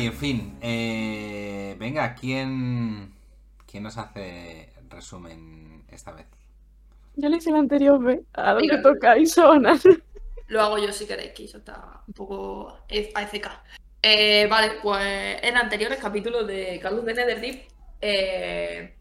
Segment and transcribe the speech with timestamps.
[0.00, 0.58] y en fin.
[0.60, 3.14] eh, venga, ¿quién,
[3.70, 6.26] ¿quién nos hace resumen esta vez?
[7.16, 8.22] Yo le hice el anterior, ve.
[8.32, 8.76] Ahora Venga.
[8.76, 9.78] me toca y Sona.
[10.48, 12.78] Lo hago yo si queréis, que eso está un poco
[13.14, 13.46] AFK.
[14.02, 17.68] Eh, vale, pues en anteriores capítulos de Call of the Netherdeep,
[18.00, 18.94] eh,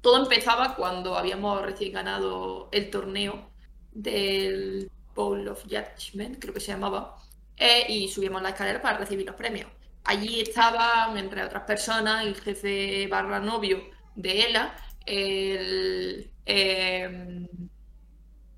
[0.00, 3.48] todo empezaba cuando habíamos recién ganado el torneo
[3.92, 7.16] del Bowl of Judgment, creo que se llamaba,
[7.56, 9.68] eh, y subimos la escalera para recibir los premios.
[10.04, 13.82] Allí estaban, entre otras personas, el jefe barra novio
[14.14, 14.74] de Ela,
[15.06, 17.46] el, em,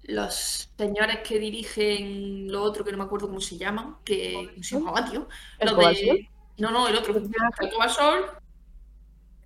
[0.04, 4.62] los señores que dirigen lo otro, que no me acuerdo cómo se llaman, que ¿cómo
[4.62, 5.28] se llamaba, tío?
[5.58, 6.28] ¿El Los de...
[6.56, 7.16] No, no, el otro.
[7.16, 8.26] El Cobasol,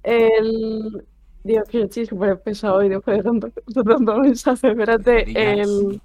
[0.02, 1.06] El.
[1.44, 4.68] Dios, que estoy súper pesado hoy después de tanto, de tanto mensaje.
[4.68, 6.00] Espérate, el.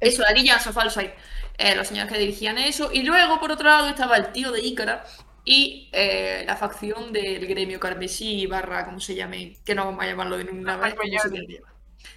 [0.00, 1.14] Eso, la niña Falside.
[1.58, 2.90] Eh, los señores que dirigían eso.
[2.92, 5.04] Y luego, por otro lado, estaba el tío de Ícara
[5.44, 10.06] y eh, la facción del gremio carmesí barra, como se llame, que no vamos a
[10.06, 10.94] llamarlo de ninguna Los
[11.30, 11.60] vez.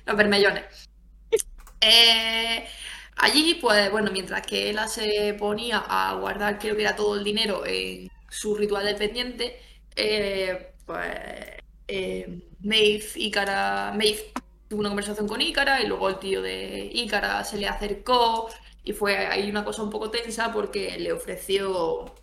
[0.06, 0.90] Los bermellones.
[1.82, 2.68] Eh,
[3.16, 7.24] allí, pues bueno, mientras que Ela se ponía a guardar, creo que era todo el
[7.24, 9.60] dinero en su ritual dependiente,
[10.86, 11.10] pues
[12.60, 14.32] Maeve, Ícara, Maeve
[14.68, 18.48] tuvo una conversación con Ícara y luego el tío de Ícara se le acercó
[18.84, 22.14] y fue ahí una cosa un poco tensa porque le ofreció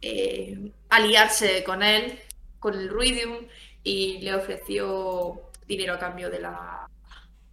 [0.00, 2.18] eh, aliarse con él,
[2.60, 3.46] con el Ruidium,
[3.82, 6.88] y le ofreció dinero a cambio de la,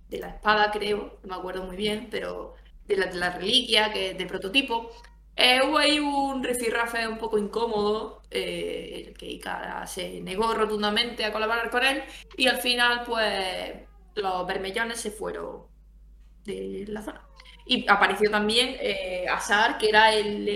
[0.09, 2.55] de la espada, creo, no me acuerdo muy bien, pero
[2.87, 4.91] de la, reliquia, que de prototipo.
[5.35, 11.25] Eh, hubo ahí un rifirrafe un poco incómodo, eh, el que Ikara se negó rotundamente
[11.25, 12.03] a colaborar con él,
[12.37, 13.73] y al final, pues,
[14.15, 15.63] los bermellones se fueron
[16.45, 17.24] de la zona.
[17.65, 20.48] Y apareció también eh, Asar, que era el,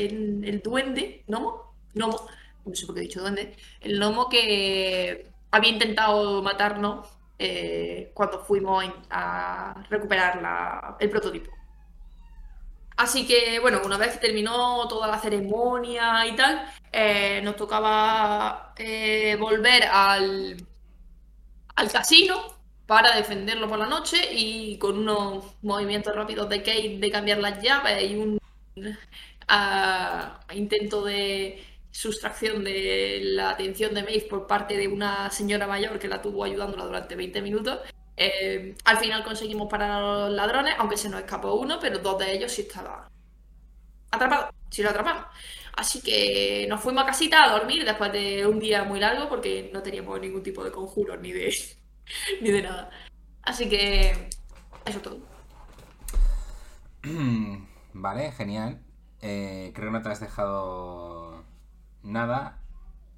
[0.46, 1.74] el, duende, ¿Nomo?
[1.96, 2.28] Nomo,
[2.66, 7.08] no sé por qué he dicho duende, el gnomo que había intentado matarnos
[7.40, 11.52] eh, cuando fuimos a recuperar la- el prototipo.
[12.98, 19.38] Así que, bueno, una vez terminó toda la ceremonia y tal, eh, nos tocaba eh,
[19.40, 20.58] volver al,
[21.76, 22.59] al casino
[22.90, 27.62] para defenderlo por la noche y con unos movimientos rápidos de Kate de cambiar las
[27.62, 28.40] llaves y un
[29.48, 36.00] ah, intento de sustracción de la atención de Maeve por parte de una señora mayor
[36.00, 37.78] que la tuvo ayudándola durante 20 minutos.
[38.18, 42.18] Eh, al final conseguimos parar a los ladrones, aunque se nos escapó uno, pero dos
[42.18, 43.08] de ellos sí estaban
[44.10, 45.26] atrapados, sí lo atrapamos.
[45.74, 49.70] Así que nos fuimos a casita a dormir después de un día muy largo porque
[49.72, 51.54] no teníamos ningún tipo de conjuros ni de,
[52.42, 52.90] ni de nada.
[53.44, 54.12] Así que
[54.86, 55.20] eso es todo.
[57.94, 58.80] Vale, genial.
[59.22, 61.44] Eh, creo que no te has dejado
[62.04, 62.60] nada,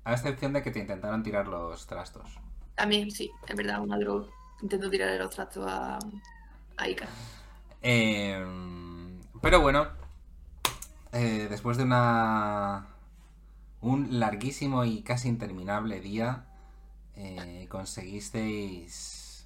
[0.03, 2.39] a excepción de que te intentaron tirar los trastos.
[2.75, 4.27] También, sí, es verdad, una droga.
[4.61, 5.99] Intento tirarle los trastos a,
[6.77, 7.07] a Ika.
[7.81, 8.43] Eh,
[9.41, 9.87] pero bueno,
[11.11, 12.87] eh, después de una
[13.81, 16.45] un larguísimo y casi interminable día,
[17.23, 19.45] eh, conseguisteis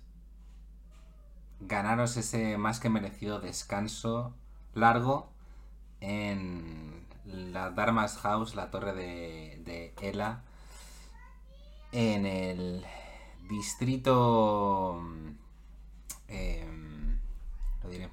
[1.59, 4.33] ganaros ese más que merecido descanso
[4.73, 5.29] largo
[5.99, 10.43] en la Dharma's House, la torre de, de Ela,
[11.91, 12.85] en el
[13.49, 15.01] distrito...
[16.29, 17.19] em,
[17.83, 18.09] lo diré.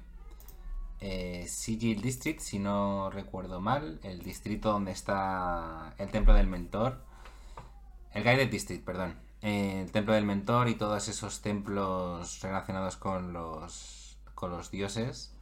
[0.99, 7.01] Eh, Sigil District, si no recuerdo mal, el distrito donde está el templo del mentor.
[8.11, 9.15] El Guided District, perdón.
[9.43, 15.35] Eh, el templo del mentor y todos esos templos relacionados con los, con los dioses.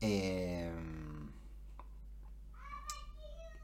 [0.00, 0.72] Eh,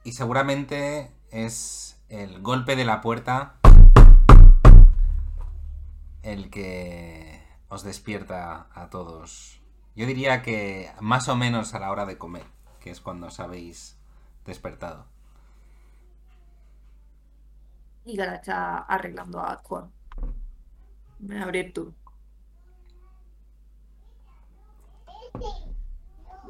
[0.03, 3.55] y seguramente es el golpe de la puerta
[6.23, 9.61] el que os despierta a todos.
[9.95, 12.47] Yo diría que más o menos a la hora de comer,
[12.81, 13.97] que es cuando os habéis
[14.45, 15.14] despertado.
[18.05, 19.89] Ika está arreglando a Aqua.
[21.19, 21.95] Voy a abrir tú.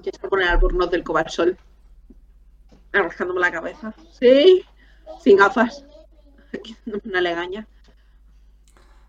[0.03, 1.56] Yo se poner al burnos del cobalsol.
[2.93, 3.95] Arrascándome la cabeza.
[4.12, 4.65] Sí,
[5.21, 5.85] sin gafas.
[7.05, 7.67] Una legaña.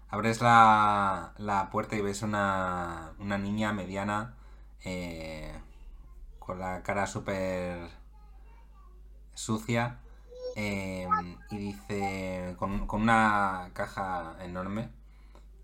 [0.09, 4.35] Abres la, la puerta y ves una, una niña mediana
[4.83, 5.53] eh,
[6.39, 7.89] con la cara súper
[9.33, 9.99] sucia
[10.55, 11.07] eh,
[11.51, 14.89] y dice con, con una caja enorme,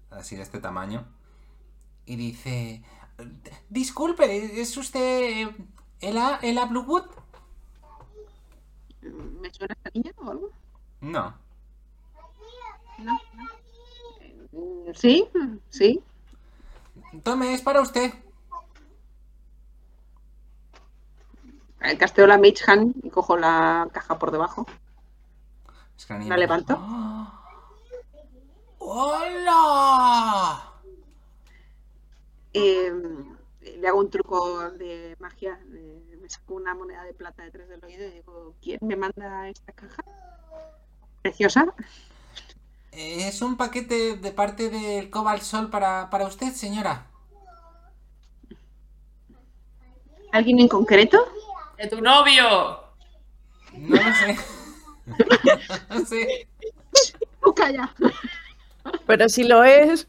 [0.10, 1.06] así de este tamaño,
[2.06, 2.84] y dice,
[3.70, 5.50] disculpe, ¿es usted
[6.00, 7.06] Ela, Ela Bluewood?
[9.02, 10.50] ¿Me suena esta niña o algo?
[11.02, 11.36] No.
[14.54, 15.28] Eh, Sí,
[15.70, 16.04] sí.
[17.24, 18.14] Tome, es para usted.
[21.80, 24.66] El casteo la Mage Hand y cojo la caja por debajo.
[26.02, 26.74] Es que la niña ¿La me- levanto?
[28.80, 30.64] ¡Hola!
[32.54, 32.92] Eh,
[33.78, 35.60] le hago un truco de magia.
[35.76, 39.48] eh, me saco una moneda de plata detrás del oído y digo, ¿quién me manda
[39.48, 40.04] esta caja?
[41.22, 41.72] Preciosa.
[42.92, 47.06] Es un paquete de parte del Cobalt Sol para, para usted, señora.
[50.32, 51.20] ¿Alguien en concreto?
[51.78, 52.80] ¡De tu novio!
[53.74, 54.61] No lo sé.
[57.44, 57.94] ¡Oh, calla!
[59.08, 60.08] Pero si lo es,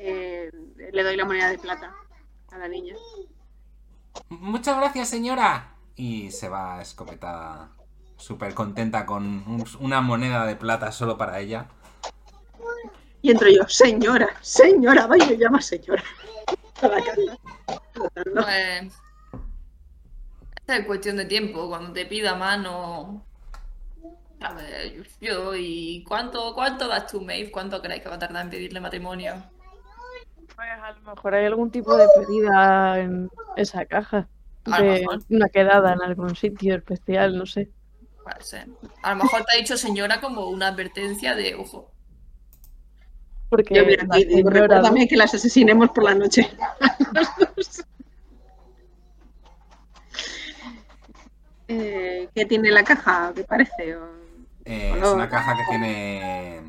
[0.00, 0.50] Eh,
[0.92, 1.92] le doy la moneda de plata
[2.50, 2.94] a la niña.
[4.30, 5.74] Muchas gracias, señora.
[5.96, 7.70] Y se va escopetada,
[8.16, 11.66] súper contenta con un- una moneda de plata solo para ella.
[13.20, 16.04] Y entro yo, señora, señora, vaya, llama señora.
[16.80, 17.38] A la casa.
[18.14, 18.94] Pues.
[20.68, 21.68] Es cuestión de tiempo.
[21.68, 23.24] Cuando te pida mano.
[24.40, 27.50] A ver, yo, ¿y cuánto, cuánto das tú, Maeve?
[27.50, 29.34] ¿Cuánto creéis que va a tardar en pedirle matrimonio?
[30.54, 34.28] pues a lo mejor hay algún tipo de pedida en esa caja.
[34.64, 35.20] A lo De mejor.
[35.30, 37.70] una quedada en algún sitio especial, no sé.
[38.22, 38.68] Puede ser.
[39.02, 41.90] A lo mejor te ha dicho señora como una advertencia de ojo.
[43.48, 46.50] Porque Yo mira, la aquí digo, señora, recuérdame que las asesinemos por la noche.
[51.68, 53.32] Eh, ¿Qué tiene la caja?
[53.34, 53.96] ¿Qué parece?
[53.96, 54.18] O-
[54.64, 56.62] Eh, es una caja que tiene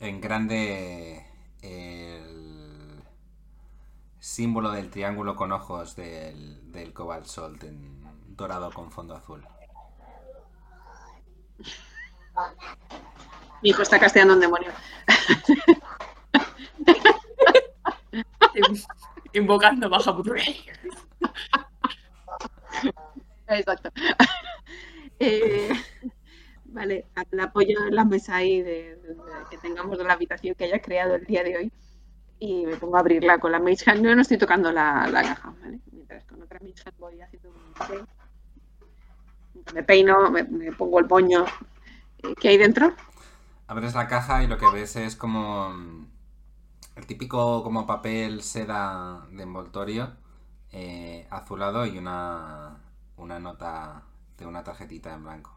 [0.00, 1.24] en grande
[1.62, 3.02] el
[4.20, 8.04] símbolo del triángulo con ojos del, del Cobalt Salt en
[8.36, 9.44] dorado con fondo azul.
[13.62, 14.70] Mi hijo está casteando un demonio.
[19.32, 20.14] Invocando baja.
[23.48, 23.90] Exacto.
[25.18, 25.70] Eh,
[26.66, 28.98] vale, la apoyo en la mesa ahí de,
[29.50, 31.72] que tengamos de la habitación que hayas creado el día de hoy
[32.38, 34.04] y me pongo a abrirla con la Mage Hand.
[34.04, 35.80] No estoy tocando la, la caja, ¿vale?
[35.90, 38.06] Mientras con otra Mage Hand voy haciendo un.
[39.74, 41.46] Me peino, me, pongo el moño.
[42.22, 42.92] Eh, ¿Qué hay dentro?
[43.66, 46.06] Abres la caja y lo que ves es como mm,
[46.96, 50.12] el típico como papel seda de envoltorio
[50.72, 52.76] eh, azulado y una,
[53.16, 54.02] una nota
[54.38, 55.56] de una tarjetita en blanco.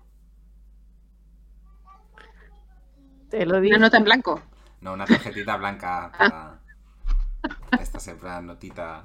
[3.29, 3.75] te lo digo.
[3.75, 4.41] Una nota en blanco.
[4.81, 6.59] No, una tarjetita blanca para...
[7.79, 9.03] Esta siempre la notita...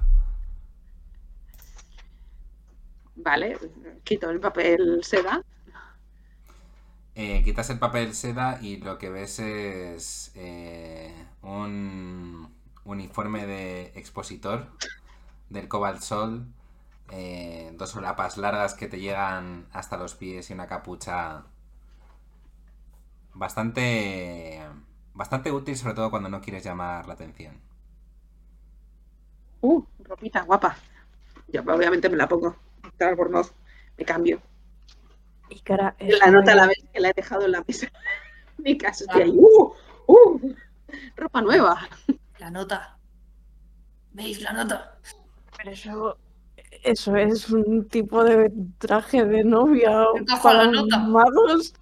[3.17, 3.57] Vale,
[4.03, 5.41] quito el papel seda.
[7.15, 12.53] Eh, quitas el papel seda y lo que ves es eh, un
[12.83, 14.67] uniforme de expositor
[15.49, 16.45] del Cobalt Sol,
[17.11, 21.45] eh, dos solapas largas que te llegan hasta los pies y una capucha
[23.33, 24.61] bastante
[25.13, 27.59] bastante útil, sobre todo cuando no quieres llamar la atención.
[29.61, 30.75] Uh, ropita guapa.
[31.47, 32.55] Yo obviamente me la pongo.
[32.99, 33.53] Albornoz.
[33.97, 34.41] Me cambio.
[35.49, 37.87] Y cara, La nota a muy- la vez que la he dejado en la mesa.
[38.57, 39.31] Mi casa estoy ahí.
[39.37, 39.73] ¡Uh!
[40.07, 40.55] ¡Uh!
[41.15, 41.87] Ropa nueva.
[42.39, 42.97] La nota.
[44.13, 44.97] ¿Veis la nota?
[45.57, 46.17] Pero eso,
[46.83, 50.05] eso es un tipo de traje de novia
[50.41, 50.99] para la nota.
[50.99, 51.73] magos.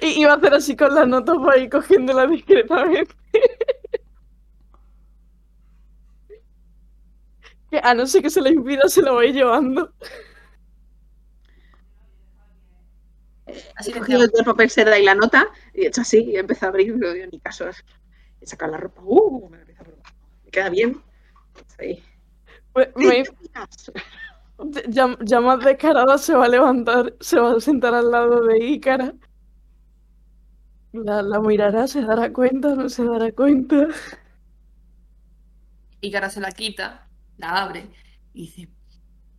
[0.00, 3.14] Y iba a hacer así con la nota para ir cogiéndola discretamente.
[7.70, 9.94] Que a no ser que se la impida, se la voy llevando.
[13.76, 16.66] Así cogido el papel seda y la nota y he hecho así y he empezado
[16.66, 16.94] a abrir.
[16.96, 17.64] No digo ni caso.
[18.42, 19.00] He sacado la ropa.
[19.04, 19.48] ¡Uh!
[19.48, 19.84] Me, a.
[20.44, 21.02] Me queda bien.
[21.78, 22.02] Ahí.
[22.74, 23.24] Me- me-
[24.88, 28.64] ya, ya más descarada se va a levantar, se va a sentar al lado de
[28.64, 29.14] Ícara.
[30.92, 33.88] La, la mirará, se dará cuenta, no se dará cuenta.
[36.00, 37.90] Y cara se la quita, la abre
[38.32, 38.68] y dice: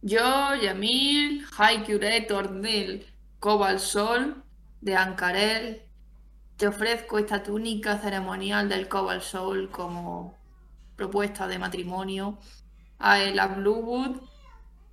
[0.01, 3.05] Yo, Yamil, High Curator del
[3.39, 4.43] Cobalt Sol
[4.81, 5.83] de Ancarel,
[6.57, 10.37] te ofrezco esta túnica ceremonial del Cobalt Sol como
[10.95, 12.39] propuesta de matrimonio
[12.99, 14.21] a la Bluewood.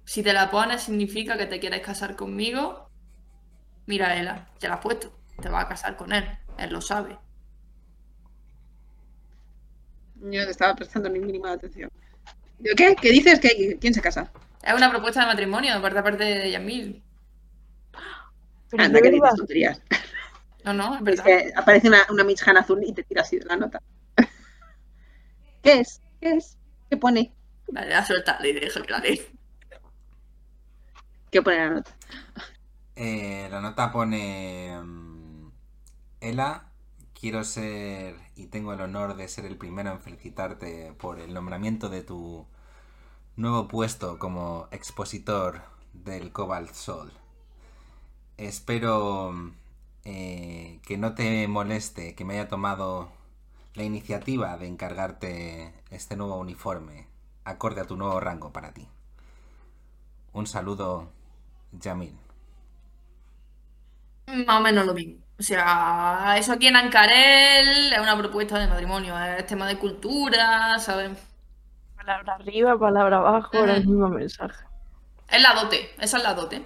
[0.05, 2.91] Si te la pones, significa que te quieres casar conmigo.
[3.87, 5.13] Mira, Ela, te la has puesto.
[5.41, 6.25] Te vas a casar con él.
[6.59, 7.19] Él lo sabe.
[10.21, 11.91] Yo no estaba prestando ni mínima atención.
[12.77, 12.97] ¿Qué?
[13.01, 13.41] ¿Qué dices?
[13.41, 13.79] ¿Qué?
[13.81, 14.33] ¿Quién se casa?
[14.63, 17.03] Es una propuesta de matrimonio de parte de Yamil.
[18.79, 19.81] Anda, que dices tonterías.
[20.65, 21.25] No, no, es Es verdad.
[21.25, 23.81] que aparece una, una Mitchhan azul y te tira así de la nota.
[25.63, 26.03] ¿Qué es?
[26.21, 26.59] ¿Qué es?
[26.91, 27.33] ¿Qué pone?
[27.73, 29.17] Vale, la suelta, le dejo que la lea.
[31.31, 31.97] ¿Qué pone la nota?
[32.97, 34.79] Eh, la nota pone...
[34.83, 35.51] mm,
[36.21, 36.73] Ela,
[37.19, 41.89] quiero ser y tengo el honor de ser el primero en felicitarte por el nombramiento
[41.91, 42.47] de tu
[43.37, 45.63] nuevo puesto como expositor
[45.95, 47.13] del Cobalt Soul.
[48.37, 49.53] Espero
[50.05, 53.11] eh, que no te moleste que me haya tomado
[53.75, 57.07] la iniciativa de encargarte este nuevo uniforme
[57.45, 58.87] acorde a tu nuevo rango para ti.
[60.33, 61.11] Un saludo,
[61.73, 62.17] Yamil.
[64.27, 65.21] Más o menos lo mismo.
[65.39, 70.79] O sea, eso aquí en Ancarel es una propuesta de matrimonio, es tema de cultura,
[70.79, 71.13] ¿sabes?
[71.97, 74.65] Palabra arriba, palabra abajo, era el mismo mensaje.
[75.29, 76.63] Es la dote, esa es la dote.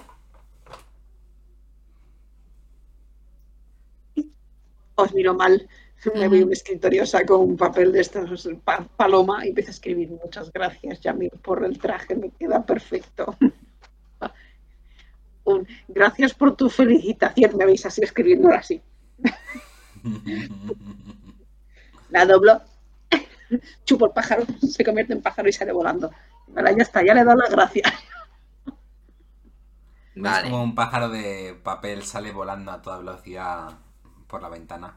[4.96, 5.68] Os miro mal.
[6.12, 9.72] Me voy a un escritorio, saco un papel de estos pa- paloma y empiezo a
[9.72, 10.10] escribir.
[10.10, 13.36] Muchas gracias, Yamil, por el traje, me queda perfecto.
[15.46, 17.56] Un, gracias por tu felicitación.
[17.58, 18.80] Me veis así escribiéndolo así.
[22.10, 22.60] La doblo,
[23.84, 26.10] chupo el pájaro, se convierte en pájaro y sale volando.
[26.48, 27.92] Vale, ya está, ya le he dado las gracias.
[30.14, 30.50] ¿Ves Vale.
[30.50, 33.78] como un pájaro de papel sale volando a toda velocidad
[34.28, 34.96] por la ventana?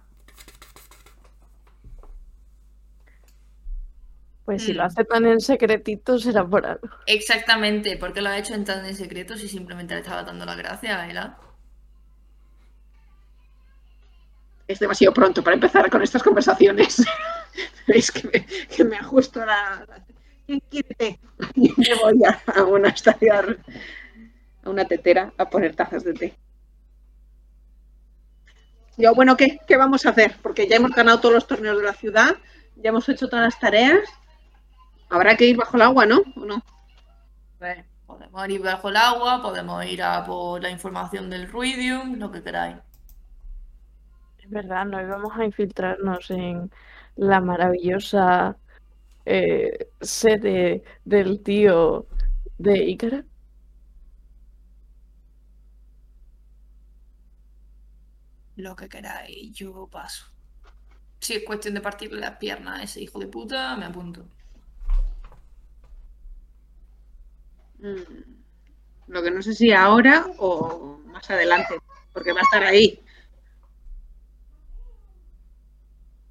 [4.48, 4.86] Pues si lo Mm.
[4.86, 6.88] hace tan en secretito será por algo.
[7.06, 10.56] Exactamente, porque lo ha hecho en tan en secreto si simplemente le estaba dando las
[10.56, 11.38] gracias a Ela.
[14.70, 17.04] Es demasiado pronto para empezar con estas conversaciones.
[17.88, 19.86] Veis que me, que me ajusto la.
[19.88, 20.06] la-
[20.46, 21.20] ¿Quién quiere té?
[21.56, 23.58] Y me voy a, a una estación,
[24.64, 26.34] a una tetera a poner tazas de té.
[28.98, 29.60] Yo, bueno, ¿qué?
[29.68, 30.38] ¿Qué vamos a hacer?
[30.42, 32.38] Porque ya hemos ganado todos los torneos de la ciudad,
[32.78, 34.00] ya hemos hecho todas las tareas.
[35.10, 36.22] Habrá que ir bajo el agua, ¿no?
[36.36, 36.64] ¿O no?
[38.06, 42.42] Podemos ir bajo el agua, podemos ir a por la información del Ruidium, lo que
[42.42, 42.78] queráis.
[44.38, 46.72] Es verdad, no íbamos a infiltrarnos en
[47.16, 48.58] la maravillosa
[49.26, 52.08] eh, sede del tío
[52.58, 53.26] de Ícara.
[58.56, 60.26] Lo que queráis, yo paso.
[61.20, 64.24] Si es cuestión de partirle las piernas a ese hijo de puta, me apunto.
[64.24, 64.28] Mm,
[67.80, 71.76] Lo que no sé si ahora o más adelante,
[72.14, 73.00] porque va a estar ahí.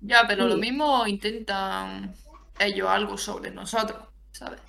[0.00, 2.14] Ya, pero lo mismo intentan
[2.60, 3.98] ellos algo sobre nosotros,
[4.30, 4.60] ¿sabes?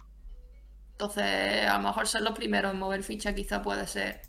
[0.94, 4.22] Entonces, a lo mejor ser los primeros en mover ficha quizá puede ser.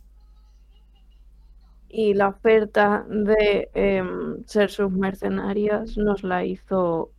[1.89, 7.11] Y la oferta de em, ser sus mercenarias nos la hizo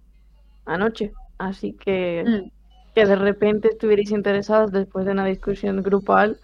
[0.65, 1.11] anoche.
[1.39, 2.58] Así que Mm.
[2.99, 6.41] Que de repente estuvierais interesados después de una discusión grupal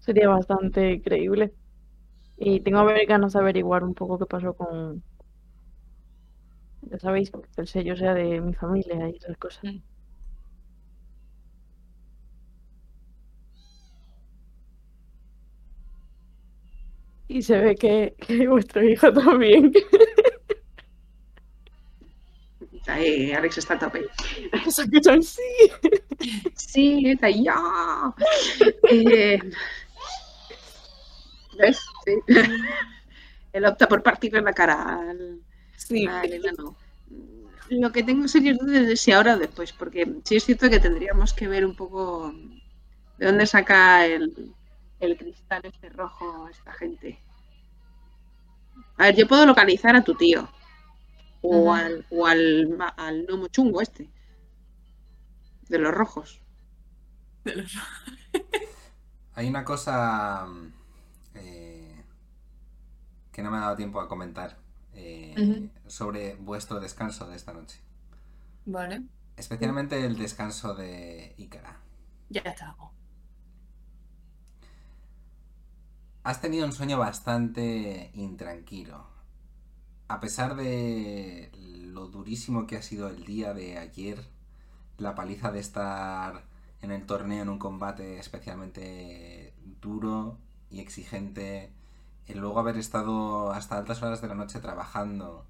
[0.00, 1.54] sería bastante creíble.
[2.38, 5.04] Y tengo ganas de averiguar un poco qué pasó con...
[6.82, 9.64] Ya sabéis, que el sello sea de mi familia y esas cosas.
[9.64, 9.78] Mm.
[17.28, 19.72] Y se ve que, que vuestro hijo también.
[22.86, 24.02] Ahí, Alex está a tope.
[24.66, 25.40] Eso que son sí.
[26.54, 27.56] Sí, está ahí, ya.
[28.90, 29.38] Eh,
[31.58, 31.80] ¿Ves?
[32.04, 32.12] Sí.
[33.52, 35.40] Él opta por partirle la cara al,
[35.76, 36.76] Sí, al enano.
[37.70, 40.80] Lo que tengo serias dudas es si ahora o después, porque sí es cierto que
[40.80, 42.32] tendríamos que ver un poco
[43.18, 44.54] de dónde saca el,
[45.00, 47.18] el cristal este rojo esta gente.
[48.96, 50.48] A ver, yo puedo localizar a tu tío.
[51.42, 54.10] O al, o al, ma- al gnomo chungo este.
[55.68, 56.40] De los rojos.
[59.34, 60.72] Hay una cosa mm,
[61.34, 62.04] eh,
[63.32, 64.58] que no me ha dado tiempo a comentar
[64.94, 65.40] eh,
[65.86, 67.80] sobre vuestro descanso de esta noche.
[68.66, 69.02] Vale,
[69.36, 71.76] Especialmente el descanso de Ícara.
[72.30, 72.92] ya estamos.
[76.24, 79.06] Has tenido un sueño bastante intranquilo.
[80.12, 81.50] A pesar de
[81.90, 84.22] lo durísimo que ha sido el día de ayer,
[84.98, 86.44] la paliza de estar
[86.82, 90.36] en el torneo en un combate especialmente duro
[90.70, 91.72] y exigente,
[92.26, 95.46] el luego haber estado hasta altas horas de la noche trabajando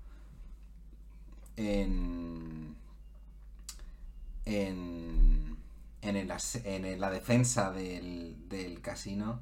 [1.57, 2.77] en,
[4.45, 5.57] en,
[6.03, 9.41] en, la defensa del casino.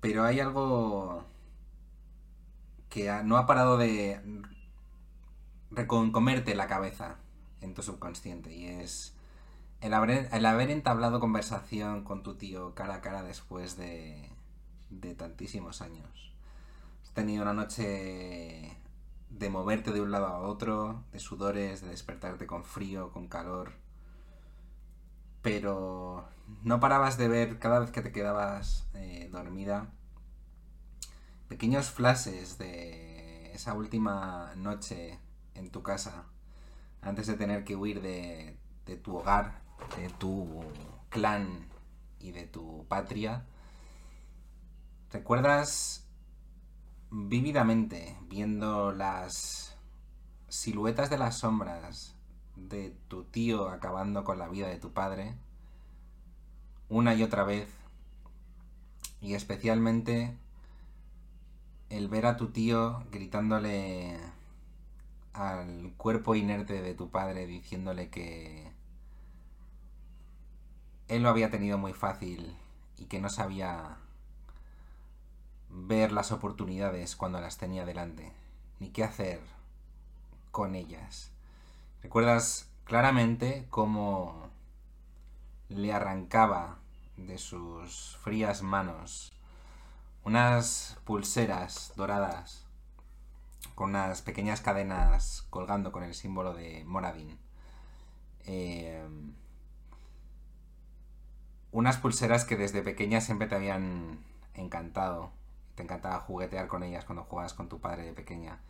[0.00, 1.24] Pero hay algo
[2.90, 4.20] que no ha parado de
[5.86, 7.16] comerte la cabeza
[7.60, 9.14] en tu subconsciente y es
[9.80, 14.28] el haber, el haber entablado conversación con tu tío cara a cara después de,
[14.90, 16.34] de tantísimos años.
[17.02, 18.76] Has tenido una noche
[19.30, 23.72] de moverte de un lado a otro, de sudores, de despertarte con frío, con calor.
[25.42, 26.28] Pero
[26.62, 29.90] no parabas de ver cada vez que te quedabas eh, dormida
[31.50, 35.18] pequeños flashes de esa última noche
[35.54, 36.26] en tu casa
[37.02, 38.56] antes de tener que huir de,
[39.02, 39.60] tu hogar,
[39.96, 40.62] de tu
[41.08, 41.66] clan
[42.20, 43.46] y de tu patria.
[45.10, 46.06] ¿Recuerdas
[47.10, 49.76] vívidamente viendo las
[50.46, 52.14] siluetas de las sombras
[52.54, 55.34] de tu tío acabando con la vida de tu padre
[56.88, 57.68] una y otra vez
[59.20, 60.38] y especialmente
[61.90, 64.16] el ver a tu tío gritándole
[65.32, 68.72] al cuerpo inerte de tu padre diciéndole que
[71.08, 72.56] él lo había tenido muy fácil
[72.96, 73.96] y que no sabía
[75.68, 78.32] ver las oportunidades cuando las tenía delante,
[78.78, 79.40] ni qué hacer
[80.52, 81.32] con ellas.
[82.02, 84.48] ¿Recuerdas claramente cómo
[85.68, 86.78] le arrancaba
[87.16, 89.32] de sus frías manos
[90.24, 92.66] unas pulseras doradas
[93.74, 97.38] con unas pequeñas cadenas colgando con el símbolo de Moradin?
[98.46, 99.02] Eh,
[101.72, 104.24] unas pulseras que desde pequeña siempre te habían
[104.54, 105.32] encantado.
[105.74, 108.60] Te encantaba juguetear con ellas cuando jugabas con tu padre de pequeña.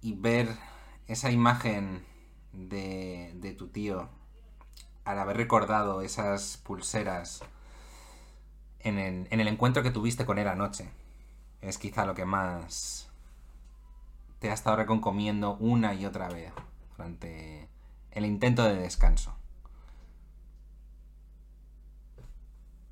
[0.00, 0.48] Y ver
[1.06, 2.04] esa imagen
[2.52, 4.08] de, de tu tío
[5.04, 7.42] al haber recordado esas pulseras
[8.80, 10.90] en el, en el encuentro que tuviste con él anoche
[11.60, 13.08] es quizá lo que más
[14.38, 16.52] te ha estado reconcomiendo una y otra vez
[16.96, 17.68] durante
[18.12, 19.34] el intento de descanso.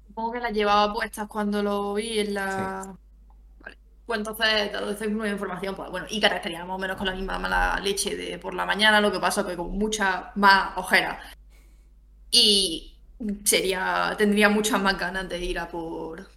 [0.09, 2.97] Supongo que las llevaba puestas cuando lo vi en la.
[3.61, 3.77] Vale.
[4.07, 7.39] Pues entonces, esta nueva información, pues bueno, y estaría más o menos con la misma
[7.39, 11.21] mala leche de por la mañana, lo que pasa que con mucha más ojera.
[12.31, 12.96] Y
[13.45, 14.15] sería.
[14.19, 16.29] tendría muchas más ganas de ir a por.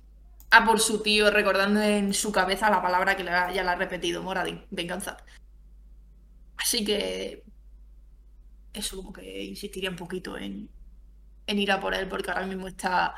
[0.51, 3.75] a por su tío, recordando en su cabeza la palabra que le ya la ha
[3.75, 5.17] repetido, Moradin, venganza.
[6.57, 7.43] Así que.
[8.73, 10.69] Eso como que insistiría un poquito en,
[11.47, 13.15] en ir a por él, porque ahora mismo está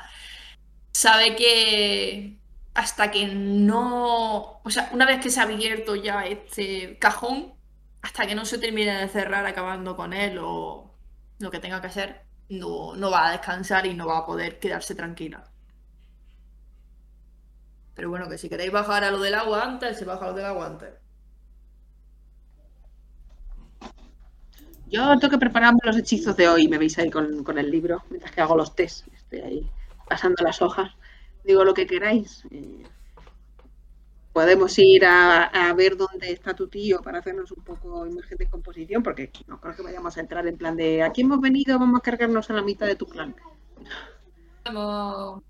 [0.92, 2.38] sabe que
[2.74, 7.54] hasta que no, o sea, una vez que se ha abierto ya este cajón,
[8.02, 10.94] hasta que no se termine de cerrar acabando con él o
[11.38, 14.58] lo que tenga que hacer, no, no va a descansar y no va a poder
[14.58, 15.44] quedarse tranquila.
[17.94, 20.34] Pero bueno, que si queréis bajar a lo del agua antes, se baja a lo
[20.34, 20.94] del agua antes.
[24.86, 26.68] Yo tengo que prepararme los hechizos de hoy.
[26.68, 29.08] Me veis ahí con, con el libro mientras que hago los test.
[29.08, 29.70] Estoy ahí
[30.08, 30.92] pasando las hojas.
[31.44, 32.44] Digo lo que queráis.
[32.50, 32.84] Eh,
[34.32, 38.48] podemos ir a, a ver dónde está tu tío para hacernos un poco imagen de
[38.48, 41.98] composición, porque no creo que vayamos a entrar en plan de aquí hemos venido, vamos
[42.00, 43.36] a cargarnos a la mitad de tu clan.
[44.64, 45.42] Podemos,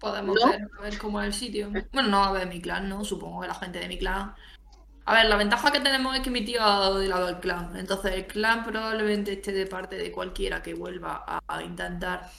[0.00, 0.46] podemos ¿No?
[0.46, 1.78] ver, a ver cómo es el sitio.
[1.92, 3.04] Bueno, no a ver mi clan, ¿no?
[3.04, 4.34] Supongo que la gente de mi clan.
[5.06, 7.40] A ver, la ventaja que tenemos es que mi tío ha dado de lado al
[7.40, 7.76] clan.
[7.76, 12.30] Entonces el clan probablemente esté de parte de cualquiera que vuelva a, a intentar.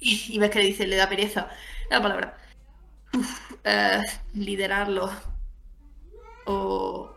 [0.00, 1.50] Y, y ves que dice, le da pereza.
[1.90, 2.38] La palabra.
[3.14, 4.02] Uf, eh,
[4.34, 5.10] liderarlo.
[6.46, 7.14] O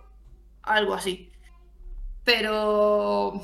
[0.63, 1.31] algo así.
[2.23, 3.41] Pero.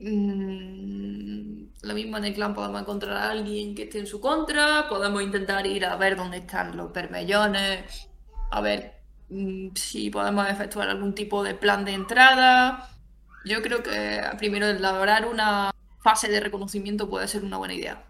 [0.00, 4.88] Mm, lo mismo en el clan podemos encontrar a alguien que esté en su contra,
[4.88, 8.08] podemos intentar ir a ver dónde están los bermellones,
[8.50, 8.94] a ver
[9.28, 12.88] mm, si podemos efectuar algún tipo de plan de entrada.
[13.44, 15.70] Yo creo que primero elaborar una
[16.02, 18.09] fase de reconocimiento puede ser una buena idea.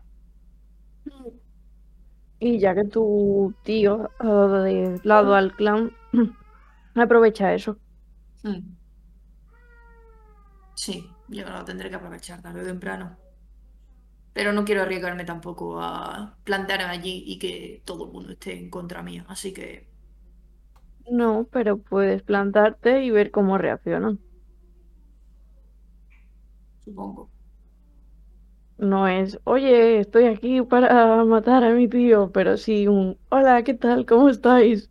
[2.41, 5.93] Y ya que tu tío ha dado de lado al clan,
[6.95, 7.79] aprovecha eso.
[8.45, 8.77] Mm.
[10.75, 13.17] Sí, yo lo tendré que aprovechar tarde o temprano.
[14.33, 18.71] Pero no quiero arriesgarme tampoco a plantearme allí y que todo el mundo esté en
[18.71, 19.25] contra mía.
[19.29, 19.91] Así que
[21.11, 24.19] No, pero puedes plantarte y ver cómo reaccionan.
[26.85, 27.31] supongo.
[28.81, 33.75] No es, oye, estoy aquí para matar a mi tío, pero sí un, hola, ¿qué
[33.75, 34.07] tal?
[34.07, 34.91] ¿Cómo estáis?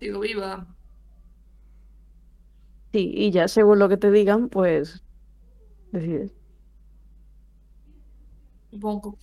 [0.00, 0.66] Digo, viva.
[2.92, 5.04] Sí, y ya según lo que te digan, pues
[5.92, 6.34] decides.
[8.70, 9.18] Supongo.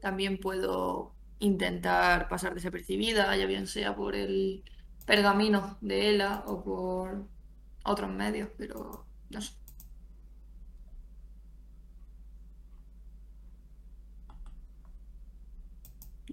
[0.00, 4.64] También puedo intentar pasar desapercibida, ya bien sea por el
[5.06, 7.28] pergamino de Ela o por
[7.84, 9.52] otros medios, pero no sé.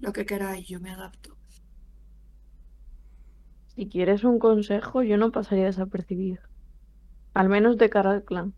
[0.02, 1.38] Lo que queráis, yo me adapto.
[3.74, 6.48] Si quieres un consejo, yo no pasaría desapercibida.
[7.34, 8.54] Al menos de cara al clan.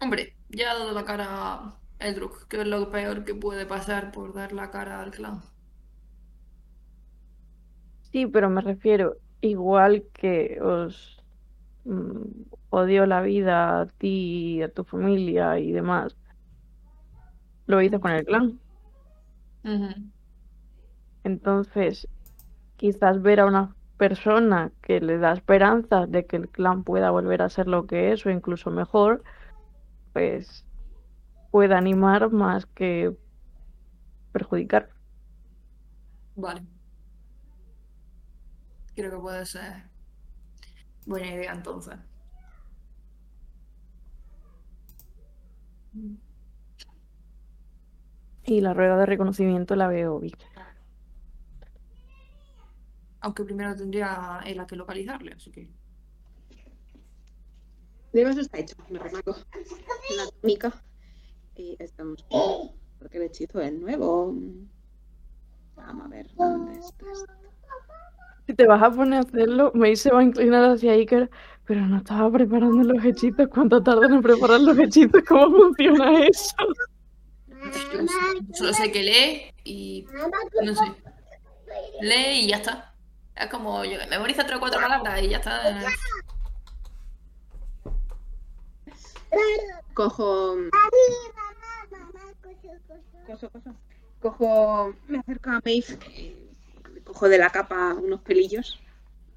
[0.00, 4.12] Hombre, ya ha dado la cara a Eldruk, que es lo peor que puede pasar
[4.12, 5.42] por dar la cara al clan.
[8.12, 11.24] Sí, pero me refiero, igual que os
[11.84, 12.22] mm,
[12.70, 16.16] odio la vida a ti, a tu familia y demás,
[17.66, 18.61] lo hizo con el clan.
[21.24, 22.08] Entonces,
[22.76, 27.42] quizás ver a una persona que le da esperanzas de que el clan pueda volver
[27.42, 29.22] a ser lo que es o incluso mejor,
[30.12, 30.66] pues
[31.52, 33.16] puede animar más que
[34.32, 34.88] perjudicar.
[36.34, 36.62] Vale.
[38.94, 39.84] Creo que puede ser
[41.06, 41.98] buena idea entonces.
[48.44, 50.36] Y la rueda de reconocimiento la veo bien.
[53.20, 55.68] Aunque primero tendría él a que localizarle, así que.
[58.12, 58.76] De eso está hecho.
[58.90, 59.36] Me remarco
[60.16, 60.72] la túnica.
[61.54, 62.24] Y estamos.
[62.98, 64.34] Porque el hechizo es nuevo.
[65.76, 67.06] Vamos a ver dónde está.
[67.10, 67.32] esto?
[68.46, 71.30] Si te vas a poner a hacerlo, May se va a inclinar hacia Iker,
[71.64, 73.48] pero no estaba preparando los hechizos.
[73.48, 75.22] ¿Cuánto tardan en preparar los hechizos?
[75.28, 76.56] ¿Cómo funciona eso?
[78.54, 80.06] Solo sé que lee y.
[80.62, 80.92] No sé.
[82.00, 82.94] Lee y ya está.
[83.36, 83.84] Es como.
[83.84, 85.78] Yo, memoriza tres o cuatro palabras y ya está.
[89.94, 90.56] Cojo.
[93.26, 93.74] Cojo, cojo.
[94.20, 94.94] Cojo.
[95.08, 95.98] Me acerco a Maeve.
[97.04, 98.78] cojo de la capa unos pelillos.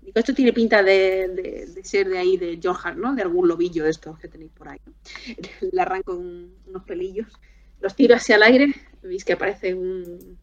[0.01, 3.15] Digo, esto tiene pinta de, de- de ser de ahí, de Jorjan, ¿no?
[3.15, 4.79] De algún lobillo de estos que tenéis por ahí.
[4.85, 4.93] ¿no?
[5.71, 7.27] Le arranco un- unos pelillos.
[7.85, 8.67] Los tiro hacia el aire.
[9.03, 10.37] Veis que aparece un,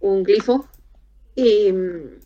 [0.00, 0.68] un glifo.
[1.34, 1.72] Y.
[1.72, 2.20] mm,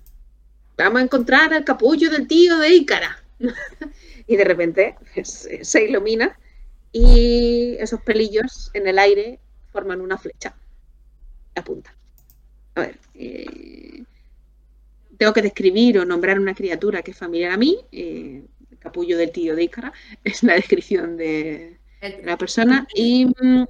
[0.76, 3.22] Vamos a encontrar al capullo del tío de Ícara.
[4.26, 6.38] y de repente pues, se ilumina
[6.92, 9.38] y esos pelillos en el aire
[9.72, 10.56] forman una flecha.
[11.54, 11.94] Apunta.
[12.76, 12.98] A ver.
[13.14, 14.02] eh,
[15.18, 17.78] tengo que describir o nombrar una criatura que es familiar a mí.
[17.92, 19.92] eh, el capullo del tío de Ícara
[20.24, 22.86] es la descripción de El- la persona.
[22.94, 23.64] Y, mm,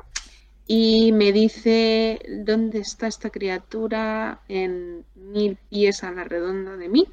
[0.67, 7.07] y me dice dónde está esta criatura en mil pies a la redonda de mí.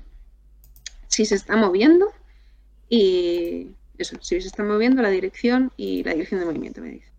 [1.07, 2.07] Si se está moviendo.
[2.87, 7.11] Y eso, si se está moviendo la dirección y la dirección de movimiento, me dice.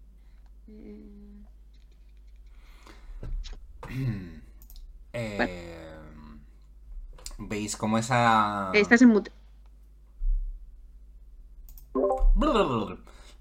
[5.15, 5.77] Eh,
[7.37, 8.71] ¿Veis cómo esa...
[8.73, 9.31] Estás en mute.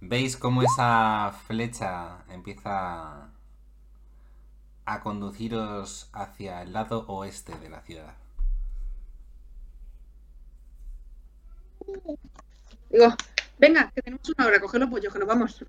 [0.02, 3.30] ¿Veis cómo esa flecha empieza
[4.86, 8.14] a conduciros hacia el lado oeste de la ciudad?
[12.90, 13.08] Digo,
[13.58, 15.64] venga, que tenemos una hora, coge los pollos, que nos vamos.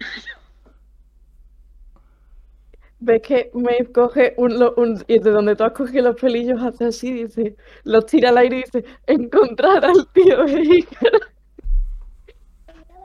[3.00, 6.62] Ves que Maeve coge un, lo- un- y de donde tú has cogido los pelillos
[6.62, 10.38] hace así, dice, los tira al aire y dice, encontrar al tío.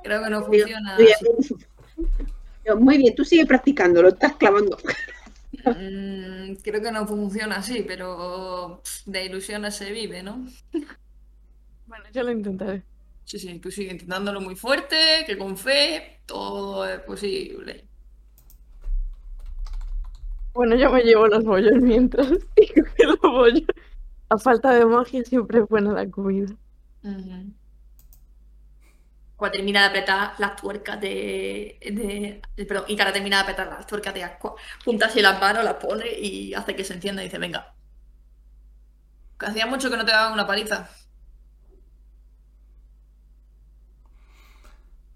[0.08, 1.26] Creo que no funciona muy así.
[2.64, 2.80] bien.
[2.80, 4.78] Muy bien, tú sigue practicando, lo estás clavando.
[5.66, 10.46] Mm, creo que no funciona así, pero de ilusiones se vive, ¿no?
[11.88, 12.84] Bueno, yo lo intentaré.
[13.26, 17.84] Sí, sí, tú sigue intentándolo muy fuerte, que con fe todo es posible.
[20.54, 23.68] Bueno, yo me llevo los bollos mientras digo que los bollos.
[24.30, 26.54] A falta de magia siempre es buena la comida.
[27.04, 27.54] Ujú.
[29.38, 33.88] Cuando termina de apretar las tuercas de, de, de- Perdón, y termina de apretar las
[33.88, 37.28] tuercas de Aqua, junta así las manos, las pone y hace que se encienda y
[37.28, 37.74] dice, venga.
[39.40, 40.90] Hacía mucho que no te daban una paliza.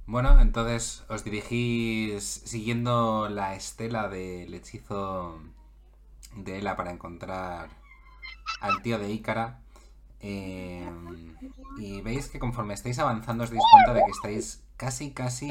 [0.05, 5.39] Bueno, entonces os dirigís siguiendo la estela del hechizo
[6.35, 7.69] de Ela para encontrar
[8.61, 9.61] al tío de Ícara.
[10.23, 10.87] Eh,
[11.79, 15.49] y veis que conforme estáis avanzando os dais cuenta de que estáis casi, casi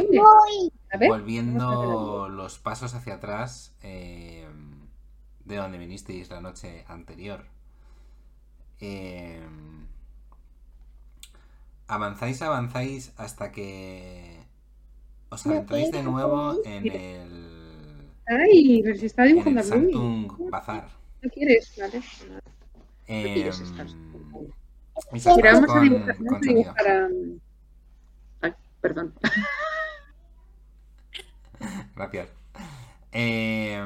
[1.09, 4.47] volviendo los pasos hacia atrás eh,
[5.45, 7.45] de donde vinisteis la noche anterior.
[8.81, 9.43] Eh,
[11.89, 14.39] avanzáis, avanzáis hasta que
[15.31, 17.51] os adentráis de nuevo en el,
[18.31, 20.89] Ay, pero si está en dibujando el Bazar.
[21.23, 21.73] ¿No quieres?
[21.77, 22.01] Vale.
[23.09, 23.87] Em, quieres estar?
[23.87, 24.60] Misas
[25.35, 26.53] Mira, vamos a dibujar, vamos a sonido.
[26.53, 27.09] dibujar a...
[28.43, 29.15] Ay, perdón.
[31.95, 32.29] Gracias.
[33.13, 33.83] Eh,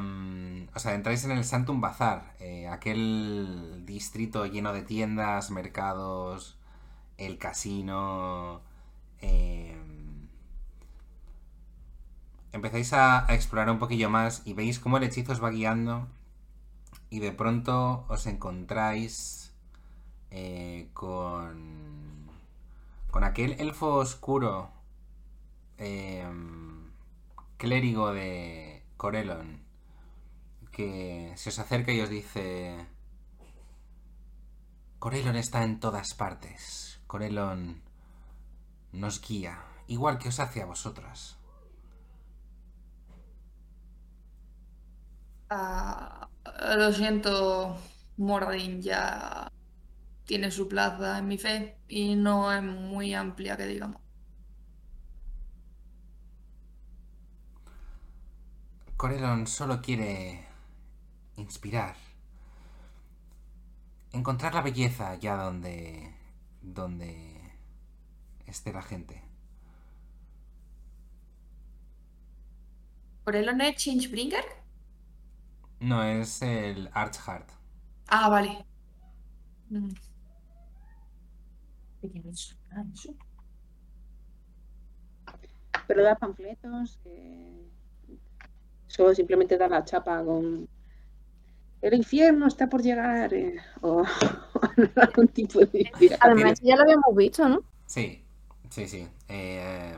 [0.75, 6.59] o sea, entráis en el Santum Bazar, eh, aquel distrito lleno de tiendas, mercados,
[7.19, 8.63] el casino.
[9.23, 9.77] eh,
[12.53, 16.09] empezáis a, a explorar un poquillo más y veis cómo el hechizo os va guiando
[17.11, 19.44] y de pronto os encontráis
[20.37, 22.29] eh, con,
[23.11, 24.71] con aquel elfo oscuro.
[25.79, 26.91] em,
[27.57, 29.65] clérigo de Corelon
[30.73, 32.87] que se os acerca y os dice
[34.99, 37.01] Corelon está en todas partes.
[37.07, 37.83] Corelon
[38.93, 41.39] nos guía, igual que os hace a vosotras.
[45.51, 46.29] Ah,
[46.77, 47.77] lo siento,
[48.17, 49.49] Moradin ya
[50.25, 54.01] tiene su plaza en mi fe y no es muy amplia, que digamos.
[58.97, 60.47] Corelon solo quiere
[61.37, 61.97] inspirar.
[64.13, 66.15] Encontrar la belleza allá donde
[66.65, 67.41] donde
[68.47, 69.23] esté la gente.
[73.25, 74.45] ¿Por él no es Changebringer?
[75.81, 77.51] No es el Archheart.
[78.09, 78.65] Ah, vale.
[79.71, 79.91] Mm.
[85.87, 87.69] Pero da panfletos, eh,
[88.87, 90.69] solo simplemente da la chapa con
[91.85, 94.03] el infierno está por llegar eh, o
[94.97, 95.91] algún tipo de.
[96.21, 97.63] Además, ya lo habíamos visto, ¿no?
[97.85, 98.25] Sí,
[98.71, 99.07] sí, sí.
[99.29, 99.95] Eh,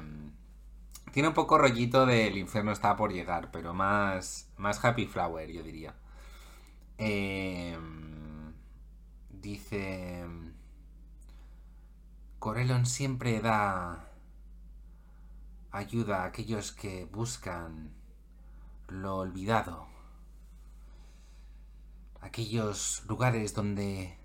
[1.13, 5.63] tiene un poco rollito del infierno está por llegar, pero más, más happy flower, yo
[5.63, 5.95] diría.
[6.99, 7.79] Eh,
[9.31, 10.25] dice...
[12.47, 14.07] Corelon siempre da
[15.73, 17.91] ayuda a aquellos que buscan
[18.87, 19.89] lo olvidado.
[22.21, 24.17] Aquellos lugares donde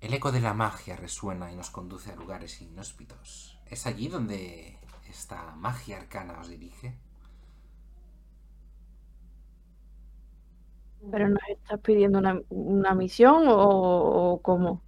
[0.00, 3.60] el eco de la magia resuena y nos conduce a lugares inhóspitos.
[3.66, 6.96] ¿Es allí donde esta magia arcana os dirige?
[11.10, 14.80] Pero nos estás pidiendo una, una misión o, o cómo?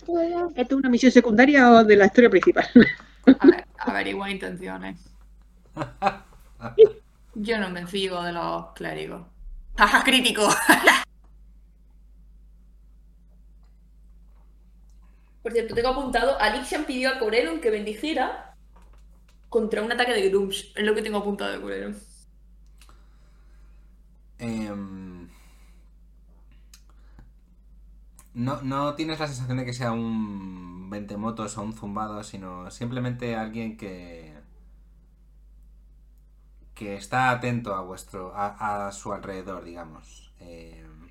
[0.00, 2.66] ¿Esto es una misión secundaria o de la historia principal?
[3.38, 4.98] A ver, averigua intenciones.
[7.34, 9.26] Yo no me fío de los clérigos.
[9.76, 10.48] ¡Jaja, crítico!
[15.42, 18.54] Por cierto, tengo apuntado, Alixian pidió a Corelon que bendijera
[19.48, 20.72] contra un ataque de Grumps.
[20.74, 21.96] Es lo que tengo apuntado de Corelon.
[24.38, 25.19] Em,
[28.34, 33.36] no, no tienes la sensación de que sea un ventemotos o un zumbado, sino simplemente
[33.36, 34.34] alguien que
[36.74, 40.32] que está atento a vuestro a, a su alrededor, digamos.
[40.40, 41.10] Em,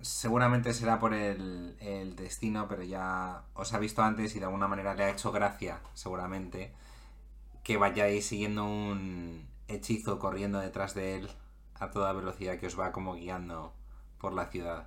[0.00, 4.68] seguramente será por el, el destino, pero ya os ha visto antes y de alguna
[4.68, 6.72] manera le ha hecho gracia, seguramente,
[7.64, 11.30] que vayáis siguiendo un hechizo corriendo detrás de él
[11.80, 13.74] a toda velocidad que os va como guiando
[14.20, 14.86] por la ciudad.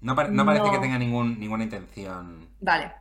[0.00, 0.72] No, pare- no parece No.
[0.72, 2.48] que tenga ningún, ninguna intención.
[2.60, 2.92] Vale.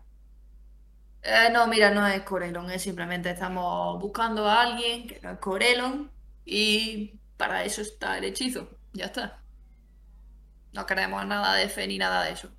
[1.22, 5.40] Eh, no, mira, no es Corelon, es simplemente estamos buscando a alguien que no es
[5.40, 6.12] Corelon
[6.46, 8.70] y para eso está el hechizo.
[8.94, 9.42] Ya está.
[10.74, 12.50] No queremos nada de fe ni nada de eso.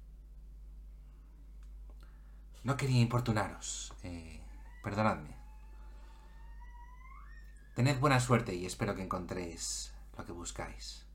[2.65, 3.93] No quería importunaros.
[4.03, 4.41] eh,
[4.83, 5.35] perdonadme.
[7.75, 11.07] Tened buena suerte y espero que encontréis lo que buscáis.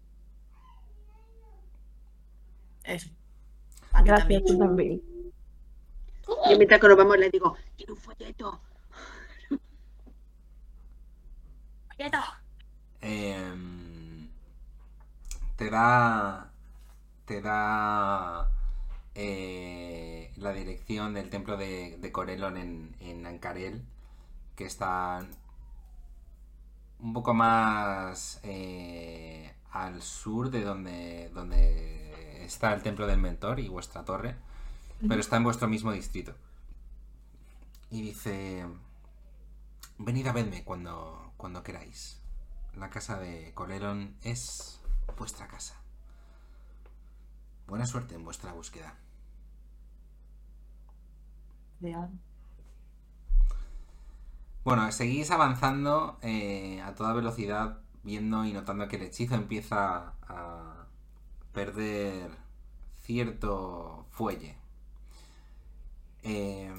[2.83, 3.09] Eso.
[3.99, 4.57] Gracias, tú también.
[4.57, 5.01] también.
[6.45, 8.61] Yo mientras que nos vamos le digo, quiero un folleto.
[13.01, 14.29] Em,
[15.57, 16.51] te da.
[17.25, 18.51] Te da.
[19.15, 23.83] eh, la dirección del templo de, de Corelon en, en Ancarel.
[24.55, 25.27] Que está.
[27.01, 28.39] Un poco más.
[28.43, 31.29] eh, al sur de donde.
[31.33, 34.35] Donde está el templo del mentor y vuestra torre.
[35.07, 36.35] Pero está en vuestro mismo distrito.
[37.89, 38.65] Y dice.
[39.97, 42.19] Venid a verme cuando, cuando queráis.
[42.75, 44.79] La casa de Corelon es
[45.17, 45.75] vuestra casa.
[47.67, 48.95] Buena suerte en vuestra búsqueda.
[54.63, 60.85] Bueno, seguís avanzando eh, a toda velocidad, viendo y notando que el hechizo empieza a
[61.51, 62.29] perder
[63.01, 64.55] cierto fuelle.
[66.23, 66.71] Eh,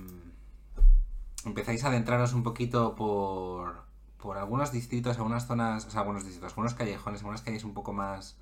[1.45, 3.83] empezáis a adentraros un poquito por,
[4.17, 7.93] por algunos distritos, algunas zonas, o sea, algunos distritos, algunos callejones, algunas calles un poco
[7.93, 8.37] más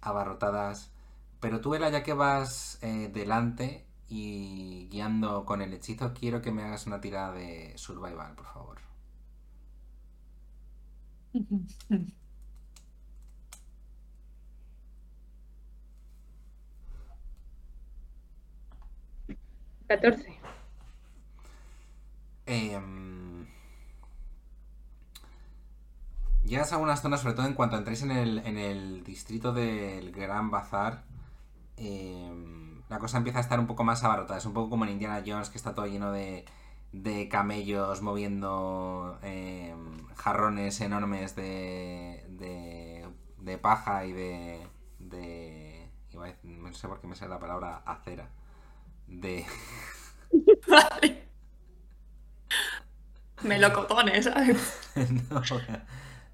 [0.00, 0.90] abarrotadas.
[1.38, 6.50] Pero tú, Ela, ya que vas eh, delante y guiando con el hechizo, quiero que
[6.52, 8.78] me hagas una tirada de survival, por favor.
[19.88, 20.38] Catorce.
[22.46, 23.46] Em,
[26.44, 30.12] llegas a unas zonas, sobre todo en cuanto entréis en el, en el distrito del
[30.12, 31.04] Gran Bazar,
[31.76, 32.59] em,
[32.90, 34.38] la cosa empieza a estar un poco más abarrotada.
[34.38, 36.44] Es un poco como en Indiana Jones, que está todo lleno de,
[36.92, 44.66] de camellos moviendo em, jarrones enormes de, de, de paja y de,
[44.98, 45.88] de...
[46.12, 48.28] iba a decir- no sé por qué me sale la palabra acera.
[49.06, 49.46] De...
[50.68, 51.28] Vale.
[53.42, 54.78] Melocotones, ¿sabes?
[55.30, 55.42] no,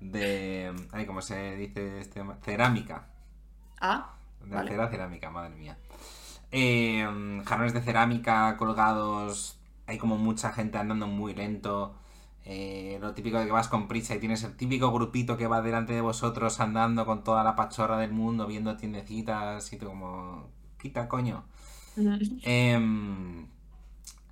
[0.01, 0.75] de...
[0.93, 2.23] Ay, ¿cómo se dice este?
[2.43, 3.07] Cerámica.
[3.81, 4.69] Ah, De Vale.
[4.71, 5.79] acera cerámica, madre mía.
[6.53, 7.07] Eh,
[7.45, 9.59] jarrones de cerámica colgados.
[9.87, 11.95] Hay como mucha gente andando muy lento.
[12.45, 15.63] Eh, lo típico de que vas con prisa y tienes el típico grupito que va
[15.63, 20.49] delante de vosotros andando con toda la pachorra del mundo, viendo tiendecitas y tú como...
[20.79, 21.45] Quita, coño.
[22.43, 23.47] Em,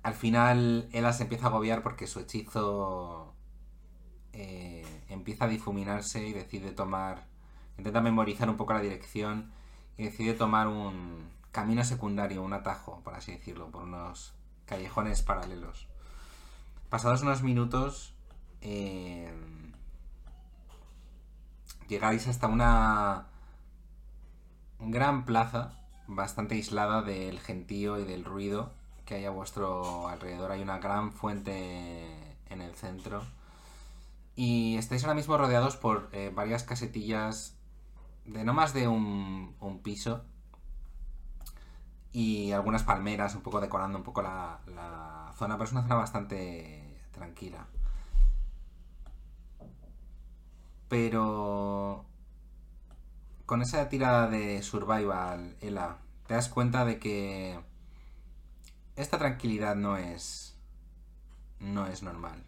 [0.03, 3.33] al final, Ela se empieza a agobiar porque su hechizo
[4.31, 7.27] eh, empieza a difuminarse y decide tomar.
[7.77, 9.51] Intenta memorizar un poco la dirección
[9.97, 14.33] y decide tomar un camino secundario, un atajo, por así decirlo, por unos
[14.65, 15.87] callejones paralelos.
[16.89, 18.13] Pasados unos minutos,
[18.59, 19.71] em,
[21.87, 23.27] llegáis hasta una
[24.79, 28.73] gran plaza bastante aislada del gentío y del ruido
[29.05, 30.51] que hay a vuestro alrededor.
[30.51, 33.23] Hay una gran fuente en el centro.
[34.35, 37.55] Y estáis ahora mismo rodeados por eh, varias casetillas
[38.25, 40.25] de no más de un, un piso.
[42.15, 45.55] Y algunas palmeras un poco decorando un poco la, la zona.
[45.55, 47.67] Pero es una zona bastante tranquila.
[50.87, 52.05] Pero
[53.45, 57.59] con esa tirada de survival, Ela, te das cuenta de que
[58.95, 60.57] esta tranquilidad no es
[61.59, 62.45] no es normal.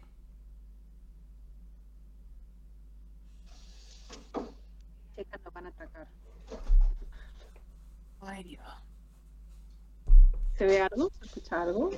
[4.34, 6.08] Nos van a atacar.
[8.22, 8.87] ay Dios.
[10.58, 11.08] ¿Se ve algo?
[11.20, 11.90] ¿Se escucha algo?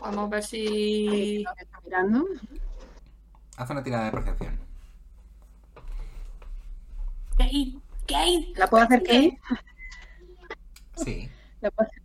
[0.00, 1.44] Vamos a ver si.
[1.44, 2.24] ¿Alguien está mirando?
[3.56, 4.60] Haz una tirada de percepción.
[7.36, 7.74] Kate,
[8.06, 8.52] Kate.
[8.54, 9.36] ¿La puedo hacer qué?
[10.94, 11.28] Sí.
[11.60, 12.02] La puedo hacer.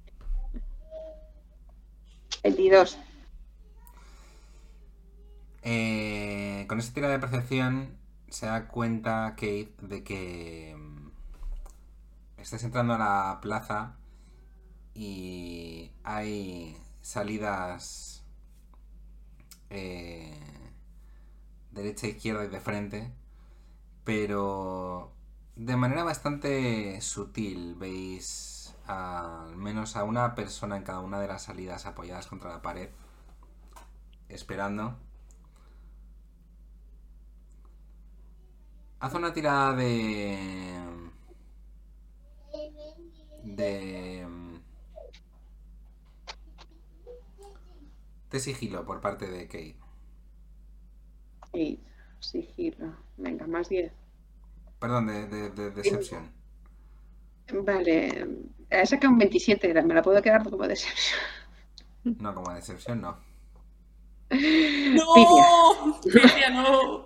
[2.42, 2.98] 22.
[5.62, 11.12] Eh, con esa tirada de percepción se da cuenta Kate de que mm,
[12.40, 13.99] estás entrando a la plaza
[14.94, 18.24] y hay salidas
[19.70, 20.38] eh,
[21.72, 23.12] derecha, izquierda y de frente,
[24.04, 25.12] pero
[25.56, 31.44] de manera bastante sutil veis al menos a una persona en cada una de las
[31.44, 32.90] salidas apoyadas contra la pared,
[34.30, 34.98] esperando.
[39.00, 40.82] Haz una tirada de.
[43.44, 44.49] de.
[48.30, 49.80] De sigilo por parte de Kate.
[51.54, 51.80] Y
[52.20, 52.96] sigilo.
[53.18, 53.92] Venga, más 10.
[54.80, 56.32] Perdón, de, de, de Deception.
[57.64, 58.28] Vale.
[58.70, 59.82] He sacado un 27.
[59.84, 61.20] Me la puedo quedar como decepción.
[62.04, 63.18] No, como Deception no.
[64.30, 66.00] ¡No!
[66.06, 67.06] Lidia, no.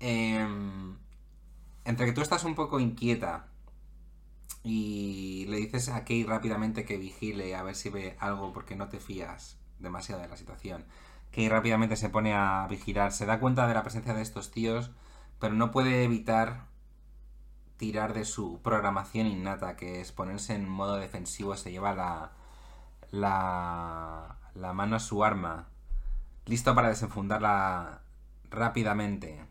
[0.00, 0.98] Em,
[1.84, 3.48] entre que tú estás un poco inquieta
[4.68, 8.88] y le dices a Kate rápidamente que vigile a ver si ve algo porque no
[8.88, 10.84] te fías demasiado de la situación.
[11.30, 14.90] Kate rápidamente se pone a vigilar, se da cuenta de la presencia de estos tíos,
[15.38, 16.64] pero no puede evitar
[17.76, 22.32] tirar de su programación innata, que es ponerse en modo defensivo, se lleva la,
[23.12, 25.68] la, la mano a su arma,
[26.44, 28.00] listo para desenfundarla
[28.50, 29.44] rápidamente.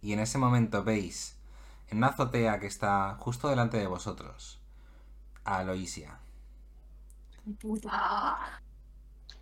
[0.00, 1.36] Y en ese momento veis
[1.92, 4.60] en una azotea que está justo delante de vosotros,
[5.44, 6.18] a Aloisia.
[7.60, 8.60] Puta.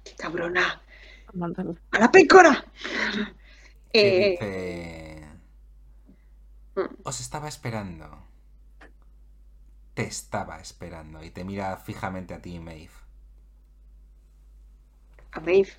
[0.05, 0.83] ¡Qué cabrona!
[1.93, 2.65] ¡A la pécora!
[3.97, 5.29] Que Eh, dice...
[6.77, 7.11] mm.
[7.11, 8.09] Os estaba esperando.
[9.95, 11.23] Te estaba esperando.
[11.23, 12.91] Y te mira fijamente a ti, Maeve.
[15.33, 15.73] a Maeve.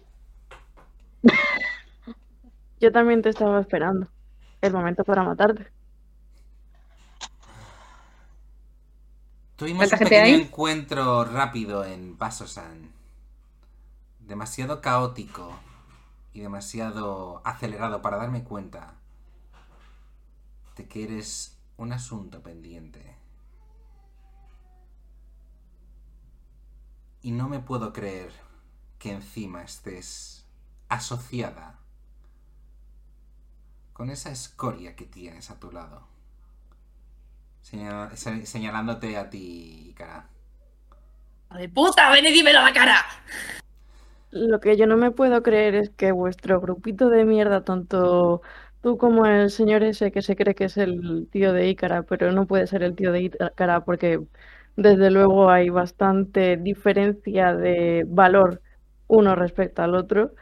[2.82, 4.12] Yo también te estaba esperando.
[4.62, 5.72] El momento para matarte.
[9.62, 10.42] Tuvimos un ¿Cuánta gente pequeño hay?
[10.42, 12.92] encuentro rápido en Basosan.
[14.20, 15.54] Demasiado caótico
[16.34, 18.96] y demasiado acelerado para darme cuenta
[20.76, 23.16] de que eres un asunto pendiente.
[27.22, 28.32] Y no me puedo creer
[28.98, 30.44] que encima estés
[30.90, 31.78] asociada
[33.94, 36.11] con esa escoria que tienes a tu lado.
[37.62, 40.28] Señalándote a ti, cara.
[41.50, 42.12] ¡Hijo de puta!
[42.12, 43.06] ¡Ven y dímelo a la cara!
[44.32, 48.42] Lo que yo no me puedo creer es que vuestro grupito de mierda, tanto
[48.82, 52.32] tú como el señor ese que se cree que es el tío de Ícara, pero
[52.32, 54.22] no puede ser el tío de Ícara porque
[54.76, 58.62] desde luego hay bastante diferencia de valor
[59.08, 60.34] uno respecto al otro.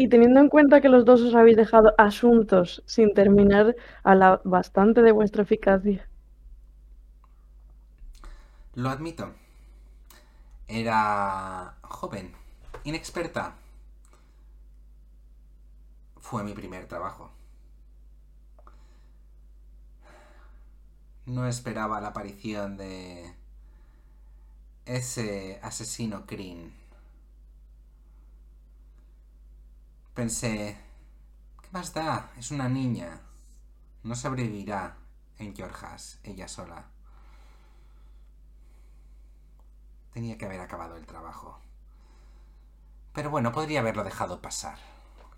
[0.00, 5.02] Y teniendo en cuenta que los dos os habéis dejado asuntos sin terminar, habla bastante
[5.02, 6.08] de vuestra eficacia.
[8.74, 9.34] Lo admito.
[10.68, 12.32] Era joven,
[12.84, 13.56] inexperta.
[16.16, 17.30] Fue mi primer trabajo.
[21.26, 23.34] No esperaba la aparición de
[24.86, 26.72] ese asesino Kryn.
[30.14, 30.76] Pensé,
[31.62, 32.32] ¿qué más da?
[32.36, 33.20] Es una niña.
[34.02, 34.96] No sobrevivirá
[35.38, 36.84] en Georgas, ella sola.
[40.12, 41.60] Tenía que haber acabado el trabajo.
[43.12, 44.78] Pero bueno, podría haberlo dejado pasar.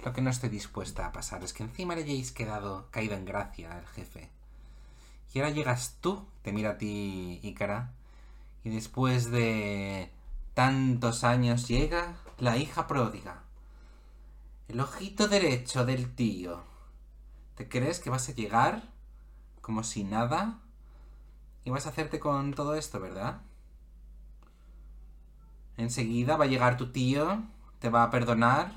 [0.04, 3.24] Lo que no estoy dispuesta a pasar es que encima le hayáis quedado caído en
[3.24, 4.30] gracia al jefe.
[5.34, 7.92] Y ahora llegas tú, te mira a ti, Ícara,
[8.64, 10.10] y después de
[10.54, 13.41] tantos años llega la hija pródiga.
[14.72, 16.62] El ojito derecho del tío.
[17.56, 18.84] ¿Te crees que vas a llegar
[19.60, 20.60] como si nada?
[21.62, 23.42] Y vas a hacerte con todo esto, ¿verdad?
[25.76, 27.42] Enseguida va a llegar tu tío,
[27.80, 28.72] te va a perdonar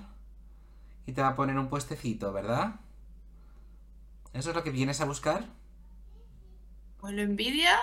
[1.05, 2.75] y te va a poner un puestecito, ¿verdad?
[4.33, 5.45] ¿Eso es lo que vienes a buscar?
[6.99, 7.79] Pues lo envidia.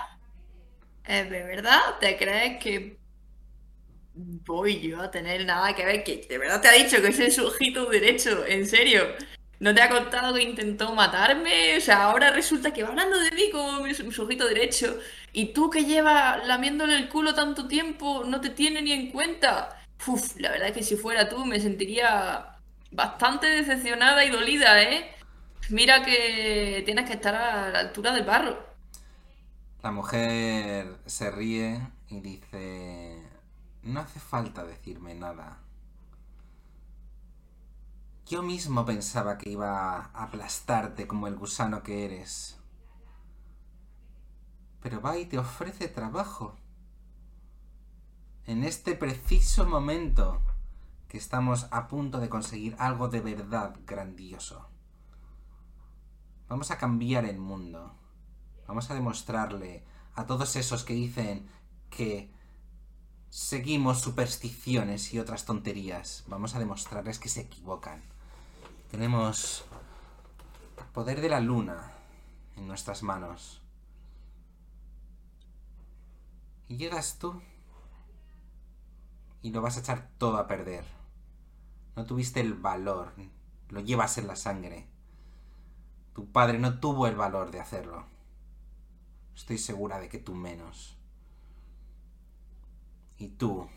[1.06, 1.80] ¿Es de verdad?
[1.98, 3.01] ¿Te crees que
[4.14, 6.04] voy yo a tener nada que ver?
[6.04, 9.02] Que de verdad te ha dicho que ese es su ojito derecho, en serio.
[9.60, 11.76] ¿No te ha contado que intentó matarme?
[11.76, 14.98] O sea, ahora resulta que va hablando de mí como mi, su ojito derecho.
[15.32, 19.80] Y tú que llevas lamiéndole el culo tanto tiempo, no te tiene ni en cuenta.
[20.06, 22.56] Uf, la verdad es que si fuera tú me sentiría
[22.90, 25.14] bastante decepcionada y dolida, ¿eh?
[25.70, 28.58] Mira que tienes que estar a la altura del barro.
[29.82, 33.01] La mujer se ríe y dice...
[33.82, 35.60] No hace falta decirme nada.
[38.26, 42.58] Yo mismo pensaba que iba a aplastarte como el gusano que eres.
[44.80, 46.56] Pero va y te ofrece trabajo.
[48.46, 50.40] En este preciso momento
[51.08, 54.68] que estamos a punto de conseguir algo de verdad grandioso.
[56.48, 57.94] Vamos a cambiar el mundo.
[58.66, 61.48] Vamos a demostrarle a todos esos que dicen
[61.90, 62.31] que
[63.32, 66.22] seguimos supersticiones y otras tonterías.
[66.26, 68.02] Vamos a demostrarles que se equivocan.
[68.90, 69.64] Tenemos
[70.76, 71.94] el poder de la luna
[72.56, 73.62] en nuestras manos.
[76.68, 77.40] Y llegas tú
[79.40, 80.84] y lo vas a echar todo a perder.
[81.96, 83.14] No tuviste el valor,
[83.70, 84.86] lo llevas en la sangre.
[86.14, 88.04] Tu padre no tuvo el valor de hacerlo.
[89.34, 90.98] Estoy segura de que tú menos.
[93.22, 93.68] Y tú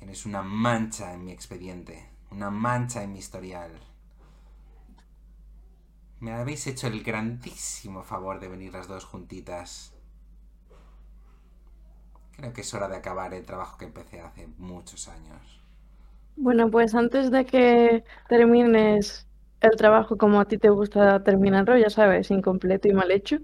[0.00, 3.72] eres una mancha en mi expediente, una mancha en mi historial.
[6.18, 9.94] Me habéis hecho el grandísimo favor de venir las dos juntitas.
[12.36, 15.60] Creo que es hora de acabar el trabajo que empecé hace muchos años.
[16.36, 19.28] Bueno, pues antes de que termines
[19.60, 23.38] el trabajo como a ti te gusta terminarlo, ya sabes, incompleto y mal hecho,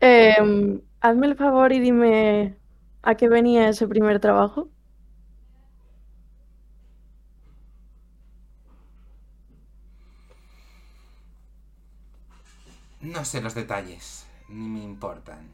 [0.00, 2.56] em, hazme el favor y dime
[3.02, 4.68] a qué venía ese primer trabajo.
[13.00, 15.52] No sé los detalles, ni me importan.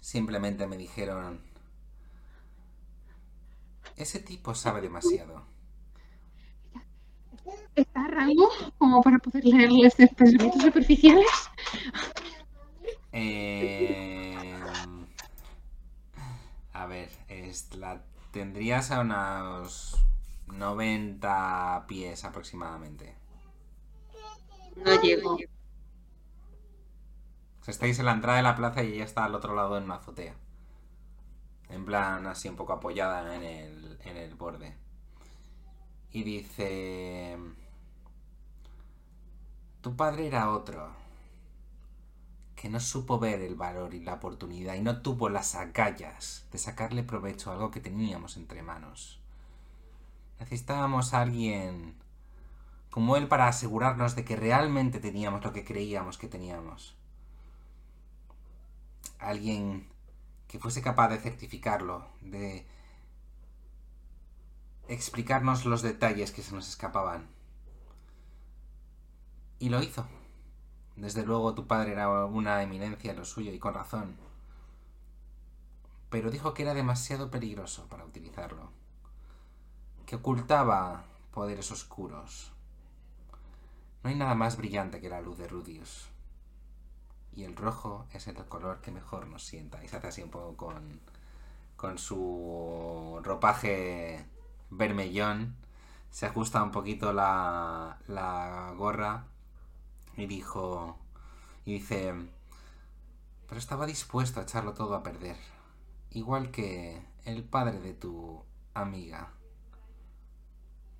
[0.00, 1.40] Simplemente me dijeron...
[3.96, 5.44] Ese tipo sabe demasiado.
[7.76, 11.26] ¿Está rango como para poder leerle pensamientos superficiales?
[13.12, 14.56] Eh,
[16.72, 18.02] a ver, es la
[18.32, 19.96] tendrías a unos
[20.46, 23.14] 90 pies aproximadamente.
[24.84, 25.34] No llego.
[27.60, 29.78] O sea, estáis en la entrada de la plaza y ella está al otro lado
[29.78, 30.34] en una azotea.
[31.70, 34.76] En plan, así un poco apoyada en el, en el borde.
[36.12, 37.36] Y dice...
[39.82, 40.90] Tu padre era otro.
[42.60, 46.58] Que no supo ver el valor y la oportunidad y no tuvo las agallas de
[46.58, 49.18] sacarle provecho a algo que teníamos entre manos.
[50.38, 51.94] Necesitábamos a alguien
[52.90, 56.94] como él para asegurarnos de que realmente teníamos lo que creíamos que teníamos.
[59.18, 59.88] Alguien
[60.46, 62.66] que fuese capaz de certificarlo, de
[64.86, 67.26] explicarnos los detalles que se nos escapaban.
[69.58, 70.19] Y lo hizo.
[71.00, 74.16] Desde luego tu padre era una eminencia en lo suyo y con razón.
[76.10, 78.70] Pero dijo que era demasiado peligroso para utilizarlo.
[80.04, 82.52] Que ocultaba poderes oscuros.
[84.02, 86.10] No hay nada más brillante que la luz de Rudius.
[87.32, 89.82] Y el rojo es el color que mejor nos sienta.
[89.82, 91.00] Y se hace así un poco con,
[91.76, 94.26] con su ropaje
[94.68, 95.56] vermellón.
[96.10, 99.29] Se ajusta un poquito la, la gorra
[100.20, 100.98] y dijo,
[101.64, 102.14] y dice,
[103.48, 105.36] pero estaba dispuesto a echarlo todo a perder,
[106.10, 108.44] igual que el padre de tu
[108.74, 109.32] amiga.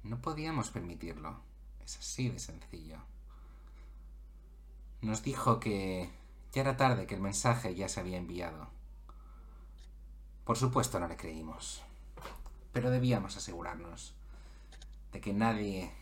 [0.02, 1.40] No podíamos permitirlo,
[1.84, 2.98] es así de sencillo.
[5.02, 6.10] Nos dijo que
[6.52, 8.68] ya era tarde, que el mensaje ya se había enviado.
[10.44, 11.82] Por supuesto no le creímos,
[12.72, 14.14] pero debíamos asegurarnos
[15.12, 15.92] de que nadie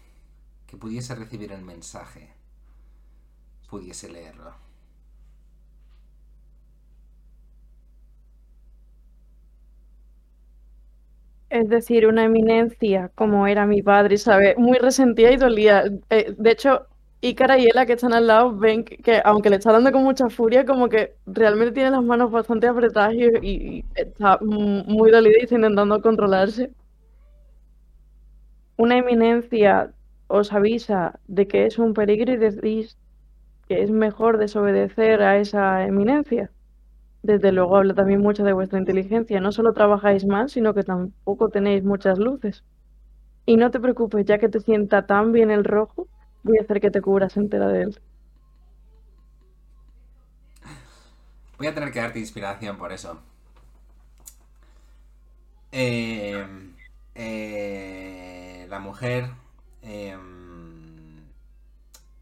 [0.66, 2.37] que pudiese recibir el mensaje
[3.68, 4.52] pudiese leerlo.
[11.50, 14.56] Es decir, una eminencia como era mi padre, ¿sabes?
[14.58, 15.84] Muy resentida y dolida.
[16.10, 16.86] Eh, de hecho,
[17.22, 20.04] Ícara y Ela que están al lado ven que, que aunque le está dando con
[20.04, 23.24] mucha furia, como que realmente tiene las manos bastante apretadas y,
[23.78, 26.70] y está muy dolida y está intentando controlarse.
[28.82, 29.72] Una eminencia
[30.38, 32.96] os avisa de que es un peligro y decís
[33.68, 36.50] que es mejor desobedecer a esa eminencia.
[37.22, 39.40] Desde luego habla también mucho de vuestra inteligencia.
[39.40, 42.64] No solo trabajáis mal, sino que tampoco tenéis muchas luces.
[43.44, 46.08] Y no te preocupes, ya que te sienta tan bien el rojo,
[46.42, 48.00] voy a hacer que te cubras entera de él.
[51.58, 53.20] Voy a tener que darte inspiración por eso.
[55.72, 56.46] Eh,
[57.14, 59.28] eh, la mujer
[59.82, 60.16] eh,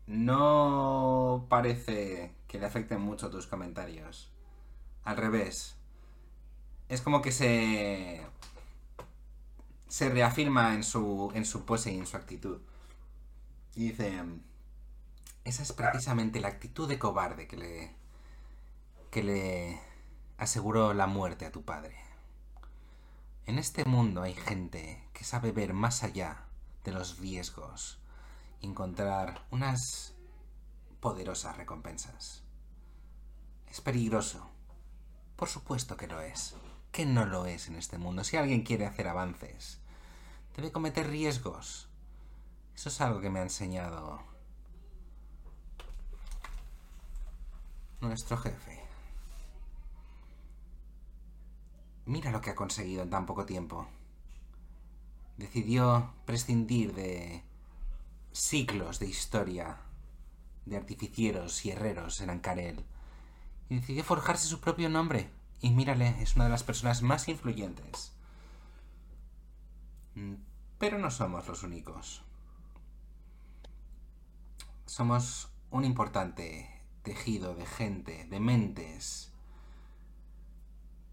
[0.07, 4.31] no parece que le afecten mucho tus comentarios.
[5.05, 5.77] Al revés.
[6.89, 8.25] Es como que se.
[9.89, 11.33] se reafirma en su.
[11.35, 12.61] en su pose y en su actitud.
[13.75, 14.23] Y dice.
[15.45, 17.95] Esa es precisamente la actitud de cobarde que le.
[19.11, 19.81] que le
[20.39, 21.97] aseguró la muerte a tu padre.
[23.47, 26.45] En este mundo hay gente que sabe ver más allá
[26.85, 28.01] de los riesgos
[28.61, 30.15] encontrar unas
[31.01, 32.43] poderosas recompensas.
[33.69, 34.51] Es peligroso.
[35.37, 36.55] Por supuesto que lo es.
[36.93, 38.25] ¿Qué no lo es en este mundo?
[38.25, 39.81] Si alguien quiere hacer avances,
[40.57, 41.89] debe cometer riesgos.
[42.75, 44.21] Eso es algo que me ha enseñado
[48.01, 48.83] nuestro jefe.
[52.07, 53.87] Mira lo que ha conseguido en tan poco tiempo.
[55.37, 57.43] Decidió prescindir de
[58.37, 59.79] siglos de historia
[60.67, 62.85] de artificieros y herreros en Ancarel
[63.69, 65.31] y decidió forjarse su propio nombre.
[65.61, 68.13] Y mírale, es una de las personas más influyentes.
[70.15, 70.35] Mm,
[70.79, 72.23] pero no somos los únicos.
[74.85, 79.33] Somos un importante tejido de gente, de mentes,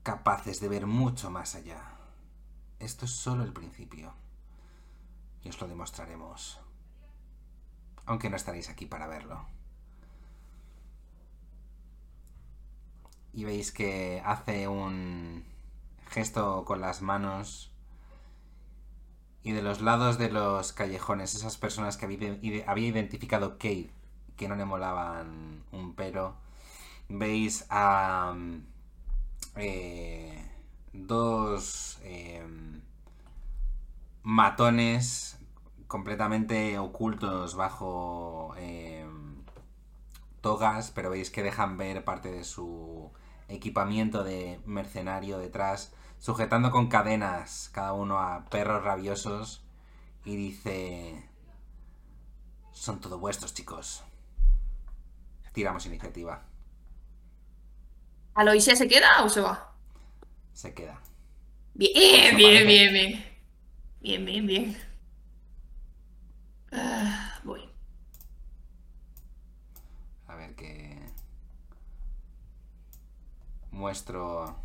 [0.04, 1.98] capaces de ver mucho más allá.
[2.80, 4.14] Esto es solo el principio.
[5.42, 6.63] Y os lo demostraremos.
[8.06, 9.46] Aunque no estaréis aquí para verlo.
[13.34, 15.44] Y veis que hace un
[16.10, 17.72] gesto con las manos.
[19.42, 23.90] Y de los lados de los callejones, esas personas que había identificado Cade,
[24.38, 26.36] que no le molaban un pero.
[27.10, 28.34] Veis a
[29.56, 30.44] eh,
[30.94, 32.82] dos em,
[34.24, 35.38] matones
[35.94, 39.44] completamente ocultos bajo em,
[40.42, 43.12] togas, pero veis que dejan ver parte de su
[43.48, 49.64] equipamiento de mercenario detrás, sujetando con cadenas cada uno a perros rabiosos
[50.26, 51.30] y dice...
[52.72, 54.04] Son todo vuestros, chicos.
[55.54, 56.44] Tiramos iniciativa.
[58.34, 59.76] ¿Aloisia se queda o se va?
[60.54, 61.00] Se queda.
[61.76, 63.26] Bien, bien, bien, bien.
[64.02, 64.93] Bien, bien, bien.
[66.74, 67.62] Ah, voy.
[70.28, 71.00] A ver qué...
[73.72, 74.56] Muestro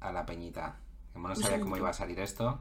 [0.00, 0.76] a la peñita.
[1.12, 2.60] Como no sabía cómo iba a salir esto.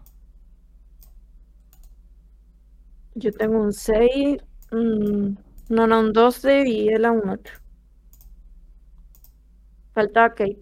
[3.15, 4.37] Yo tengo un 6,
[4.71, 5.35] mm,
[5.69, 7.53] Nona un 12 y él a un 8.
[9.93, 10.61] Falta Kate.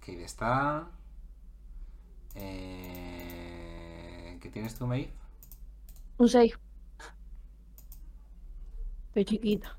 [0.00, 0.88] Kate está...
[2.34, 2.93] Eh...
[4.44, 5.10] ¿Qué tienes tú, Maeve?
[6.18, 6.52] Un 6.
[9.08, 9.74] Estoy chiquita.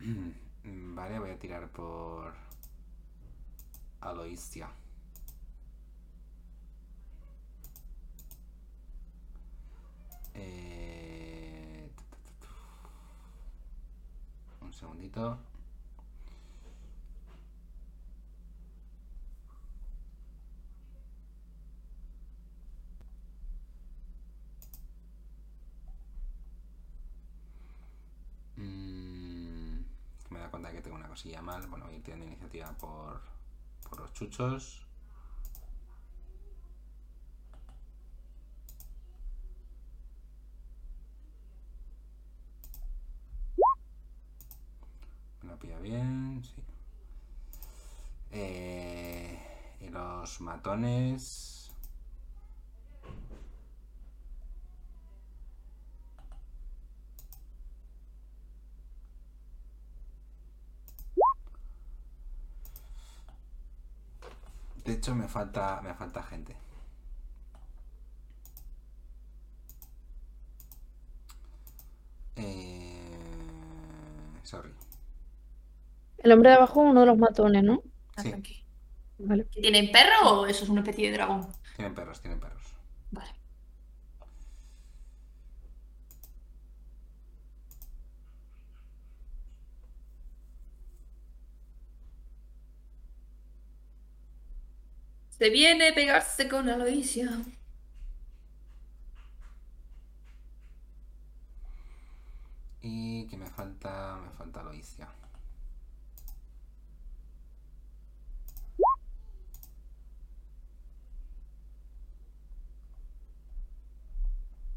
[0.00, 2.34] Mm, Vale, voy a tirar por
[4.00, 4.68] Aloisia.
[10.34, 11.88] Eh,
[14.60, 15.38] Un segundito.
[28.56, 29.80] Mm,
[30.30, 31.66] me da cuenta de que tengo una cosilla mal.
[31.66, 33.20] Bueno, voy tirando iniciativa por,
[33.88, 34.86] por los chuchos.
[45.42, 46.62] Me la pilla bien, sí.
[48.30, 49.38] Eh,
[49.80, 51.58] y los matones.
[64.84, 66.54] De hecho, me falta, me falta gente.
[72.36, 73.10] Eh,
[74.44, 74.70] sorry.
[76.18, 77.82] El hombre de abajo es uno de los matones, ¿no?
[78.16, 78.32] Ah, Sí.
[79.18, 79.44] Vale.
[79.44, 81.46] ¿Tienen perro o eso es una especie de dragón?
[81.76, 82.62] Tienen perros, tienen perros.
[83.10, 83.30] Vale.
[95.42, 97.28] Se viene pegarse con Aloisia.
[102.80, 105.08] Y que me falta, me falta Aloisia.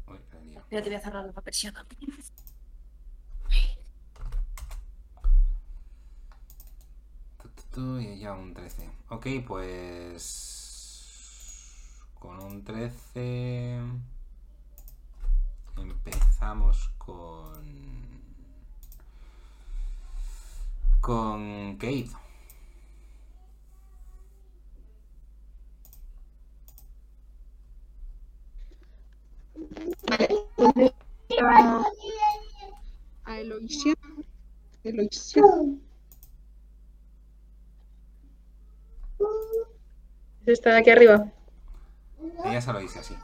[0.08, 0.18] Uy.
[0.56, 1.86] Espera, te voy a cerrar la persiana.
[7.78, 8.88] Y ya un 13.
[9.10, 10.72] Ok, pues.
[12.18, 13.78] Con un 13.
[15.76, 17.66] Empezamos con.
[21.02, 22.08] Con Kate.
[33.26, 33.94] A Eloisia.
[34.82, 35.42] Eloisia.
[40.46, 41.26] Está de aquí arriba.
[42.44, 43.16] Ella se lo dice así.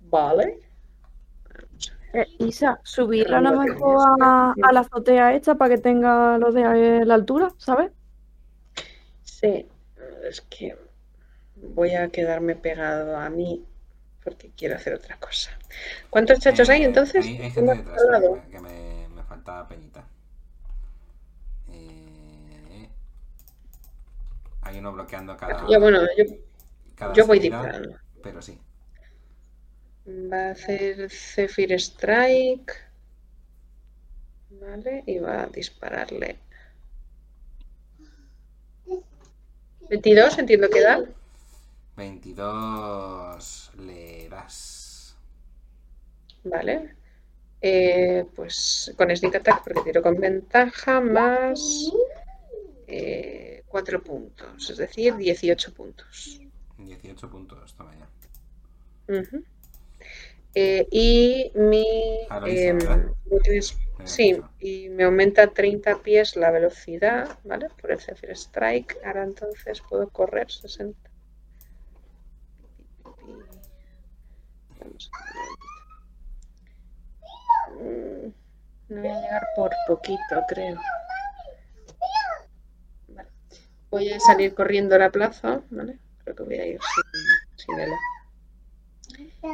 [0.00, 0.58] Vale.
[2.14, 6.52] Eh, Isa, subirla a lo mejor a, a la azotea esta para que tenga lo
[6.52, 6.62] de
[7.00, 7.90] eh, la altura, ¿sabes?
[9.22, 9.66] Sí.
[10.28, 10.76] Es que
[11.56, 13.64] voy a quedarme pegado a mí
[14.22, 15.50] porque quiero hacer otra cosa.
[16.10, 17.24] ¿Cuántos chachos hay Eh, entonces?
[17.24, 18.00] Hay, hay gente detrás,
[18.50, 20.04] que me, me falta peñita.
[21.70, 22.88] Eh,
[24.72, 25.66] hay uno bloqueando cada.
[25.68, 26.24] Ya bueno, yo,
[26.94, 27.96] cada yo voy disparando.
[28.22, 28.58] Pero sí.
[30.06, 32.72] Va a hacer Zephyr Strike.
[34.50, 36.38] Vale, y va a dispararle.
[39.88, 41.04] 22, entiendo que da.
[41.96, 45.16] 22 le das.
[46.44, 46.96] Vale.
[47.60, 51.92] Eh, pues con Sneak Attack, porque tiro con ventaja, más
[53.72, 56.38] 4 puntos, es decir, 18 puntos.
[56.76, 58.06] 18 puntos, toma ya.
[59.18, 59.42] Ujú.
[60.54, 61.86] Eh, y mi...
[62.28, 62.78] Ah, lo hice, em,
[63.98, 67.70] Me sí, y me aumenta 30 pies la velocidad, ¿vale?
[67.80, 68.98] Por el Zephyr Strike.
[69.06, 71.10] Ahora entonces puedo correr 60.
[74.80, 75.24] Vamos a
[77.78, 78.32] ver.
[78.90, 80.78] No voy a llegar por poquito, creo.
[83.92, 85.98] Voy a salir corriendo a la plaza, ¿vale?
[86.24, 87.94] Creo que voy a ir sin, sin Elo.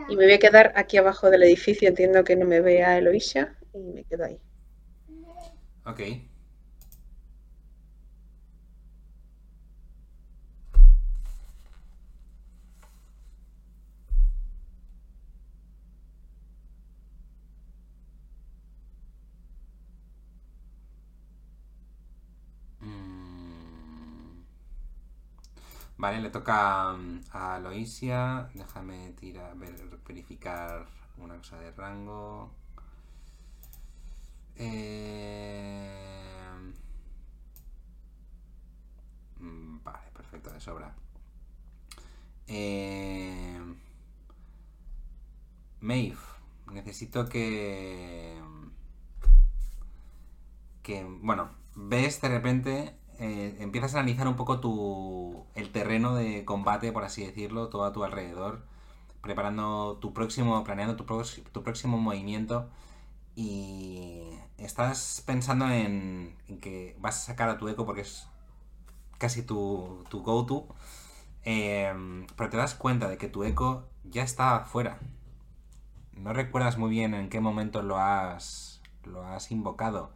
[0.08, 1.88] Y me voy a quedar aquí abajo del edificio.
[1.88, 3.58] Entiendo que no me vea Eloisia.
[3.74, 4.38] Y me quedo ahí.
[5.84, 6.00] Ok.
[25.98, 28.48] Vale, le toca mm, a Loisia.
[28.54, 30.86] Déjame tirar, ver- verificar
[31.18, 32.50] una cosa de rango.
[34.56, 35.88] Eh,
[39.40, 40.94] mm, Vale, perfecto, de sobra.
[42.48, 43.58] Eh...
[45.80, 46.18] Maeve,
[46.72, 48.36] necesito que...
[50.82, 56.44] Que, bueno, ves de repente, eh, empiezas a analizar un poco tu, el terreno de
[56.44, 58.64] combate, por así decirlo, todo a tu alrededor,
[59.22, 61.04] preparando tu próximo, planeando tu,
[61.62, 62.68] próximo movimiento
[63.34, 64.22] y
[64.56, 68.28] estás pensando en, en que vas a sacar a tu eco porque es
[69.18, 70.68] casi tu, tu go-to,
[71.44, 71.92] eh,
[72.36, 74.98] pero te das cuenta de que tu eco ya está afuera.
[76.12, 80.12] No recuerdas muy bien en qué momento lo has, lo has invocado,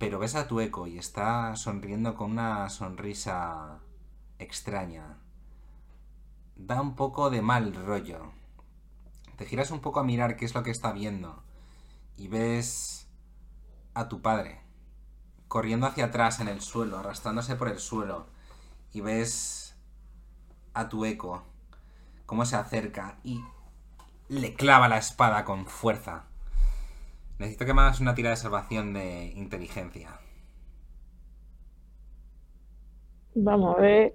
[0.00, 3.80] pero ves a tu eco y está sonriendo con una sonrisa
[4.38, 5.18] extraña.
[6.56, 8.32] Da un poco de mal rollo.
[9.36, 11.42] Te giras un poco a mirar qué es lo que está viendo
[12.16, 13.08] y ves
[13.92, 14.62] a tu padre
[15.48, 18.26] corriendo hacia atrás en el suelo, arrastrándose por el suelo
[18.94, 19.76] y ves
[20.72, 21.42] a tu eco
[22.24, 23.44] cómo se acerca y
[24.28, 26.29] le clava la espada con fuerza.
[27.40, 30.20] Necesito que me hagas una tira de salvación de inteligencia.
[33.34, 34.14] Vamos a ver.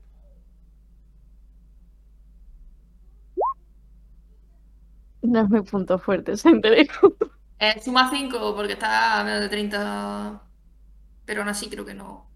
[5.23, 6.87] No es mi punto fuerte, ese interés.
[7.57, 10.43] Eh, suma 5 porque está a menos de 30.
[11.25, 12.29] Pero aún así creo que no.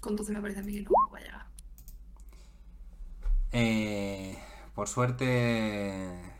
[0.00, 1.46] Con 12 me parece a mí que no va a llegar.
[3.52, 4.36] Eh,
[4.74, 6.33] por suerte,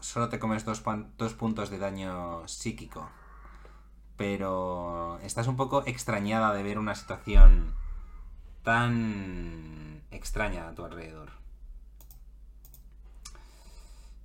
[0.00, 3.08] solo te comes dos, pan- dos puntos de daño psíquico.
[4.16, 7.74] Pero estás un poco extrañada de ver una situación
[8.64, 11.30] tan extraña a tu alrededor.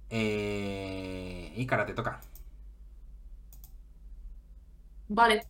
[0.09, 2.21] Eh, y cara, te toca.
[5.07, 5.47] Vale.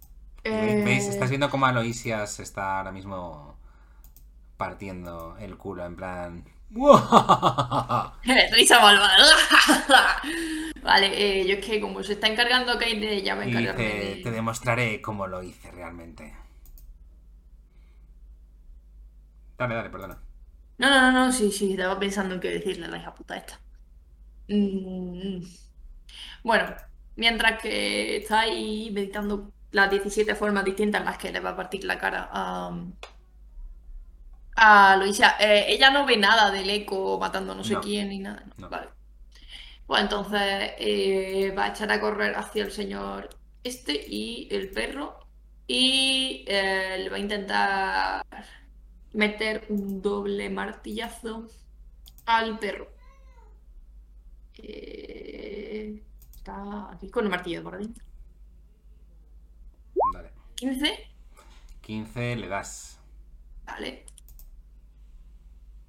[0.50, 1.08] Ve- ¿Veis?
[1.08, 3.58] Eh, Estás viendo cómo Aloysias está ahora mismo
[4.58, 6.46] partiendo el culo, en plan.
[8.54, 9.26] Risa malvada.
[10.82, 11.08] vale,
[11.42, 13.94] eh, yo es que como se está encargando Kate de ella, me Y encargarme te,
[13.96, 16.36] de- te demostraré cómo lo hice realmente.
[19.58, 20.22] Dale, dale, perdona.
[20.78, 23.38] No, no, no, no, sí, sí, estaba pensando en qué decirle a la hija puta
[23.38, 23.62] esta.
[24.50, 25.44] Mm,
[26.44, 26.76] Bueno,
[27.16, 31.56] mientras que está ahí meditando las 17 formas distintas en las que le va a
[31.56, 32.72] partir la cara a,
[34.56, 37.82] a Luisa, eh, ella no ve nada del eco matando no sé No.
[37.82, 38.44] quién ni nada.
[38.46, 38.54] ¿no?
[38.58, 38.70] No.
[38.70, 38.90] Vale.
[39.88, 43.30] Pues entonces eh, va a echar a correr hacia el señor
[43.64, 45.20] este y el perro
[45.68, 48.26] y eh, le va a intentar
[49.14, 51.48] meter un doble martillazo
[52.26, 52.88] al perro.
[56.36, 58.04] Está aquí con el martillo por dentro.
[60.14, 60.32] Dale.
[60.56, 61.08] 15,
[61.82, 63.00] 15 le das.
[63.66, 64.06] vale.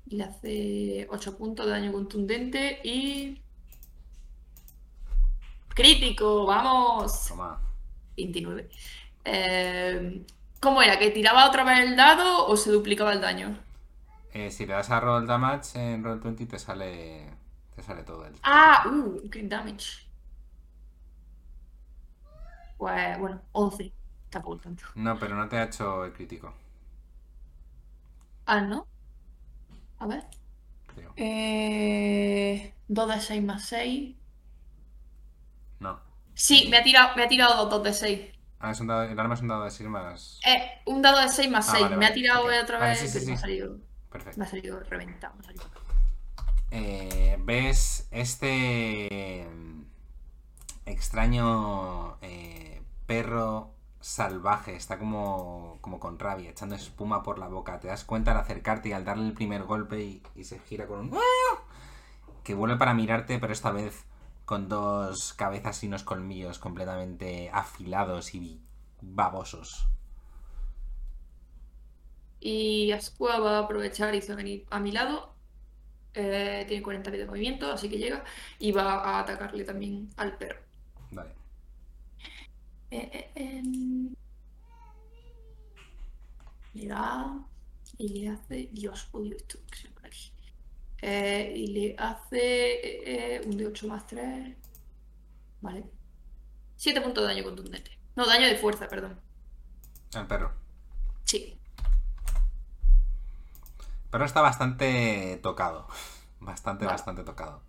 [0.07, 3.43] Y le hace 8 puntos de daño contundente y.
[5.75, 7.29] Crítico, vamos.
[7.29, 7.61] Toma.
[8.17, 8.69] 29.
[9.25, 10.27] Eh,
[10.61, 10.99] ¿cómo era?
[10.99, 13.59] ¿Que tiraba otra vez el dado o se duplicaba el daño?
[14.33, 17.37] Eh, si le das a roll damage en roll 20 te sale.
[17.75, 18.35] Te sale todo el.
[18.43, 20.07] Ah, uh, crit damage.
[22.79, 23.93] Pues bueno, 11.
[24.31, 24.85] Tampoco tanto.
[24.95, 26.53] No, pero no te ha hecho el crítico,
[28.47, 28.89] Ah, ¿no?
[29.99, 30.25] A ver.
[31.17, 34.15] Eh, 2 de 6 más 6.
[35.81, 36.01] No.
[36.35, 38.21] Sí, me ha tirado, me ha tirado 2 de 6.
[38.59, 40.41] Ah, es un dado, el arma es un dado de 6 más.
[40.47, 41.83] Eh, un dado de 6 más Ah, 6.
[41.85, 42.53] vale, me ha tirado ok.
[42.63, 43.01] otra Vale, vez.
[43.01, 43.79] sí, sí, pero me ha salido.
[44.11, 44.39] Perfecto.
[44.39, 45.35] Me ha salido reventado.
[45.35, 45.65] me ha salido.
[46.71, 49.47] Eh, ves este
[50.85, 53.75] extraño eh, perro
[54.07, 57.81] salvaje, está como, como con rabia, echando espuma por la boca.
[57.81, 60.87] Te das cuenta al acercarte y al darle el primer golpe y, y se gira
[60.87, 61.15] con un...
[61.15, 61.63] ¡Ah!
[62.45, 64.05] que vuelve para mirarte, pero esta vez
[64.45, 68.61] con dos cabezas y unos colmillos completamente afilados y
[69.01, 69.89] babosos.
[72.39, 75.35] Y Ascua va a aprovechar y se va a venir a mi lado.
[76.15, 78.23] Eh, tiene 40 pies de movimiento, así que llega.
[78.61, 80.61] Y va a atacarle también al perro.
[81.11, 81.46] Vale.
[82.91, 84.15] Eh, eh, em.
[86.75, 87.47] Le da.
[87.99, 88.69] Y le hace.
[88.73, 90.33] Dios, odio esto que se por aquí.
[91.03, 94.57] Eh, y le hace eh, eh, un de 8 más 3.
[95.61, 95.85] Vale.
[96.77, 97.99] 7 puntos de daño contundente.
[98.15, 99.21] No, daño de fuerza, perdón.
[100.15, 100.53] El perro.
[101.25, 101.59] Sí.
[104.05, 105.87] El perro está bastante tocado.
[106.41, 106.95] Bastante, Vale.
[106.95, 107.63] bastante tocado.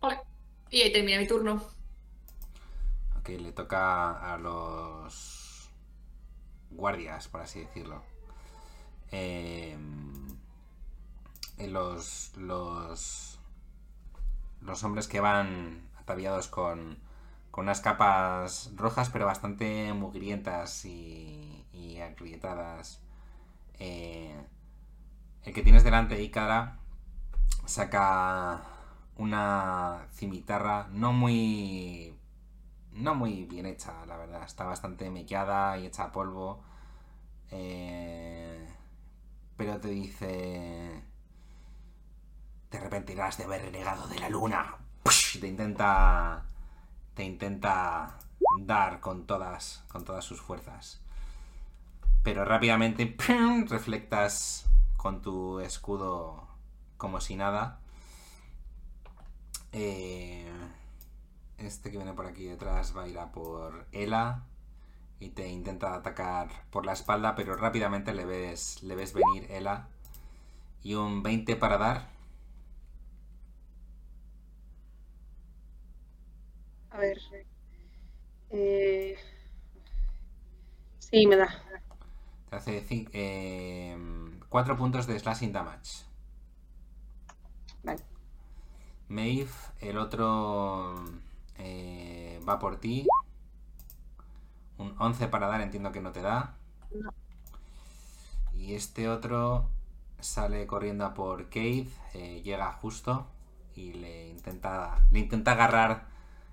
[0.00, 0.20] Vale.
[0.70, 1.62] Y ahí termina mi turno.
[3.22, 5.70] Ok, le toca a los
[6.72, 8.02] guardias, por así decirlo.
[9.12, 9.78] Eh,
[11.58, 13.38] eh, los, los,
[14.60, 16.98] los hombres que van ataviados con,
[17.52, 23.00] con unas capas rojas, pero bastante mugrientas y, y agrietadas.
[23.78, 24.34] Eh,
[25.44, 26.78] el que tienes delante, Ícara,
[27.66, 28.64] saca
[29.16, 32.11] una cimitarra no muy
[32.92, 34.44] no muy bien hecha, la verdad.
[34.44, 36.62] Está bastante mellada y hecha a polvo.
[37.50, 38.66] Eh,
[39.56, 41.02] pero te dice...
[42.68, 44.76] Te arrepentirás de haber renegado de la luna.
[45.40, 46.44] Te intenta...
[47.14, 48.18] Te intenta
[48.60, 51.02] dar con todas, con todas sus fuerzas.
[52.22, 53.16] Pero rápidamente
[53.68, 54.66] reflectas
[54.96, 56.46] con tu escudo
[56.96, 57.80] como si nada.
[59.72, 60.50] Eh,
[61.62, 64.44] este que viene por aquí detrás va a ir a por Ela
[65.20, 69.88] y te intenta atacar por la espalda, pero rápidamente le ves, le ves venir Ela.
[70.82, 72.08] Y un 20 para dar.
[76.90, 77.18] A ver.
[78.50, 79.16] Eh,
[81.12, 81.46] Sí, me da.
[82.48, 83.06] Te hace
[84.48, 86.04] 4 puntos de slashing damage.
[87.82, 88.02] Vale.
[89.08, 89.50] Maeve,
[89.80, 90.94] el otro
[91.58, 93.06] eh, va por ti.
[94.78, 96.56] Un 11 para dar, entiendo que no te da.
[96.94, 97.12] No.
[98.54, 99.68] Y este otro
[100.20, 103.26] sale corriendo a por Keith, eh, llega justo
[103.74, 106.06] y le intenta, le intenta agarrar,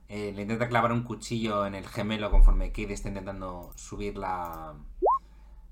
[0.08, 4.76] eh, le intenta clavar un cuchillo en el gemelo conforme Keith está intentando subir la,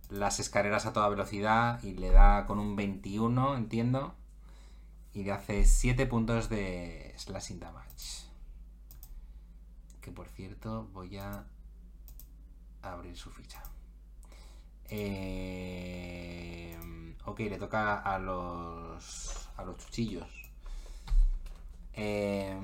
[0.09, 4.15] las escaleras a toda velocidad y le da con un 21, entiendo.
[5.13, 7.86] Y le hace 7 puntos de slashing damage.
[10.07, 11.43] Que por cierto voy a
[12.81, 13.61] abrir su ficha.
[14.85, 16.77] Eh,
[17.25, 20.49] ok, le toca a los a los chuchillos.
[21.91, 22.57] Eh,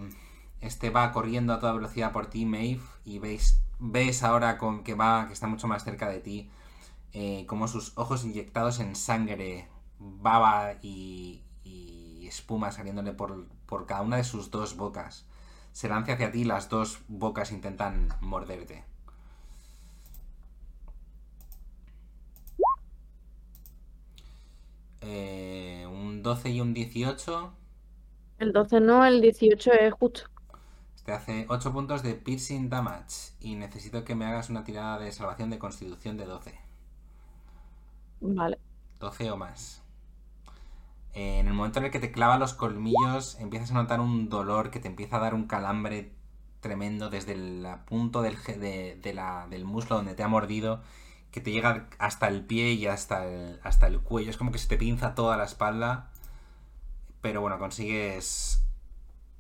[0.62, 4.94] este va corriendo a toda velocidad por ti, Maeve, y veis ves ahora con que
[4.94, 6.50] va que está mucho más cerca de ti,
[7.12, 9.68] eh, como sus ojos inyectados en sangre,
[10.00, 15.26] baba y, y espuma saliéndole por, por cada una de sus dos bocas.
[15.74, 18.86] Se lanza hacia ti y las dos bocas intentan morderte.
[25.02, 27.54] Eh, un 12 y un 18
[28.38, 30.30] El 12 no, el 18 es justo.
[31.06, 35.14] te hace 8 puntos de piercing damage y necesito que me hagas una tirada de
[35.14, 36.60] salvación de constitución de 12.
[38.22, 38.58] Vale.
[39.00, 39.83] 12 o más.
[41.14, 44.72] En el momento en el que te clava los colmillos, empiezas a notar un dolor
[44.72, 46.12] que te empieza a dar un calambre
[46.62, 49.00] tremendo desde el punto del, de-
[49.50, 50.82] del muslo donde te ha mordido,
[51.32, 54.30] que te llega hasta el pie y hasta el, hasta el cuello.
[54.32, 56.10] Es como que se te pinza toda la espalda.
[57.22, 58.64] Pero bueno, consigues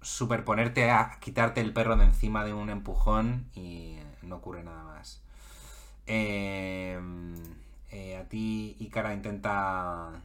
[0.02, 5.22] superponerte a quitarte el perro de encima de un empujón y no ocurre nada más.
[6.08, 7.00] Eh,
[7.92, 10.22] eh, a ti, Ikara, intenta.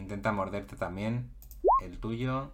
[0.00, 1.30] Intenta morderte también.
[1.84, 2.52] El tuyo.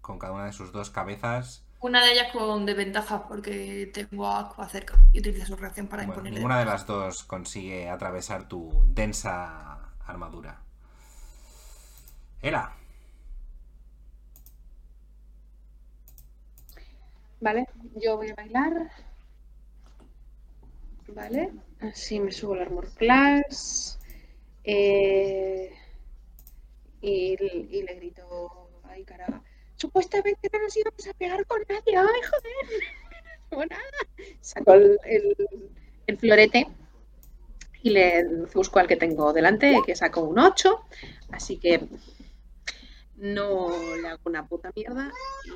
[0.00, 1.64] Con cada una de sus dos cabezas.
[1.80, 6.02] Una de ellas con desventaja porque tengo a Aqua cerca y utiliza su reacción para
[6.02, 6.38] Bueno, imponerle.
[6.40, 10.60] ninguna de las dos consigue atravesar tu densa armadura.
[12.42, 12.72] Era.
[17.40, 17.66] Vale,
[18.02, 18.90] yo voy a bailar.
[21.14, 23.98] Vale, así me subo el armor class.
[24.64, 25.57] eh,
[27.00, 27.36] y,
[27.70, 29.42] y le grito ay cara.
[29.76, 31.96] Supuestamente no nos íbamos a pegar con nadie.
[31.96, 32.82] Ay, joder.
[33.50, 33.82] No nada.
[34.42, 35.36] Saco el, el-
[36.06, 36.66] el florete
[37.82, 40.80] y le busco al que tengo delante, que saco un 8.
[41.32, 41.88] Así que
[43.16, 45.10] no le hago una puta mierda.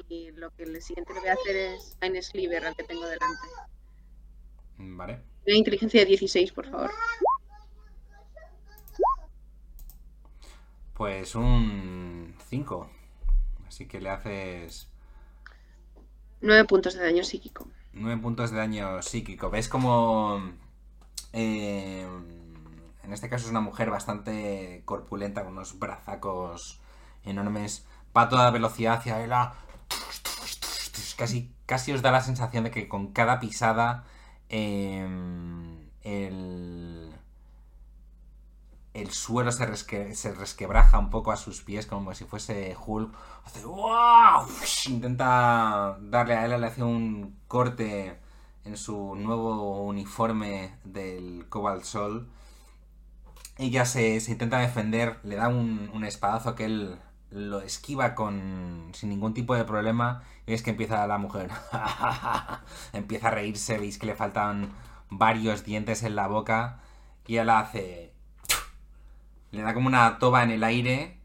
[0.08, 3.06] Y lo que el siguiente le voy a hacer es Ein Sliver al que tengo
[3.06, 3.48] delante.
[4.78, 5.20] Vale.
[5.46, 6.90] Una inteligencia de 16, por favor.
[10.94, 12.90] Pues un 5.
[13.66, 14.88] Así que le haces
[16.42, 17.66] 9 puntos de daño psíquico.
[17.92, 19.50] 9 puntos de daño psíquico.
[19.50, 20.42] ¿Ves como...
[21.32, 22.06] eh,
[23.04, 26.80] en este caso es una mujer bastante corpulenta, con unos brazacos
[27.24, 27.86] enormes.
[28.16, 29.32] Va a toda velocidad hacia él.
[31.16, 34.04] Casi, casi os da la sensación de que con cada pisada
[34.48, 35.06] eh,
[36.02, 37.12] el,
[38.94, 43.14] el suelo se, resque- se resquebraja un poco a sus pies como si fuese Hulk.
[43.44, 44.46] Hace ¡guau!
[44.88, 48.18] Intenta darle a él, le hace un corte
[48.64, 52.28] en su nuevo uniforme del Cobalt Sol.
[53.58, 56.98] Ella se, se intenta defender, le da un, espadazo que él
[57.30, 60.22] lo esquiva con sin ningún tipo de problema.
[60.46, 61.50] Y es que empieza la mujer.
[62.92, 64.72] empieza a reírse, veis que le faltan
[65.10, 66.80] varios dientes en la boca.
[67.26, 68.11] Y ella hace.
[69.52, 71.18] Le da como una toba en el aire.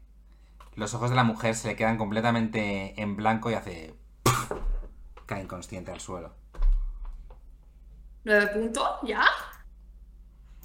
[0.76, 3.94] Los ojos de la mujer se le quedan completamente en blanco y hace.
[5.26, 6.34] Cae inconsciente al suelo.
[8.24, 8.88] ¿Nueve puntos?
[9.02, 9.24] ¿Ya?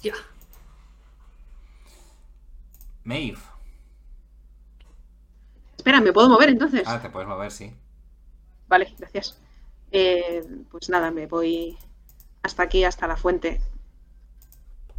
[0.02, 0.14] Ya.
[3.02, 3.38] Maeve.
[5.76, 6.82] Espera, ¿me puedo mover entonces?
[6.86, 7.74] Ah, te puedes mover, sí.
[8.68, 9.38] Vale, gracias.
[9.90, 11.78] Eh, pues nada, me voy
[12.42, 13.60] hasta aquí, hasta la fuente.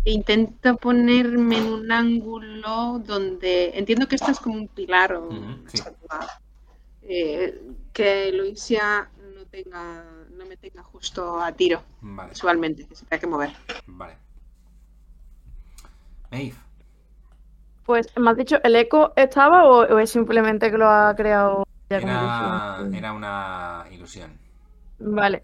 [0.06, 5.58] Intento ponerme en un ángulo donde entiendo que esto es como un pilar o una
[5.68, 5.78] sí.
[5.78, 6.28] estatua.
[7.02, 13.06] Eh, que Luisia no tenga, no me tenga justo a tiro Vale, visualmente, que se
[13.06, 13.52] tenga que mover.
[13.88, 14.18] vale.
[16.32, 16.56] Maeve.
[17.86, 21.66] Pues, ¿me has dicho, el eco estaba o, o es simplemente que lo ha creado
[21.90, 21.98] ya
[22.94, 24.32] era una ilusión.
[25.00, 25.44] Vale.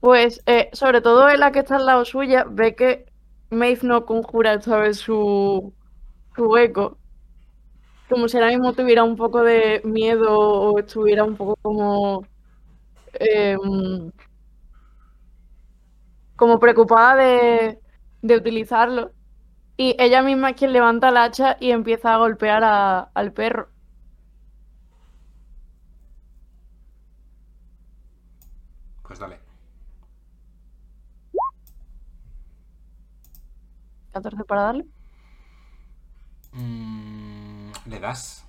[0.00, 3.06] Pues, eh, sobre todo en la que está al lado suya, ve que
[3.50, 5.74] Maeve no conjura vez su,
[6.36, 6.98] su eco.
[8.08, 12.22] Como si ahora mismo tuviera un poco de miedo o estuviera un poco como.
[13.14, 14.12] em,
[16.36, 17.78] como preocupada de,
[18.22, 19.12] de utilizarlo.
[19.76, 22.64] Y ella misma es quien levanta el hacha y empieza a golpear
[23.14, 23.70] al perro.
[29.02, 29.38] Pues dale.
[34.12, 34.86] 14 para darle.
[36.52, 38.44] Mm, Le das.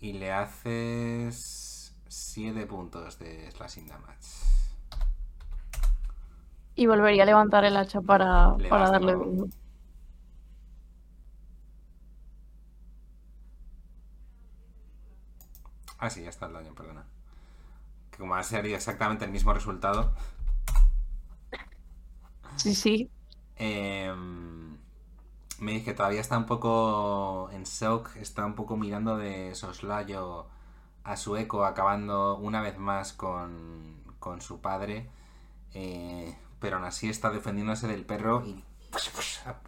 [0.00, 4.18] Y le haces 7 puntos de slashing damage.
[6.74, 9.14] Y volvería a levantar el hacha para, Le para darle.
[15.98, 17.04] Ah, sí, ya está el daño, perdona.
[18.20, 20.12] Como ha sido exactamente el mismo resultado,
[22.56, 23.10] Sí, sí.
[23.56, 24.78] Em,
[25.58, 30.46] me dice que todavía está un poco en shock, está un poco mirando de soslayo
[31.04, 35.10] a su eco, acabando una vez más con, con su padre,
[35.74, 38.64] eh, pero aún así está defendiéndose del perro y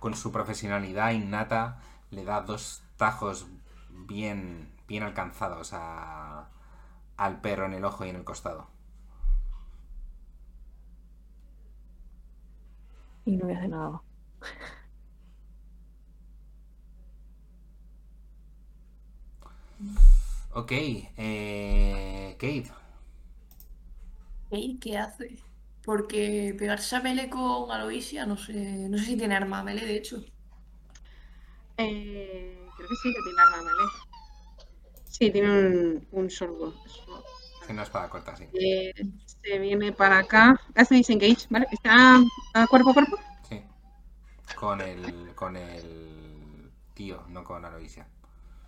[0.01, 1.81] con su profesionalidad innata
[2.11, 3.47] le da dos tajos
[3.91, 6.49] bien, bien alcanzados a-
[7.25, 8.69] al perro en el ojo y en el costado.
[13.25, 14.03] Y no voy a hacer nada.
[20.55, 20.73] Ok,
[21.17, 22.71] eh, Kate.
[24.51, 25.39] ¿Qué, ¿Qué hace?
[25.85, 28.53] Porque pegarse a melee con Aloysia, no sé,
[28.89, 30.25] no sé si tiene arma a melee, de hecho.
[31.77, 34.12] Eh, creo que sí que tiene arma, ¿vale?
[35.13, 36.73] Sí, tiene un, un sorbo.
[37.61, 38.45] Tiene una espada corta, sí.
[38.55, 38.93] Eh,
[39.27, 40.59] se viene para acá.
[40.75, 41.67] Hace disengage, ¿vale?
[41.71, 42.17] Está
[42.55, 43.17] a cuerpo a cuerpo.
[43.49, 43.63] Sí.
[44.57, 48.07] Con el, con el tío, no con Aloysia.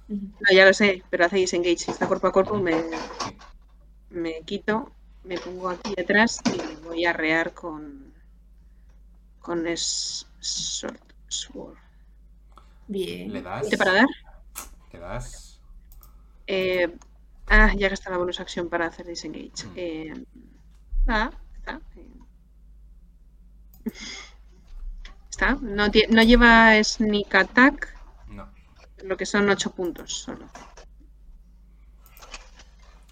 [0.08, 1.78] No, ya lo sé, pero hace disengage.
[1.78, 2.74] Si está cuerpo a cuerpo, me,
[3.24, 3.36] Sí.
[4.10, 4.92] me quito,
[5.24, 8.12] me pongo aquí detrás y voy a rear con.
[9.40, 11.78] con es, sword, sword.
[12.86, 13.32] Bien.
[13.32, 13.62] Le das.
[13.62, 14.06] ¿Veinte para dar?
[14.92, 15.53] Le das.
[16.46, 16.88] Eh,
[17.46, 19.66] Ah, ya está la bonus acción para hacer disengage.
[19.66, 19.72] Mm.
[19.76, 20.24] Eh,
[21.00, 21.30] está.
[21.96, 22.08] eh.
[25.28, 25.54] Está.
[25.60, 27.94] No, no lleva sneak attack,
[28.28, 28.48] No.
[29.02, 30.46] lo que son 8 puntos solo.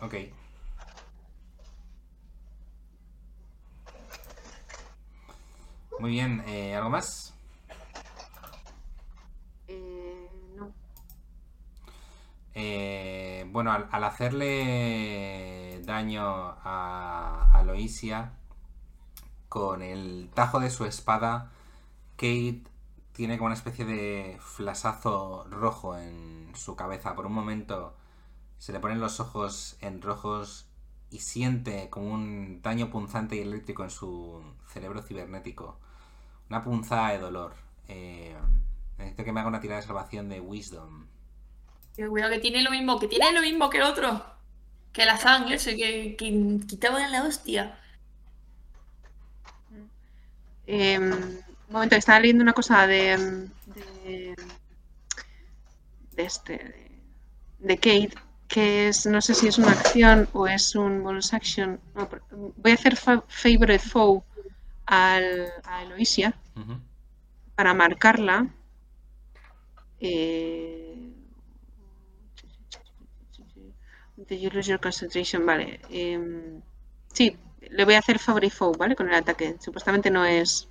[0.00, 0.14] Ok.
[5.98, 7.34] Muy bien, eh, ¿algo más?
[9.68, 10.72] Eh, no.
[12.54, 18.32] Eh, bueno, al, hacerle daño a, a Loisia
[19.48, 21.50] con el tajo de su espada,
[22.16, 22.62] Kate
[23.12, 27.14] tiene como una especie de flasazo rojo en su cabeza.
[27.14, 27.94] Por un momento
[28.58, 30.66] se le ponen los ojos en rojos
[31.10, 35.78] y siente como un daño punzante y eléctrico en su cerebro cibernético.
[36.48, 37.54] Una punzada de dolor.
[37.88, 38.34] Eh,
[38.98, 41.06] necesito que me haga una tirada de salvación de Wisdom.
[41.96, 44.24] Que cuidado que tiene lo mismo, que tiene lo mismo que el otro.
[44.92, 47.78] Que la sangre ese que, que quitaba la hostia.
[50.66, 53.48] Eh, un momento, estaba leyendo una cosa de.
[54.04, 54.36] de,
[56.12, 56.52] de este.
[56.58, 56.90] De,
[57.60, 58.14] de Kate,
[58.48, 59.06] que es.
[59.06, 61.80] No sé si es una acción o es un bonus action.
[61.94, 64.22] No, pero voy a hacer fa- Favorite Foe
[64.86, 66.34] al, a Eloisia
[67.54, 68.46] para marcarla.
[70.00, 70.91] Eh,
[74.32, 75.44] Did you lose your concentration?
[75.44, 75.78] Vale.
[75.90, 76.62] em,
[77.12, 77.36] sí,
[77.70, 78.96] le voy a hacer Favorite Foe, ¿vale?
[78.96, 79.56] Con el ataque.
[79.60, 80.70] Supuestamente no es.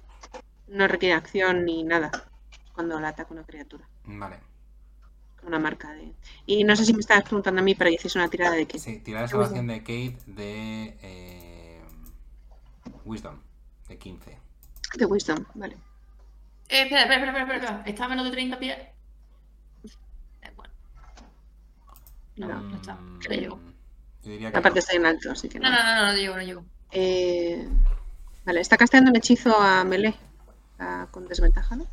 [0.68, 2.10] No requiere acción ni nada.
[2.74, 3.88] Cuando la ataca una criatura.
[4.06, 4.40] Vale.
[5.40, 6.12] Con una marca de.
[6.48, 8.66] Y no sé si me estabas preguntando a mí para que hiciese una tirada de
[8.66, 8.80] qué.
[8.80, 11.82] Sí, tirada de salvación de Kate de eh,
[13.06, 13.40] Wisdom,
[13.90, 14.38] de 15.
[14.98, 15.76] De Wisdom, vale.
[16.68, 17.84] Eh, espera, espera, espera, espera, espera.
[17.86, 18.78] ¿Está a menos de 30 pies?
[20.42, 20.74] Eh, bueno.
[22.48, 22.82] No, no
[24.24, 24.80] que Aparte no.
[24.80, 25.76] está en alto, así que No, no.
[25.78, 26.64] no, no, no, no llego, no llego.
[26.92, 27.68] Eh,
[28.46, 30.16] Vale, está casteando un hechizo a melee.
[30.80, 31.86] a- con desventaja, ¿no?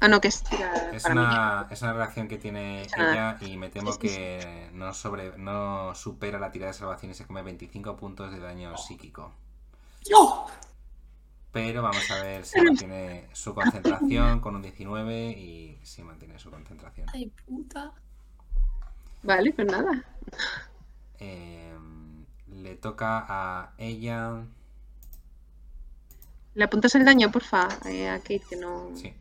[0.00, 1.20] Ah, no, que es tira Es para mí.
[1.20, 4.14] una, es una reacción que tiene Es ella y me temo Sí, sí, sí.
[4.16, 8.40] que no, sobre, no supera la tirada de salvación y se come 25 puntos de
[8.40, 9.32] daño psíquico.
[10.10, 10.46] ¡No!
[11.52, 16.50] Pero vamos a ver si mantiene su concentración con un 19 y si mantiene su
[16.50, 17.06] concentración.
[17.14, 17.92] ¡Ay, puta!
[19.24, 20.04] Vale, pues nada.
[21.18, 21.74] Eh,
[22.48, 24.44] le toca a ella.
[26.54, 27.68] ¿Le apuntas el daño, porfa?
[27.86, 28.90] eh, a Kate, que no.
[28.94, 29.12] Sí,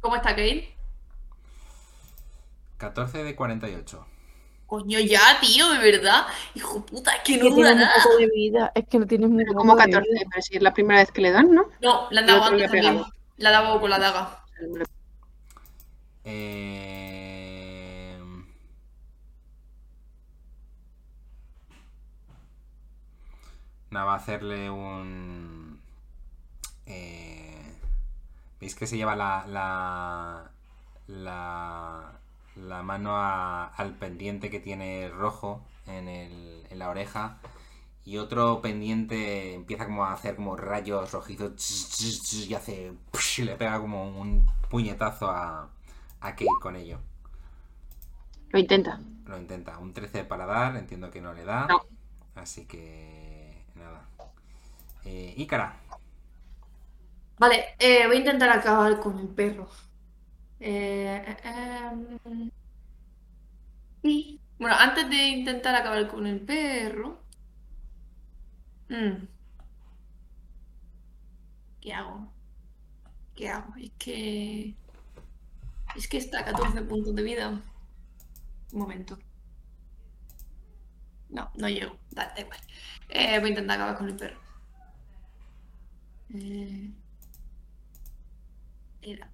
[0.00, 0.74] ¿Cómo está Kate?
[2.78, 4.06] 14 de 48.
[4.66, 6.26] Coño, ya, tío, de verdad.
[6.54, 7.92] Hijo puta, es que Es no que dura nada.
[8.02, 8.72] poco de vida.
[8.74, 10.20] Es que no tienes muy poco como de 14, vida.
[10.30, 11.66] pero si es la primera vez que le dan, ¿no?
[11.80, 13.02] No, le han dado antes también.
[13.36, 14.44] Le ha dado con la daga.
[16.24, 17.05] Eh,
[23.90, 25.80] Nada, va a hacerle un.
[26.86, 27.74] eh,
[28.60, 29.44] ¿Veis que se lleva la.
[29.46, 30.50] la.
[31.08, 32.12] la,
[32.56, 37.38] la mano a- al pendiente que tiene rojo en, el- en la oreja?
[38.04, 42.00] Y otro pendiente empieza como a hacer como rayos rojizos
[42.48, 42.92] y hace.
[43.38, 45.68] y le pega como un puñetazo a,
[46.20, 46.98] a Kate con ello.
[48.50, 49.00] Lo intenta.
[49.26, 49.78] Lo intenta.
[49.78, 51.66] Un 13 para dar, entiendo que no le da.
[51.66, 51.82] No.
[52.36, 53.25] Así que.
[53.76, 54.02] Nada.
[55.04, 55.76] Eh, Ícara.
[57.38, 59.68] Vale, eh, voy a intentar acabar con el perro.
[60.60, 62.50] Eh, eh,
[64.02, 67.20] y, bueno, antes de intentar acabar con el perro.
[68.88, 69.26] mm,
[71.80, 72.32] ¿Qué hago?
[73.34, 73.74] ¿Qué hago?
[73.76, 74.74] Es que.
[75.96, 77.48] Es que está a 14 puntos de vida.
[78.72, 79.18] Un momento.
[81.28, 81.96] No, no llego.
[82.16, 82.60] Da, da igual.
[83.08, 84.40] Eh, voy a intentar acabar con el perro.
[86.34, 86.90] Eh,
[89.02, 89.28] era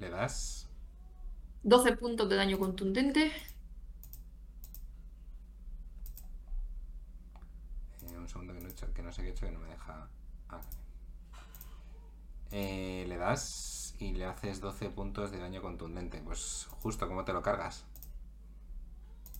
[0.00, 0.66] Le das.
[1.72, 3.22] 12 puntos de daño contundente.
[8.02, 9.58] Eh, un segundo que no, he hecho- que no sé qué he hecho que no
[9.60, 10.08] me deja.
[10.48, 10.60] Ah.
[12.50, 16.20] Eh, le das y le haces 12 puntos de daño contundente.
[16.24, 17.84] Pues justo como te lo cargas.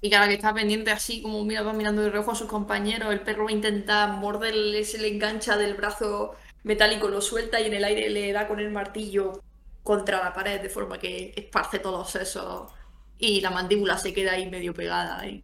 [0.00, 3.12] Y cada que está pendiente así, como mira, va mirando de reojo a sus compañeros,
[3.12, 7.66] el perro va a intentar morderle, se le engancha del brazo metálico, lo suelta y
[7.66, 9.42] en el aire le da con el martillo
[9.82, 12.72] contra la pared de forma que esparce todos los sesos
[13.18, 15.42] y la mandíbula se queda ahí medio pegada en,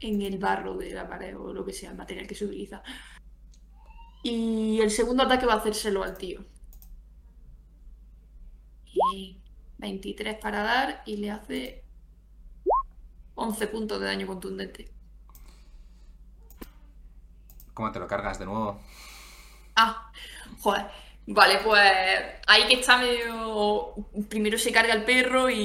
[0.00, 2.82] en el barro de la pared o lo que sea, el material que se utiliza.
[4.22, 6.44] Y el segundo ataque va a hacérselo al tío.
[9.14, 9.38] Y
[9.78, 11.81] 23 para dar y le hace
[13.34, 14.92] 11 puntos de daño contundente.
[17.74, 18.80] ¿Cómo te lo cargas de nuevo?
[19.76, 20.10] Ah,
[20.60, 20.86] joder.
[21.26, 21.80] Vale, pues
[22.46, 23.94] ahí que está medio.
[24.28, 25.56] Primero se carga el perro y,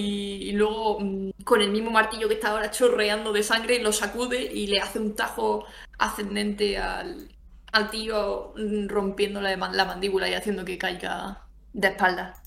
[0.49, 4.41] y luego mm, con el mismo martillo que está ahora chorreando de sangre lo sacude
[4.43, 5.65] y le hace un tajo
[5.97, 7.35] ascendente al,
[7.71, 12.39] al tío, mm, rompiéndole la mandíbula y haciendo que caiga de espaldas.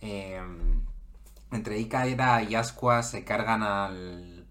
[0.00, 0.40] Eh,
[1.52, 4.46] entre Ikaeda y Asqua se cargan al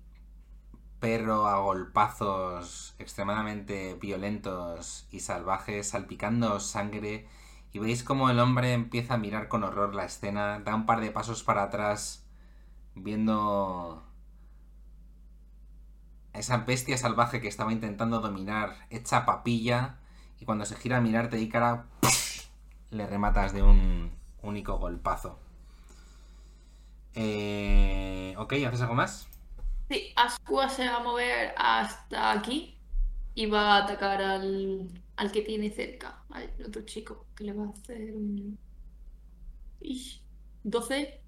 [0.99, 7.27] perro a golpazos extremadamente violentos y salvajes, salpicando sangre.
[7.73, 11.01] Y veis como el hombre empieza a mirar con horror la escena, da un par
[11.01, 12.27] de pasos para atrás,
[12.93, 14.05] viendo
[16.33, 19.97] a esa bestia salvaje que estaba intentando dominar, hecha papilla.
[20.39, 21.87] Y cuando se gira a mirarte, Ícara,
[22.91, 24.11] le rematas de un
[24.43, 25.40] único golpazo.
[27.15, 29.27] Eh, ok, ¿haces algo más?
[29.89, 32.77] Sí, Ascua se va a mover hasta aquí
[33.35, 37.65] y va a atacar al, al que tiene cerca, al otro chico, que le va
[37.65, 38.57] a hacer un...
[39.81, 40.21] Ish,
[40.63, 41.19] 12.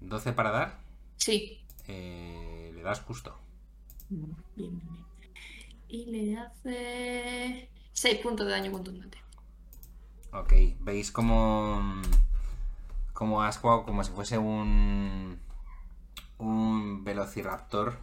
[0.00, 0.80] 12 para dar.
[1.16, 1.64] Sí.
[1.86, 3.38] Eh, le das justo.
[4.08, 5.04] Bien, bien, bien.
[5.88, 9.18] Y le hace 6 puntos de daño contundente.
[10.32, 12.00] Ok, veis como.
[13.22, 15.38] Como Asqua, como si fuese un.
[16.38, 17.96] Un velociraptor.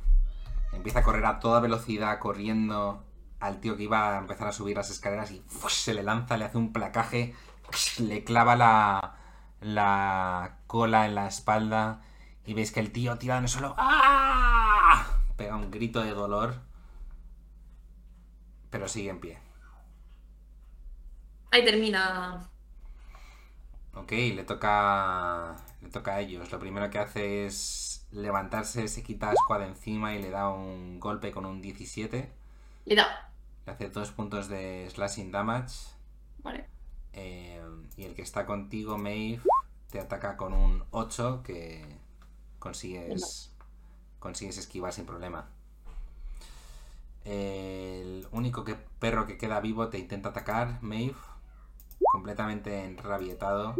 [0.72, 3.04] Empieza a correr a toda velocidad, corriendo
[3.42, 6.46] al tío que iba a empezar a subir las escaleras y se le lanza, le
[6.46, 7.36] hace un placaje,
[7.98, 9.18] le clava la,
[9.60, 12.02] la cola en la espalda
[12.46, 15.18] y veis que el tío tirado en el suelo ¡ah!
[15.36, 16.62] pega un grito de dolor,
[18.70, 19.38] pero sigue en pie.
[21.52, 22.50] Ahí termina.
[23.94, 25.56] Ok, le toca.
[25.82, 26.52] Le toca a ellos.
[26.52, 31.00] Lo primero que hace es levantarse, se quita a Squad encima y le da un
[31.00, 32.32] golpe con un 17.
[32.86, 33.32] Le da.
[33.66, 35.76] Le hace dos puntos de slashing damage.
[36.40, 36.66] Vale.
[37.14, 37.62] Eh,
[37.98, 39.42] y el que está contigo, Maeve,
[39.90, 41.86] te ataca con un 8 que
[42.60, 43.54] consigues.
[44.20, 45.50] Consigues esquivar sin problema.
[47.26, 51.16] El único que, perro que queda vivo te intenta atacar, Maeve.
[52.12, 53.76] Completamente enrabietado.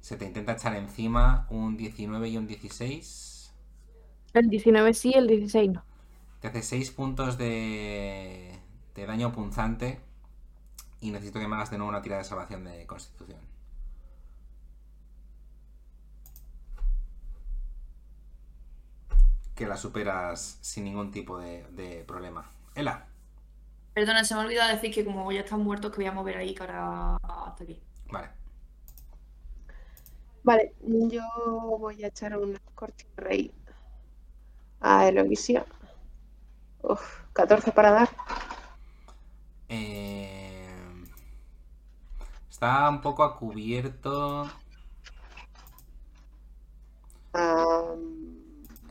[0.00, 3.52] Se te intenta echar encima un 19 y un 16.
[4.32, 5.84] El 19 sí, el 16 no.
[6.40, 8.58] Te hace 6 puntos de,
[8.94, 10.00] de daño punzante.
[11.00, 13.40] Y necesito que me hagas de nuevo una tirada de salvación de constitución.
[19.54, 22.50] Que la superas sin ningún tipo de, de problema.
[22.74, 23.06] Ela.
[23.96, 26.36] Perdona, se me ha olvidado decir que como ya están muertos, que voy a mover
[26.36, 27.80] ahí cara hasta aquí.
[28.10, 28.28] Vale.
[30.44, 31.22] Vale, yo
[31.78, 33.54] voy a echar un Scorching Ray
[34.82, 35.64] a Eloisia.
[36.82, 38.10] Uf, 14 para dar.
[39.70, 40.68] Eh,
[42.50, 44.46] está un poco a cubierto.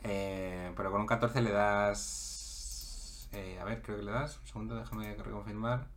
[0.02, 2.35] Eh, pero con un 14 le das.
[3.36, 4.40] Eh, a ver, creo que le das.
[4.40, 5.88] Un segundo, déjame reconfirmar.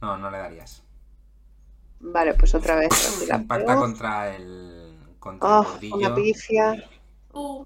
[0.00, 0.82] No, no le darías.
[2.00, 2.90] vale, pues otra vez.
[3.32, 4.98] Impacta contra el.
[5.18, 6.14] Contra Oh, el una bordillo.
[6.14, 6.74] pifia.
[7.32, 7.64] Uh,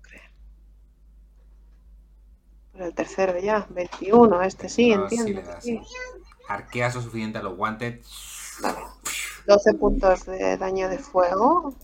[2.72, 4.42] Por el tercero ya, 21.
[4.42, 5.40] Este sí, No, sí entiendo.
[5.40, 5.64] le das.
[5.64, 5.80] sí.
[6.48, 8.06] Arqueas lo suficiente a los guantes.
[8.60, 8.78] Vale.
[9.46, 11.74] 12 puntos de daño de fuego.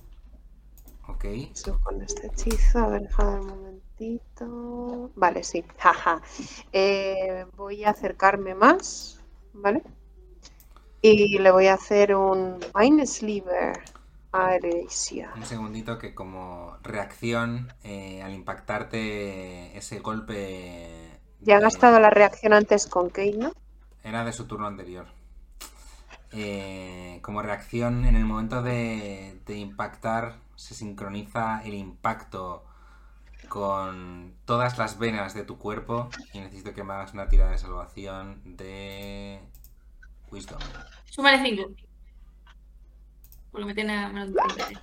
[1.08, 1.24] Ok.
[1.24, 2.78] Eso con este hechizo.
[2.78, 3.71] A ver, déjame un
[4.02, 5.10] momentito.
[5.14, 5.64] Vale, sí.
[5.78, 6.20] Jaja.
[6.72, 9.20] Eh, voy a acercarme más.
[9.52, 9.82] ¿Vale?
[11.02, 13.72] Y le voy a hacer un Mind Sliver
[14.32, 15.32] a Eresia.
[15.36, 21.20] Un segundito que como reacción eh, al impactarte ese golpe...
[21.40, 23.52] Ya ha de- gastado la reacción antes con Kate, ¿no?
[24.04, 25.06] Era de su turno anterior.
[26.30, 32.64] Eh, como reacción, en el momento de, de impactar, se sincroniza el impacto
[33.52, 37.58] con todas las venas de tu cuerpo y necesito que me hagas una tirada de
[37.58, 39.42] salvación de
[40.30, 40.58] Wisdom.
[41.04, 41.70] súmale 5.
[43.50, 44.80] Porque me tiene a menos de 20.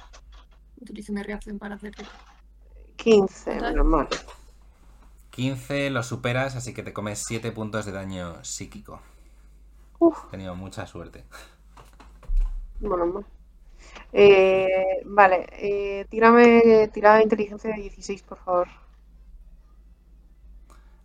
[0.81, 1.95] Utilizo mi reacción para hacer.
[2.97, 3.75] 15, Total.
[3.75, 4.07] normal.
[5.31, 9.01] 15 lo superas, así que te comes 7 puntos de daño psíquico.
[9.97, 10.25] Uf.
[10.27, 11.25] He tenido mucha suerte.
[12.79, 13.25] Bueno, mal.
[14.11, 18.67] Eh, vale, eh, tírame tirada de inteligencia de 16, por favor.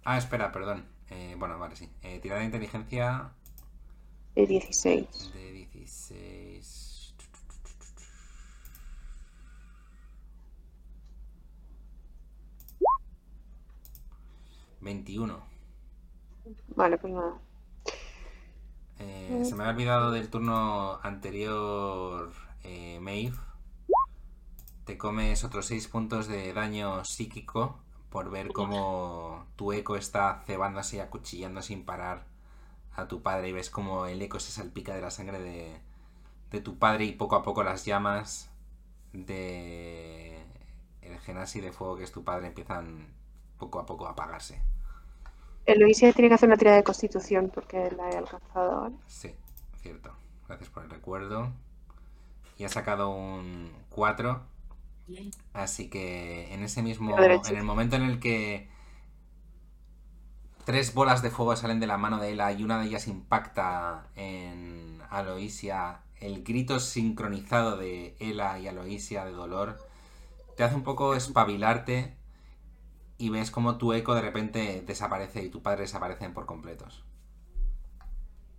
[0.04, 0.86] Ah, espera, perdón.
[1.10, 1.90] Eh, bueno, vale, sí.
[2.02, 3.30] Eh, tirada de inteligencia.
[4.34, 5.32] De 16.
[5.32, 7.14] De 16.
[14.80, 15.46] Veintiuno.
[16.76, 17.38] Vale, pues nada.
[18.98, 22.30] Eh, se me había olvidado del turno anterior
[22.64, 23.36] eh, Maeve.
[24.84, 27.78] Te comes otros 6 puntos de daño psíquico
[28.10, 32.26] por ver cómo tu eco está cebándose y acuchillando sin parar
[32.94, 35.80] a tu padre y ves como el eco se salpica de la sangre de,
[36.50, 38.50] de tu padre y poco a poco las llamas
[39.12, 40.42] de
[41.02, 43.08] el genasi de fuego que es tu padre empiezan
[43.58, 44.60] poco a poco a apagarse.
[45.66, 48.96] Eloisia tiene que hacer una tirada de constitución porque la he alcanzado, ¿vale?
[49.06, 49.34] Sí,
[49.80, 50.14] cierto.
[50.46, 51.52] Gracias por el recuerdo.
[52.56, 54.42] Y ha sacado un 4.
[55.06, 55.30] Bien.
[55.52, 57.18] Así que en ese mismo.
[57.18, 58.68] En el momento en el que.
[60.64, 64.08] Tres bolas de fuego salen de la mano de Ela y una de ellas impacta
[64.16, 66.00] en Aloisia.
[66.20, 69.76] El grito sincronizado de Ela y Aloisia de dolor
[70.56, 72.16] te hace un poco espabilarte
[73.18, 77.04] y ves como tu eco de repente desaparece y tu padre desaparecen por completos.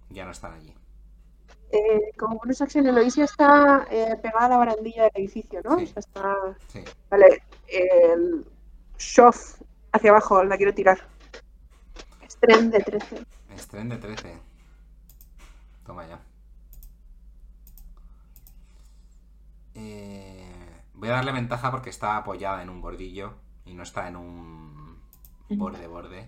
[0.09, 0.73] Ya no están allí.
[1.71, 5.77] Eh, como bonus acción, Eloisia está eh, pegada a la barandilla del edificio, ¿no?
[5.77, 5.85] Sí.
[5.85, 6.35] O sea, está...
[6.67, 6.83] Sí.
[7.09, 8.45] Vale, el
[8.97, 9.61] shove
[9.91, 10.99] hacia abajo, la quiero tirar.
[12.29, 13.25] Strength de 13.
[13.55, 14.37] Estren de 13.
[15.85, 16.19] Toma ya.
[19.75, 23.33] Eh, voy a darle ventaja porque está apoyada en un bordillo
[23.65, 24.97] y no está en un
[25.49, 26.27] borde borde.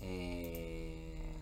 [0.00, 0.63] Eh,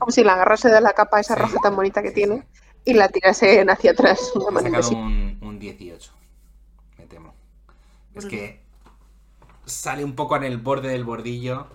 [0.02, 2.48] Como si la agarrase de la capa esa Sí, roja tan bonita que tiene
[2.84, 4.32] y la tirase hacia atrás.
[4.48, 4.96] He manera sacado así.
[4.96, 6.12] un, un 18.
[6.98, 7.34] Me temo.
[8.14, 8.60] Es que
[9.66, 11.66] sale un poco en el borde del bordillo.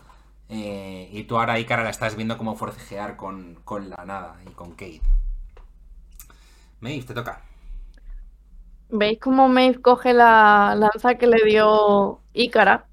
[0.49, 4.51] eh, y tú ahora, Icara, la estás viendo como forcejear con, con la nada y
[4.51, 5.01] con Kate.
[6.81, 7.41] Maeve, te toca.
[8.89, 12.87] ¿Veis cómo Maeve coge la lanza que le dio Ícara?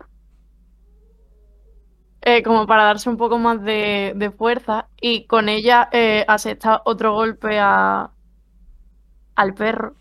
[2.26, 4.88] Eh, como para darse un poco más de, de fuerza.
[5.00, 8.10] Y con ella eh, asesta otro golpe a,
[9.36, 9.94] al perro.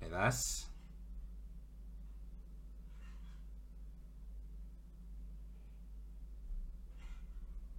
[0.00, 0.70] Le das.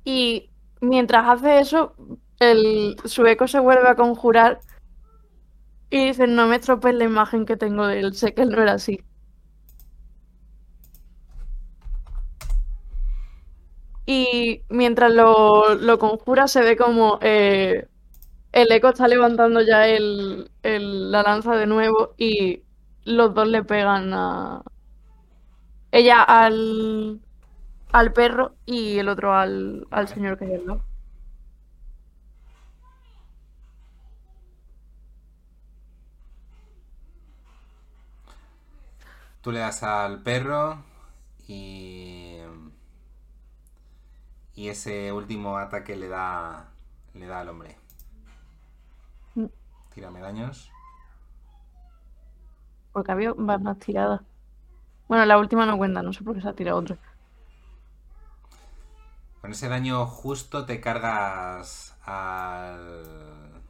[0.03, 0.49] Y
[0.81, 1.95] mientras hace eso,
[2.39, 4.59] el, su eco se vuelve a conjurar.
[5.91, 8.15] Y dice, no me estropees la imagen que tengo de él.
[8.15, 8.99] Sé que él no era así.
[14.11, 17.87] Y mientras lo, lo conjura, se ve como eh,
[18.53, 22.63] el eco está levantando ya el, la lanza de nuevo y
[23.05, 24.63] los dos le pegan a...
[25.91, 27.21] Ella al,
[27.91, 30.61] al perro y el otro al, al señor que hay.
[39.41, 40.83] Tú le das al perro
[41.47, 42.40] y.
[44.61, 46.69] Y ese último ataque le da.
[47.15, 47.79] Le da al hombre.
[49.33, 49.47] Mm.
[49.91, 50.71] Tírame daños.
[52.91, 54.21] Porque había varias tiradas.
[55.07, 56.95] Bueno, la última no cuenta, no sé por qué se ha tirado otra.
[59.41, 63.63] Con ese daño justo te cargas al.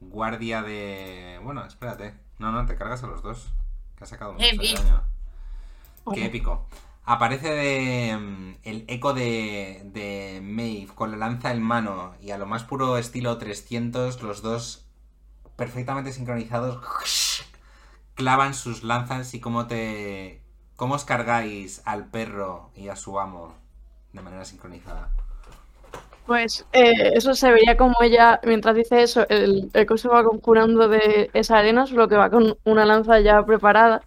[0.00, 1.38] Guardia de.
[1.44, 2.18] Bueno, espérate.
[2.40, 3.52] No, no, te cargas a los dos.
[3.94, 5.04] Que ha sacado mucho daño.
[6.12, 6.66] Qué épico.
[7.04, 12.38] Aparece de, mm, el eco de, de Maeve con la lanza en mano y a
[12.38, 14.86] lo más puro estilo 300, los dos
[15.56, 16.80] perfectamente sincronizados
[18.14, 20.42] clavan sus lanzas y cómo te...
[20.76, 23.54] ¿Cómo os cargáis al perro y a su amo
[24.14, 25.10] de manera sincronizada?
[26.26, 30.88] Pues eh, eso se veía como ella, mientras dice eso, el eco se va conjurando
[30.88, 34.02] de esa arena, solo que va con una lanza ya preparada.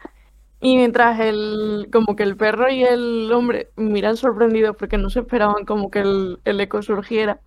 [0.64, 5.19] Y mientras el, como que el perro y el hombre miran sorprendidos porque no se
[5.22, 7.41] esperaban como que el, el eco surgiera,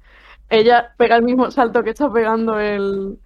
[0.50, 3.18] ella pega el mismo salto que está pegando el,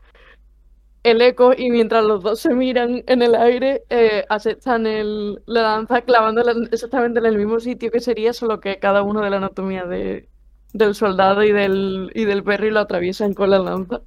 [1.02, 5.62] el eco y mientras los dos se miran en el aire, eh, asestan el, la
[5.62, 9.36] lanza clavándola exactamente en el mismo sitio que sería, solo que cada uno de la
[9.38, 10.28] anatomía de,
[10.72, 14.02] del soldado y del, y del perro y lo atraviesan con la lanza.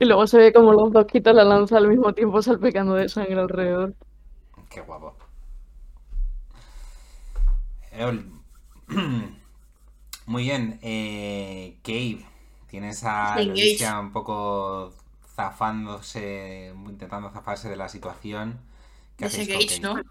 [0.00, 3.08] Y luego se ve como los dos quitan la lanza al mismo tiempo salpicando de
[3.08, 3.94] sangre alrededor.
[4.70, 5.16] Qué guapo.
[10.26, 10.78] Muy bien.
[10.80, 12.24] Eh, Cave.
[12.68, 14.94] Tienes a Sí, Luisia un poco
[15.34, 18.60] zafándose, intentando zafarse de la situación.
[19.16, 19.96] ¿Qué Desengage, Cave?
[19.96, 20.02] ¿no?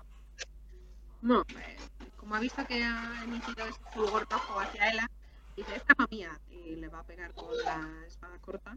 [1.22, 1.77] No, eh,
[2.18, 5.10] como ha visto que ha emitido ese fulgor rojo hacia ella,
[5.56, 6.38] dice, esta es mía.
[6.52, 8.76] Y le va a pegar con la espada corta.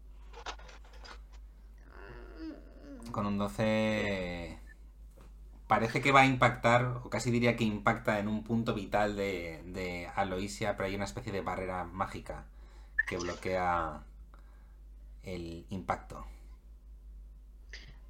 [3.11, 4.61] Con un 12
[5.73, 9.62] parece que va a impactar, o casi diría que impacta en un punto vital de,
[9.65, 12.44] de Aloisia, pero hay una especie de barrera mágica
[13.07, 14.03] que bloquea
[15.23, 16.27] el impacto.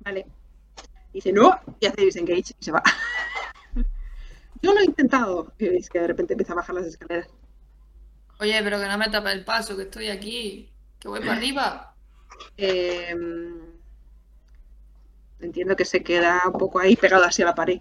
[0.01, 0.27] Vale.
[1.13, 2.83] Dice no y hace disengage y se va.
[4.61, 5.53] Yo lo he intentado.
[5.57, 7.29] Y veis que de repente empieza a bajar las escaleras.
[8.41, 10.69] Oye, pero que no me tape el paso, que estoy aquí.
[10.99, 11.95] Que voy para arriba.
[12.57, 13.15] Eh,
[15.43, 17.81] entiendo que se queda un poco ahí pegado así a la pared.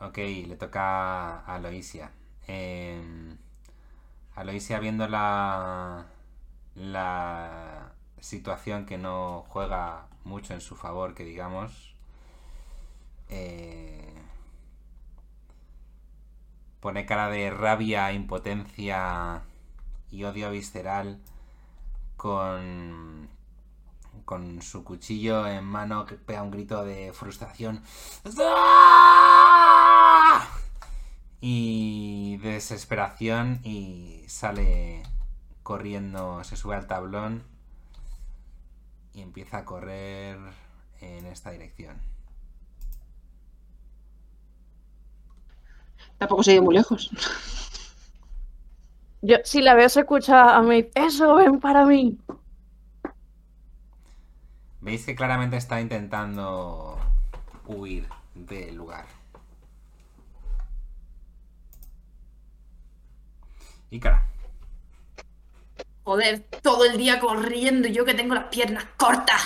[0.00, 2.10] Ok, le toca a Aloisia.
[2.46, 3.00] Eh,
[4.36, 6.06] Aloisia viendo la,
[6.74, 11.94] la situación que no juega mucho en su favor, que digamos,
[13.28, 14.12] eh,
[16.80, 19.42] pone cara de rabia, impotencia
[20.10, 21.20] y odio visceral
[22.18, 23.30] con
[24.26, 27.82] con su cuchillo en mano que pega un grito de frustración
[31.40, 35.02] y de desesperación y sale
[35.62, 37.42] corriendo, se sube al tablón
[39.14, 40.38] y empieza a correr
[41.00, 41.98] en esta dirección.
[46.18, 47.10] Tampoco se ido muy lejos.
[49.20, 50.88] Yo, si la veo, se escucha a mí.
[50.94, 52.18] Eso, ven para mí.
[54.80, 56.98] Veis que claramente está intentando
[57.66, 59.06] huir del lugar.
[63.90, 64.26] Y cara.
[66.04, 69.42] Joder, todo el día corriendo y yo que tengo las piernas cortas.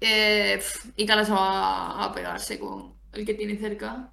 [0.00, 4.12] Eh, pf, y Cala se va a pegarse con el que tiene cerca.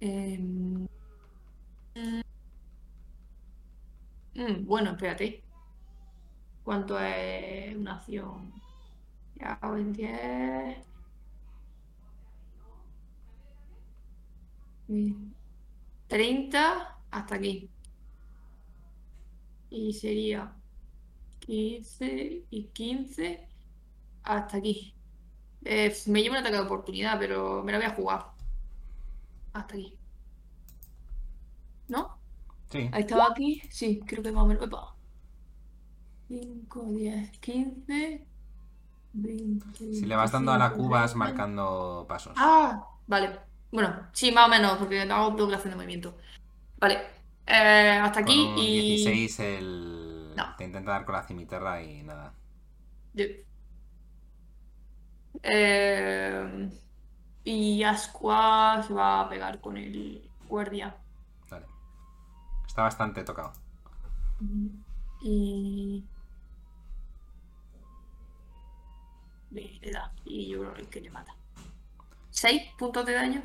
[0.00, 0.86] Em,
[4.34, 5.42] mm, bueno, espérate.
[6.64, 8.52] ¿Cuánto es una acción?
[9.36, 10.86] Ya hago en 10.
[14.88, 15.32] Mm,
[16.08, 17.70] 30 hasta aquí.
[19.70, 20.54] Y sería
[21.40, 23.48] 15 y 15
[24.24, 24.94] hasta aquí.
[25.64, 28.26] Me llevo un ataque de oportunidad, pero me la voy a jugar.
[29.54, 29.98] Hasta aquí.
[31.88, 32.21] ¿No?
[32.72, 32.88] Sí.
[32.92, 33.62] Ahí estaba aquí.
[33.70, 34.64] Sí, creo que más o menos.
[34.64, 34.96] Epa.
[36.28, 38.26] 5, 10, 15,
[39.12, 39.76] 20.
[39.92, 41.16] Si le vas dando a la 25, cuba, vas 30.
[41.16, 42.38] marcando pasos.
[42.38, 43.40] Ah, vale.
[43.70, 46.16] Bueno, sí, más o menos, porque hago doble acción de movimiento.
[46.78, 46.98] Vale.
[47.46, 48.66] Eh, hasta Con aquí un y.
[48.72, 50.34] 16 el...
[50.36, 50.44] No.
[50.56, 52.34] te intenta dar con la cimiterra y nada.
[53.14, 53.26] Yo-
[55.42, 56.70] Eh,
[57.44, 61.01] y Asqua se va a pegar con el guardia.
[62.72, 63.52] Está bastante tocado.
[65.20, 66.02] Y.
[69.50, 70.10] Le, le da.
[70.24, 71.34] Y yo creo que le mata.
[72.30, 73.42] ¿Seis puntos de daño?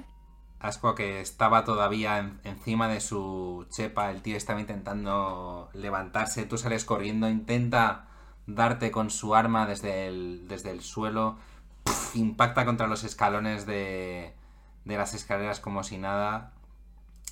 [0.62, 6.58] Asco que estaba todavía en- encima de su chepa, el tío estaba intentando levantarse, tú
[6.58, 8.08] sales corriendo, intenta
[8.46, 11.38] darte con su arma desde el, desde el suelo,
[12.14, 14.34] impacta contra los escalones de,
[14.86, 16.54] de las escaleras como si nada,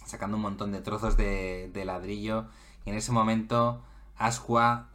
[0.05, 2.47] sacando un montón de trozos de, ladrillo,
[2.85, 3.81] y en ese momento
[4.15, 4.89] Asqua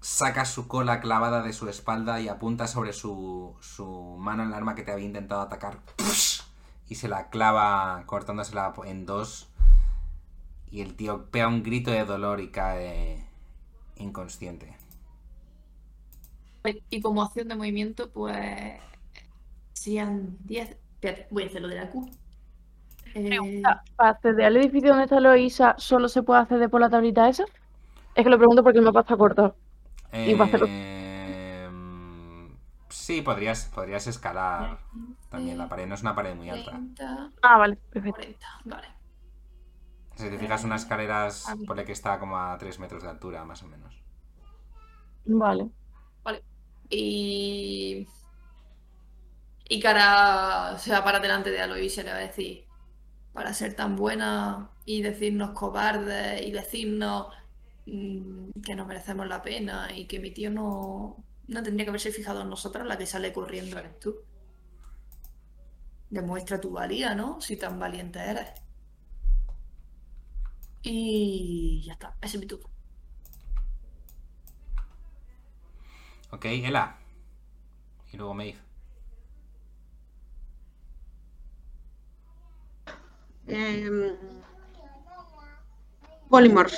[0.00, 3.56] saca su cola clavada de su espalda y apunta sobre su,
[4.18, 5.78] mano el arma que te había intentado atacar.
[6.88, 9.48] Y se la clava cortándosela en dos.
[10.70, 13.26] Y el tío pega un grito de dolor y cae
[13.96, 14.76] inconsciente.
[16.90, 18.80] Y como acción de movimiento, pues.
[19.72, 20.70] Serían 10.
[20.70, 22.10] Espérate, voy a hacer lo de la Q.
[23.14, 26.90] Eh, Pregunta, ¿Para acceder al edificio donde está Loisa solo se puede acceder por la
[26.90, 27.44] tablita esa?
[28.14, 29.56] Es que lo pregunto porque el mapa está cortado.
[30.12, 30.66] Y va a hacerlo.
[30.68, 31.68] Eh,
[32.88, 34.78] sí, podrías, podrías escalar
[35.28, 35.58] también.
[35.58, 36.70] La pared no es una pared muy alta.
[36.70, 38.20] 30, Ah, vale, perfecto.
[38.20, 38.46] 40.
[38.64, 38.88] Vale.
[40.16, 43.62] Si te fijas, unas escaleras, por que está como a 3 metros de altura, más
[43.62, 44.00] o menos.
[45.26, 45.70] Vale.
[46.90, 48.06] Y.
[49.68, 52.64] Y cara se va para delante de Alois y le va a decir:
[53.34, 57.26] Para ser tan buena y decirnos cobardes y decirnos
[57.86, 62.12] mm, que no merecemos la pena y que mi tío no, no tendría que haberse
[62.12, 64.16] fijado en nosotros, la que sale corriendo eres tú.
[66.10, 67.40] Demuestra tu valía, ¿no?
[67.40, 68.48] Si tan valiente eres.
[70.82, 72.68] Y ya está, ese es mi turno.
[76.30, 76.98] Ok, Ela.
[78.12, 78.58] Y luego Maeve.
[83.46, 84.16] Eh,
[86.28, 86.74] Polymorph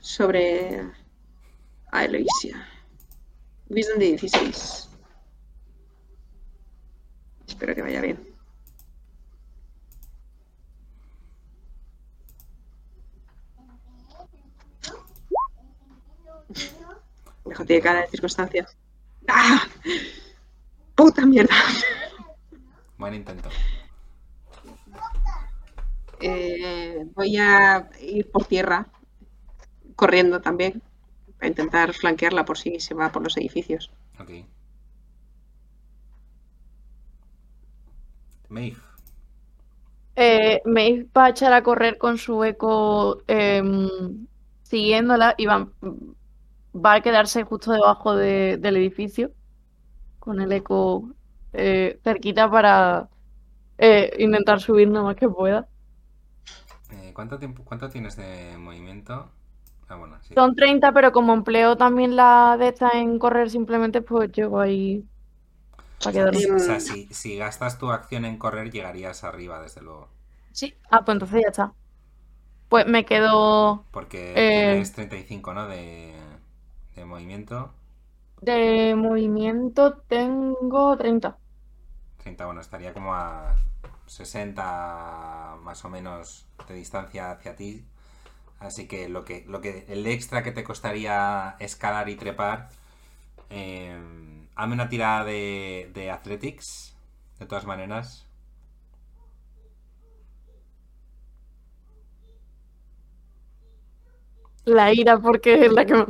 [0.00, 0.90] sobre
[1.92, 2.66] a Eloisia.
[3.68, 4.88] Wisdom de 16.
[7.46, 8.18] Espero que vaya bien.
[17.44, 18.76] Mejor tiene cara de circunstancias.
[19.26, 19.66] ¡Ah!
[20.94, 21.54] ¡Puta mierda!
[22.96, 23.48] Buen intento.
[26.20, 28.88] Eh, voy a ir por tierra,
[29.96, 30.82] corriendo también,
[31.40, 33.90] a intentar flanquearla por si se va por los edificios.
[34.20, 34.30] Ok.
[38.48, 38.76] Maeve.
[40.16, 44.26] Eh, Maeve va a echar a correr con su eco em,
[44.62, 45.68] siguiéndola y va,
[46.74, 49.32] va a quedarse justo debajo de- del edificio
[50.20, 51.14] con el eco
[51.54, 53.10] eh, cerquita para
[53.78, 55.68] eh, intentar subir lo más que pueda.
[57.18, 59.28] ¿Cuánto tiempo, cuánto tienes de movimiento?
[59.88, 60.36] Ah, bueno, sí.
[60.36, 65.08] Son 30, pero como empleo también la de esta en correr simplemente, pues llego ahí
[66.02, 66.42] para quedarme.
[66.54, 70.08] O sea, si, si gastas tu acción en correr, llegarías arriba, desde luego.
[70.52, 70.74] Sí.
[70.90, 71.74] Ah, pues entonces ya está.
[72.68, 74.68] Pues me quedo Porque Eh.
[74.68, 75.66] tienes 35, ¿no?
[75.66, 76.14] De,
[76.96, 77.72] de movimiento.
[78.40, 81.38] de movimiento, tengo 30.
[82.18, 83.56] 30, bueno, estaría como a
[84.08, 87.84] 60 más o menos de distancia hacia ti.
[88.60, 92.70] Así que lo que, lo que el extra que te costaría escalar y trepar,
[93.50, 93.98] eh,
[94.56, 96.96] hazme una tirada de, de Athletics,
[97.40, 98.26] de todas maneras.
[104.66, 106.04] La ira porque es la que me.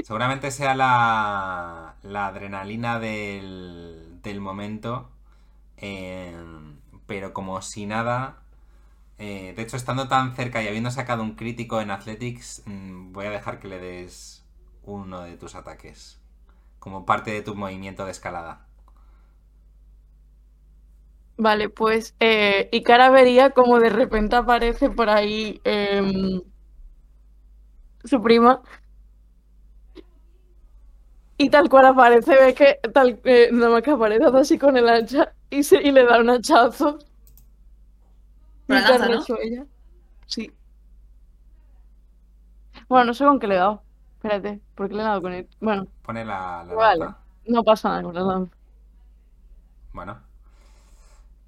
[0.00, 5.10] Seguramente sea la, la adrenalina del, del momento,
[5.78, 6.36] eh,
[7.06, 8.42] pero como si nada,
[9.18, 13.26] eh, de hecho estando tan cerca y habiendo sacado un crítico en Athletics, mm, voy
[13.26, 14.44] a dejar que le des
[14.84, 16.20] uno de tus ataques,
[16.80, 18.66] como parte de tu movimiento de escalada.
[21.38, 26.40] Vale, pues eh, Ikara vería como de repente aparece por ahí em,
[28.04, 28.62] su prima.
[31.38, 33.90] Y tal cual aparece, ve que tal eh, nada más que
[34.38, 36.98] así con el hacha y, se, y le da un hachazo.
[38.68, 39.66] Y Con la lanza, ella.
[40.26, 40.52] Sí.
[42.88, 43.82] Bueno, no sé con qué le he dado.
[44.16, 45.48] Espérate, ¿por qué le he dado con él?
[45.60, 46.98] Bueno, Pone la, la Vale.
[46.98, 47.18] lanza.
[47.46, 48.56] no pasa nada con la lanza.
[49.92, 50.22] Bueno.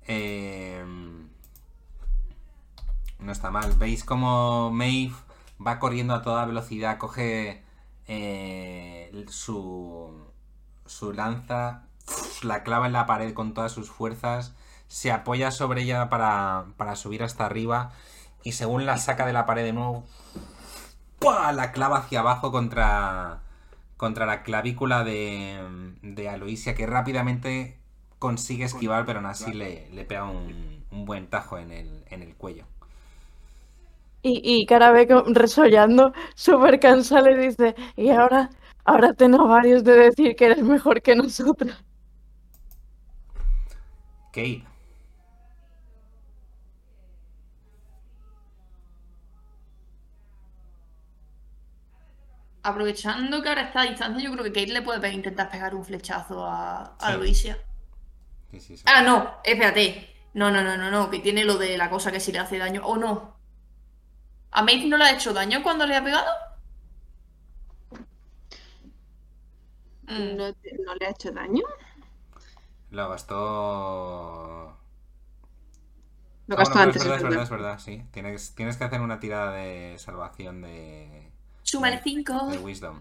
[0.06, 0.82] Eh,
[3.18, 3.74] no está mal.
[3.78, 5.14] ¿Veis cómo Maeve
[5.64, 6.98] va corriendo a toda velocidad?
[6.98, 7.64] Coge
[8.06, 10.10] eh, su,
[10.86, 11.87] su lanza,
[12.42, 14.54] la clava en la pared con todas sus fuerzas,
[14.86, 17.92] se apoya sobre ella para, para subir hasta arriba
[18.42, 20.04] y según la saca de la pared de nuevo,
[21.52, 23.40] la clava hacia abajo contra,
[23.96, 25.58] contra la clavícula de,
[26.02, 27.76] de Aloisia que rápidamente
[28.18, 32.34] consigue esquivar, pero aún así le, le pega un, buen tajo en el, en el
[32.34, 32.64] cuello.
[34.22, 38.50] Y, y cara ve como resollando, súper cansada, le dice, y ahora,
[38.84, 41.84] ahora tengo varios de decir que eres mejor que nosotros.
[44.38, 44.64] Kate,
[52.70, 55.84] Aprovechando que ahora está a distancia, yo creo que Kate le puede intentar pegar un
[55.84, 57.18] flechazo a, a Sí.
[57.18, 57.54] Luisia.
[58.50, 58.92] sí, sí, sí.
[58.92, 60.14] Ah, no, espérate.
[60.34, 62.58] No, no, no, no, no, que tiene lo de la cosa que si le hace
[62.58, 62.82] daño.
[62.84, 63.36] ¿O no?
[64.50, 66.30] ¿A Maeve no le ha hecho daño cuando le ha pegado?
[70.08, 71.62] Mm, ¿No, te- no le ha hecho daño?
[72.90, 74.76] Lo gastó.
[76.48, 77.40] Lo Ah, gastó bueno, antes, es verdad, es verdad.
[77.40, 78.04] verdad, es verdad, sí.
[78.10, 81.30] Tienes, tienes que hacer una tirada de salvación de,
[81.62, 82.34] Súmale 5.
[82.48, 83.00] de Wisdom.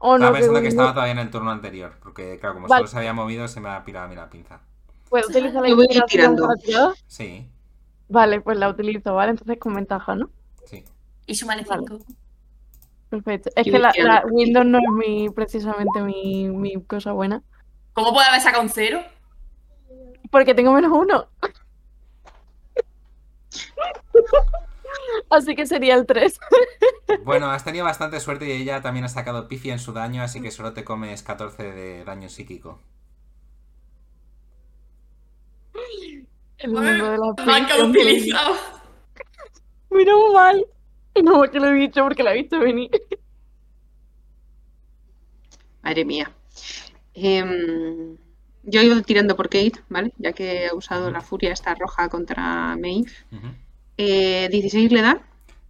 [0.00, 2.84] Oh, no, estaba pensando que estaba todavía en el turno anterior, porque claro, como Vale.
[2.84, 4.60] solo se había movido, se me ha pirado a mí la pinza.
[5.08, 6.40] ¿Puedo utilizar la inspiración tirando.
[6.40, 6.94] para tirar?
[7.06, 7.48] Sí,
[8.08, 9.30] Vale, pues la utilizo, ¿vale?
[9.32, 10.30] Entonces con ventaja, ¿no?
[10.64, 10.84] sí.
[11.26, 11.86] Y súmale Vale.
[11.86, 11.98] 5.
[13.08, 13.50] Perfecto.
[13.56, 17.44] Es que la, la Windows no es mi, precisamente mi, mi cosa buena.
[17.92, 19.02] ¿Cómo puede haber sacado un 0?
[20.30, 21.28] Porque tengo menos uno.
[25.30, 26.38] Así que sería el 3.
[27.24, 30.40] Bueno, has tenido bastante suerte y ella también ha sacado pifia en su daño, así
[30.40, 32.80] que solo te comes 14 de daño psíquico.
[36.58, 38.54] El mundo de la utilizado.
[39.90, 40.64] Mira mal.
[41.22, 42.90] No, que lo he dicho porque la he visto venir.
[45.82, 46.32] Madre mía.
[47.14, 48.16] Em,
[48.62, 50.12] yo he ido tirando por Kate, ¿vale?
[50.18, 53.10] Ya que he usado la furia esta roja contra Maeve.
[53.30, 53.48] Ujú.
[53.96, 55.22] Eh, 16 le da.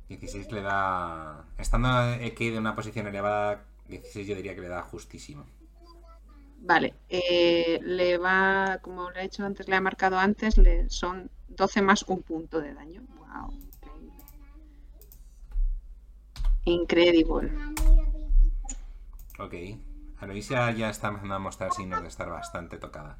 [0.09, 1.45] 16 le da.
[1.59, 5.45] Estando Kate en una posición elevada, 16 yo diría que le da justísimo.
[6.65, 11.29] Vale, eh, le va, como le he hecho antes, le he marcado antes, le son
[11.49, 13.03] 12 más un punto de daño.
[13.19, 13.53] Wow,
[13.85, 14.13] increíble.
[16.65, 17.53] Incredible.
[19.41, 19.55] Ok.
[20.23, 23.19] Aloisia ya está empezando a mostrar signos de estar bastante tocada.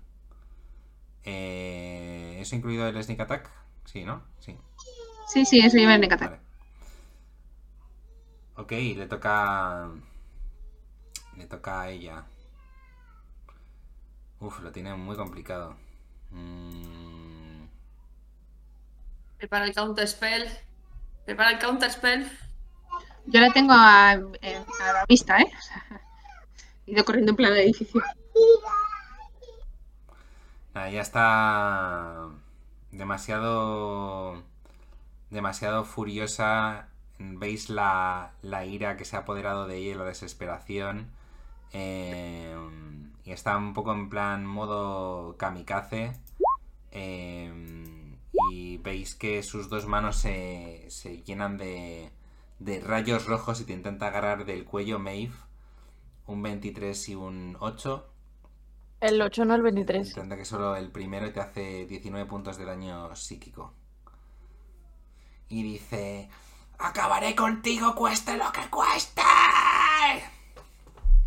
[1.25, 3.51] Eh, ¿Eso incluido el sneak attack?
[3.85, 4.23] Sí, ¿no?
[4.41, 4.57] Sí.
[5.27, 6.31] Sí, sí, eso lleva el Necatac.
[6.31, 6.41] Vale.
[8.57, 9.91] Ok, le toca.
[11.37, 12.25] Le toca a ella.
[14.41, 15.75] Uf, lo tiene muy complicado.
[16.31, 17.65] Mm,
[19.39, 20.49] Prepara el counter spell.
[21.27, 22.31] Prepara el counter spell.
[23.27, 25.51] Yo la tengo a, eh, a la vista, ¿eh?
[26.87, 28.03] Ido corriendo en plan de edificio.
[30.75, 32.29] Nada, ya está
[32.91, 34.43] demasiado
[35.31, 36.89] demasiado furiosa.
[37.19, 41.09] Veis la, la ira que se ha apoderado de ella la desesperación.
[41.73, 42.57] Eh,
[43.25, 46.13] y está un poco en plan modo kamikaze.
[46.91, 47.53] Eh,
[48.53, 52.11] y veis que sus dos manos se, se llenan de,
[52.59, 55.33] de rayos rojos y te intenta agarrar del cuello Maeve.
[56.27, 58.09] Un 23 y un 8.
[59.01, 60.09] El 8 no el 23.
[60.09, 63.73] Intenta que solo el primero te hace 19 puntos de daño psíquico.
[65.49, 66.29] Y dice:
[66.79, 69.23] ¡Acabaré contigo, cueste lo que cueste!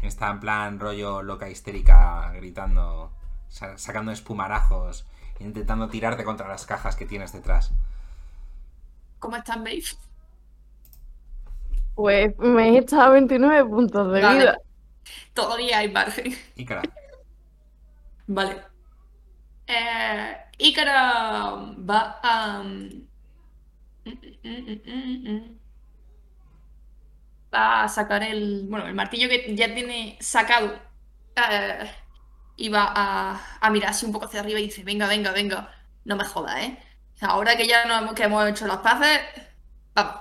[0.01, 3.11] Está en plan rollo loca histérica, gritando,
[3.49, 5.05] sa- sacando espumarajos,
[5.39, 7.71] intentando tirarte contra las cajas que tienes detrás.
[9.19, 9.83] ¿Cómo estás, Maeve?
[11.95, 14.39] Pues me he echado 29 puntos de Vale.
[14.39, 14.57] vida.
[15.33, 16.35] Todavía hay margen.
[16.55, 16.81] Y cara,
[18.27, 18.65] Vale.
[19.67, 20.95] Eh, Ícara
[21.89, 22.63] va a.
[22.63, 23.07] mm,
[24.43, 25.59] mm, mm.
[27.53, 28.65] Va a sacar el.
[28.69, 30.73] Bueno, el martillo que ya tiene sacado.
[31.35, 31.91] eh,
[32.57, 35.71] y va a, a mirarse un poco hacia arriba y dice: Venga, venga, venga.
[36.05, 36.79] No me jodas, ¿eh?
[37.21, 39.21] Ahora que ya no hemos, que hemos hecho las paces.
[39.95, 40.15] Vamos.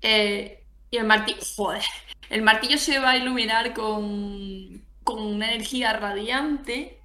[0.00, 1.38] Eh, y el martillo.
[1.56, 1.82] Joder.
[2.28, 4.82] El martillo se va a iluminar con.
[5.04, 7.00] con una energía radiante.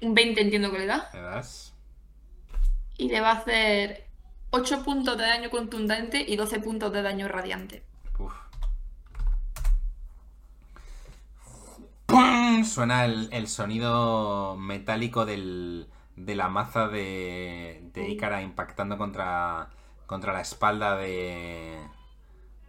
[0.00, 1.10] Un 20 entiendo que le da.
[1.12, 1.74] ¿le das?
[2.96, 4.06] Y le va a hacer
[4.50, 7.82] 8 puntos de daño contundente y 12 puntos de daño radiante.
[8.18, 8.32] Uf.
[12.06, 12.64] ¡Pum!
[12.64, 19.68] Suena el, el sonido metálico del, de la maza de, de Ícara impactando contra,
[20.06, 21.78] contra la espalda de,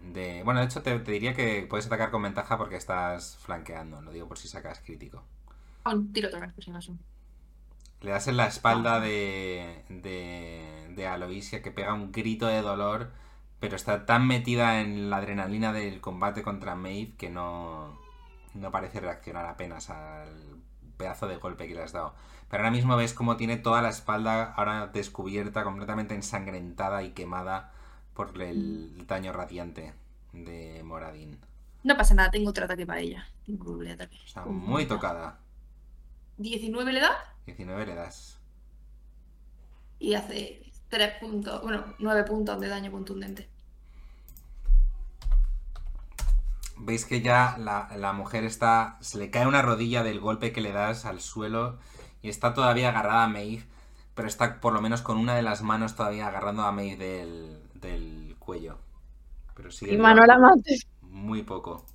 [0.01, 0.43] de...
[0.43, 4.11] Bueno, de hecho te, te diría que puedes atacar con ventaja porque estás flanqueando, lo
[4.11, 5.23] digo por si sacas crítico.
[5.83, 6.97] Ah, un tiro otra vez, por si acaso.
[8.01, 13.11] Le das en la espalda de, de, de Aloysia que pega un grito de dolor,
[13.59, 17.99] pero está tan metida en la adrenalina del combate contra Maeve que no,
[18.53, 20.61] no parece reaccionar apenas al
[20.97, 22.13] pedazo de golpe que le has dado.
[22.49, 27.73] Pero ahora mismo ves cómo tiene toda la espalda ahora descubierta, completamente ensangrentada y quemada
[28.19, 29.93] por el daño radiante
[30.33, 31.39] de Moradin.
[31.85, 33.25] No pasa nada, tengo otro ataque para ella.
[33.45, 34.17] Tengo doble ataque.
[34.25, 35.39] Está muy tocada.
[36.35, 37.11] 19 le da
[37.45, 38.37] 19 le das.
[39.99, 43.47] y hace 3 puntos, bueno, 9 puntos de daño contundente.
[46.75, 48.97] Veis que ya la, la mujer está.
[48.99, 51.79] Se le cae una rodilla del golpe que le das al suelo.
[52.21, 53.63] Y está todavía agarrada a Maeve.
[54.13, 57.68] Pero está por lo menos con una de las manos todavía agarrando a Maeve del,
[57.81, 58.77] del cuello.
[59.55, 60.87] Pero sigue Y mano la mates.
[61.01, 61.85] muy poco.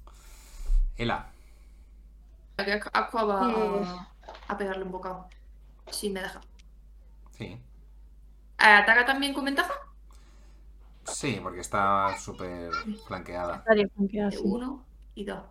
[0.97, 1.31] Ela,
[2.57, 3.85] Aquí Aqua va Eh.
[3.85, 4.09] a,
[4.49, 5.29] a pegarle un bocado.
[5.91, 6.41] Si me deja.
[7.31, 7.45] sí.
[7.45, 7.61] Eh,
[8.59, 9.73] ¿Ataca también con ventaja?
[11.07, 12.71] Sí, porque está súper
[13.07, 13.57] flanqueada.
[13.59, 14.43] Estaría flanqueada, De sí.
[14.43, 15.45] uno y dos.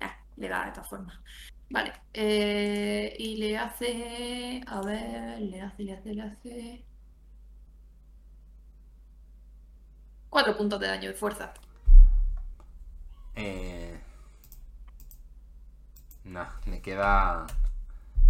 [0.00, 1.22] Ah, le da de esta forma.
[1.70, 1.92] Vale.
[2.12, 4.62] eh, y le hace.
[4.66, 6.86] A ver, le hace, le hace, le hace.
[10.32, 11.52] Cuatro puntos de daño de fuerza.
[13.34, 14.00] Eh...
[16.24, 17.46] No, le queda.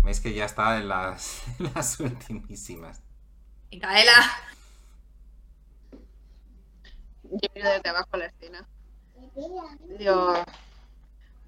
[0.02, 3.00] Veis que ya está en las, en las ultimísimas.
[3.70, 4.12] Micaela.
[7.22, 8.66] Yo miro desde abajo la escena.
[9.96, 10.34] Digo,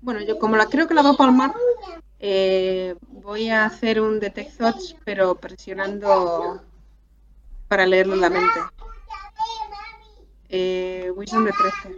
[0.03, 1.53] bueno, yo como la creo que la va a palmar,
[2.21, 6.63] eh, voy a hacer un detect thoughts, pero presionando
[7.67, 8.61] para leerlo en la mente.
[10.57, 11.97] Eh, Wisdom de 13.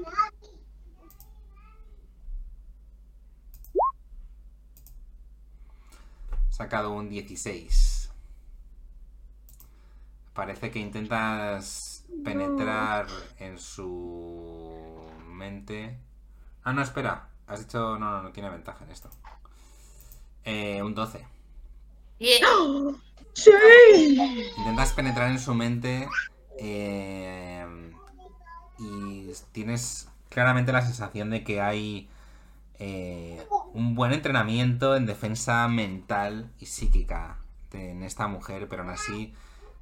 [6.48, 8.10] sacado un 16.
[10.32, 13.08] Parece que intentas penetrar
[13.38, 15.98] en su mente.
[16.64, 17.28] Ah, no, espera.
[17.46, 17.98] Has dicho.
[17.98, 19.10] No, no, no tiene ventaja en esto.
[20.44, 21.26] Eh, un 12.
[22.18, 22.42] Bien.
[23.34, 23.50] ¡Sí!
[24.56, 26.08] Intentas penetrar en su mente
[26.58, 27.92] eh,
[28.78, 32.09] y tienes claramente la sensación de que hay
[32.78, 33.43] eh,
[33.74, 37.39] un buen entrenamiento en defensa mental y psíquica
[37.73, 39.35] de- en esta mujer, pero aún así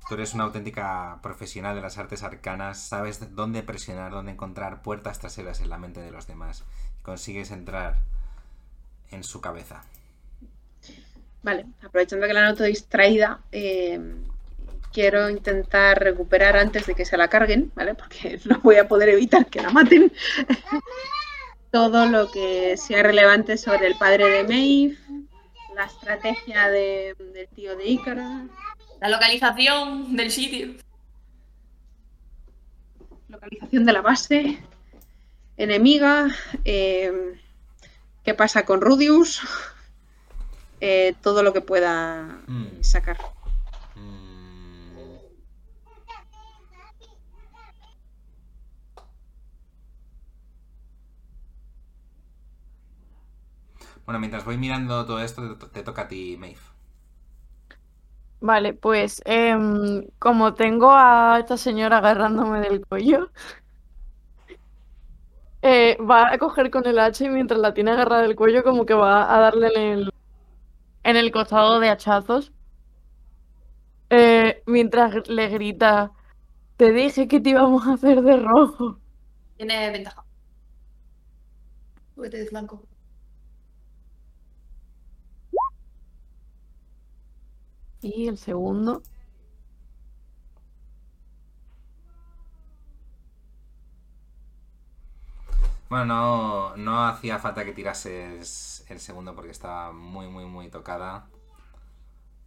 [0.09, 5.19] tú eres una auténtica profesional de las artes arcanas, sabes dónde presionar, dónde encontrar puertas
[5.19, 6.65] traseras en la mente de los demás
[7.01, 7.99] y consigues entrar
[9.11, 9.83] en su cabeza.
[11.43, 14.01] Vale, aprovechando que la noto distraída, eh,
[14.95, 17.95] quiero intentar recuperar antes de que se la carguen, ¿vale?
[17.95, 20.11] Porque no voy a poder evitar que la maten.
[21.73, 24.97] Todo lo que sea relevante sobre el padre de Maeve,
[25.75, 28.47] la estrategia de- del tío de Ícara,
[29.01, 30.77] La localización del sitio.
[33.29, 34.59] localización de la base,
[35.57, 36.29] enemiga,
[36.65, 37.35] eh,
[38.23, 39.41] qué pasa con Rudius,
[40.81, 42.83] eh, todo lo que pueda Mm.
[42.83, 43.16] sacar.
[54.06, 56.59] Bueno, mientras voy mirando todo esto, te, to- te toca a ti, Maeve.
[58.40, 63.31] Vale, pues em, como tengo a esta señora agarrándome del cuello,
[65.62, 68.86] eh, va a coger con el hacha y mientras la tiene agarrada del cuello como
[68.86, 70.10] que va a darle en el,
[71.05, 72.52] en el costado de hachazos.
[74.10, 76.12] Eh, mientras le grita,
[76.76, 79.01] te dije que te íbamos a hacer de rojo.
[79.56, 80.24] Tiene ventaja.
[82.16, 82.89] Juguete de flanco.
[88.05, 89.02] Y el segundo.
[95.89, 101.26] Bueno, no, no hacía falta que tirases el segundo porque estaba muy, muy, muy tocada.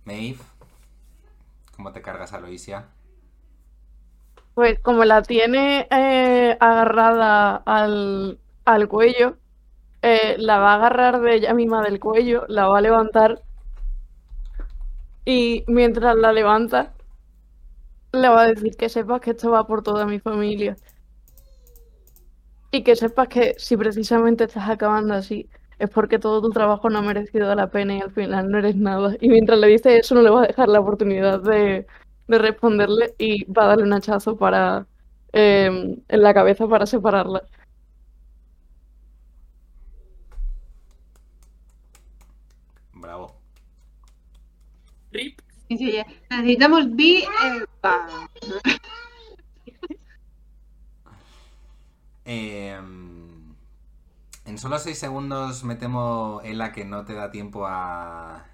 [0.06, 0.40] Maeve,
[1.76, 2.90] ¿cómo te cargas a Loisia?
[4.54, 9.38] Pues como la tiene eh, agarrada al, al cuello,
[10.04, 13.44] eh, la va a agarrar de ella misma del cuello, la va a levantar
[15.28, 16.94] y mientras la levanta,
[18.14, 20.78] le va a decir que sepas que esto va por toda mi familia.
[22.72, 25.50] Y que sepas que si precisamente estás acabando así,
[25.80, 28.78] es porque todo tu trabajo no ha merecido la pena y al final no eres
[28.78, 29.16] nada.
[29.20, 31.86] Y mientras le dice eso, no le va a dejar la oportunidad de,
[32.28, 34.88] de responderle y va a darle un hachazo para
[35.34, 37.44] em, en la cabeza para separarla.
[45.18, 45.42] Rip.
[45.68, 45.98] Sí, sí,
[46.30, 47.24] necesitamos B.
[47.24, 47.66] eh.
[52.30, 58.46] Eh, en solo 6 segundos me temo en la que no te da tiempo a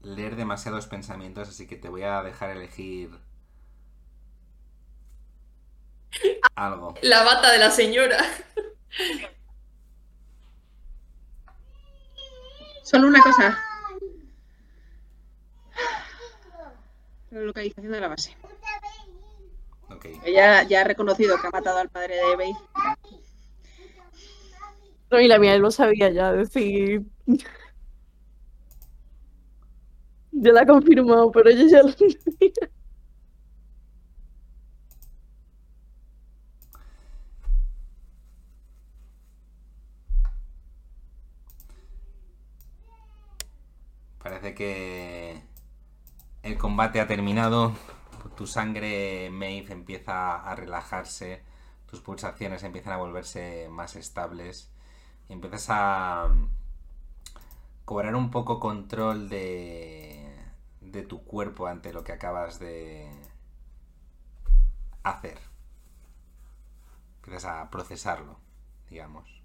[0.00, 3.16] leer demasiados pensamientos, así que te voy a dejar elegir
[6.56, 6.94] algo.
[7.02, 8.18] La bata de la señora.
[12.82, 13.56] Solo una cosa.
[17.32, 18.36] La localización de la base.
[20.22, 22.52] Ella ya ha reconocido que ha matado al padre de Bey.
[25.10, 27.02] No, y la mía lo sabía ya, decir.
[30.32, 32.70] Yo la he confirmado, pero ella ya lo sabía.
[44.22, 45.11] Parece que
[46.42, 47.72] el combate ha terminado.
[48.36, 51.42] Tu sangre, Maeve, empieza a relajarse.
[51.86, 54.70] Tus pulsaciones empiezan a volverse más estables.
[55.28, 56.28] Y empiezas a
[57.84, 60.34] cobrar un poco control de,
[60.80, 63.10] de tu cuerpo ante lo que acabas de
[65.02, 65.38] hacer.
[67.16, 68.38] Empiezas a procesarlo,
[68.88, 69.42] digamos.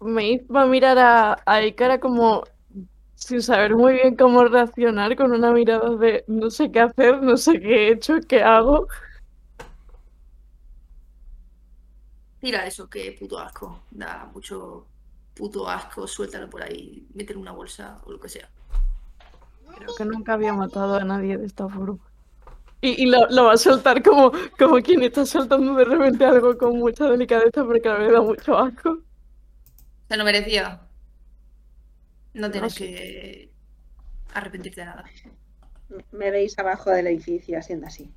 [0.00, 2.44] Maeve va a mirar a, a como
[3.16, 7.36] sin saber muy bien cómo reaccionar, con una mirada de no sé qué hacer, no
[7.36, 8.86] sé qué he hecho, qué hago.
[12.38, 13.82] Tira eso, que puto asco.
[13.90, 14.86] Da mucho
[15.34, 16.06] puto asco.
[16.06, 17.06] Suéltalo por ahí.
[17.14, 18.48] Mételo en una bolsa o lo que sea.
[19.74, 21.98] Creo que nunca había matado a nadie de esta forma.
[22.82, 26.56] Y, y lo, lo va a soltar como, como quien está soltando de repente algo
[26.56, 28.98] con mucha delicadeza porque a mí me da mucho asco.
[30.08, 30.85] Se lo merecía.
[32.36, 32.84] No tienes sé.
[32.86, 33.50] que
[34.34, 35.04] arrepentirte de nada.
[36.12, 38.12] Me veis abajo del edificio haciendo así.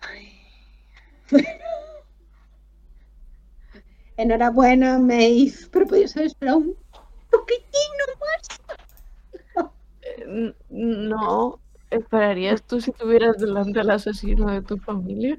[0.00, 0.40] Ay.
[4.16, 6.76] Enhorabuena, Maeve, pero podías haber esperado un
[7.30, 8.60] poquitino más.
[10.68, 11.60] No,
[11.90, 15.38] ¿esperarías tú si tuvieras delante al asesino de tu familia?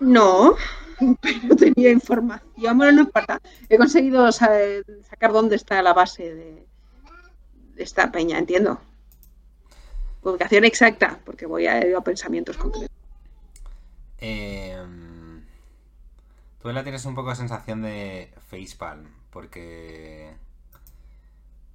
[0.00, 0.56] No,
[1.22, 2.76] pero tenía información.
[2.76, 3.40] Bueno, no importa.
[3.68, 4.50] He conseguido sa-
[5.08, 6.66] sacar dónde está la base de,
[7.76, 8.80] esta peña, entiendo.
[10.22, 12.90] Ubicación exacta, porque voy a, a pensamientos concretos.
[14.18, 15.44] Em,
[16.62, 20.32] tú la tienes un poco de sensación de facepalm, porque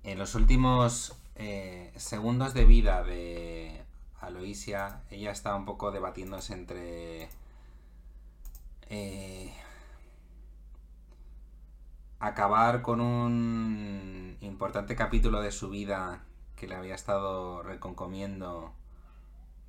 [0.03, 3.81] en los últimos eh, segundos de vida de
[4.21, 7.29] Aloisia, ella estaba un poco debatiéndose entre
[8.89, 9.53] eh,
[12.19, 16.23] acabar con un importante capítulo de su vida
[16.55, 18.73] que le había estado reconcomiendo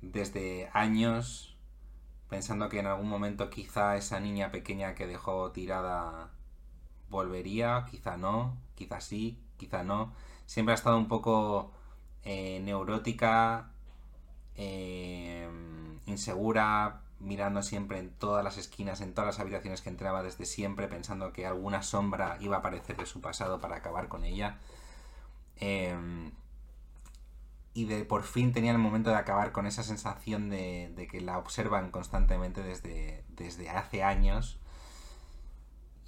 [0.01, 1.51] desde años
[2.31, 6.31] pensando que en algún momento quizá esa niña pequeña que dejó tirada
[7.09, 10.13] volvería, quizá no, quizá sí, quizá no.
[10.45, 11.73] Siempre ha estado un poco
[12.23, 13.73] eh, neurótica,
[14.55, 15.45] eh,
[16.05, 20.87] insegura, mirando siempre en todas las esquinas, en todas las habitaciones que entraba desde siempre,
[20.87, 24.57] pensando que alguna sombra iba a aparecer de su pasado para acabar con ella.
[25.57, 26.31] Em,
[27.73, 31.21] y de por fin tenía el momento de acabar con esa sensación de, de que
[31.21, 34.59] la observan constantemente desde, desde hace años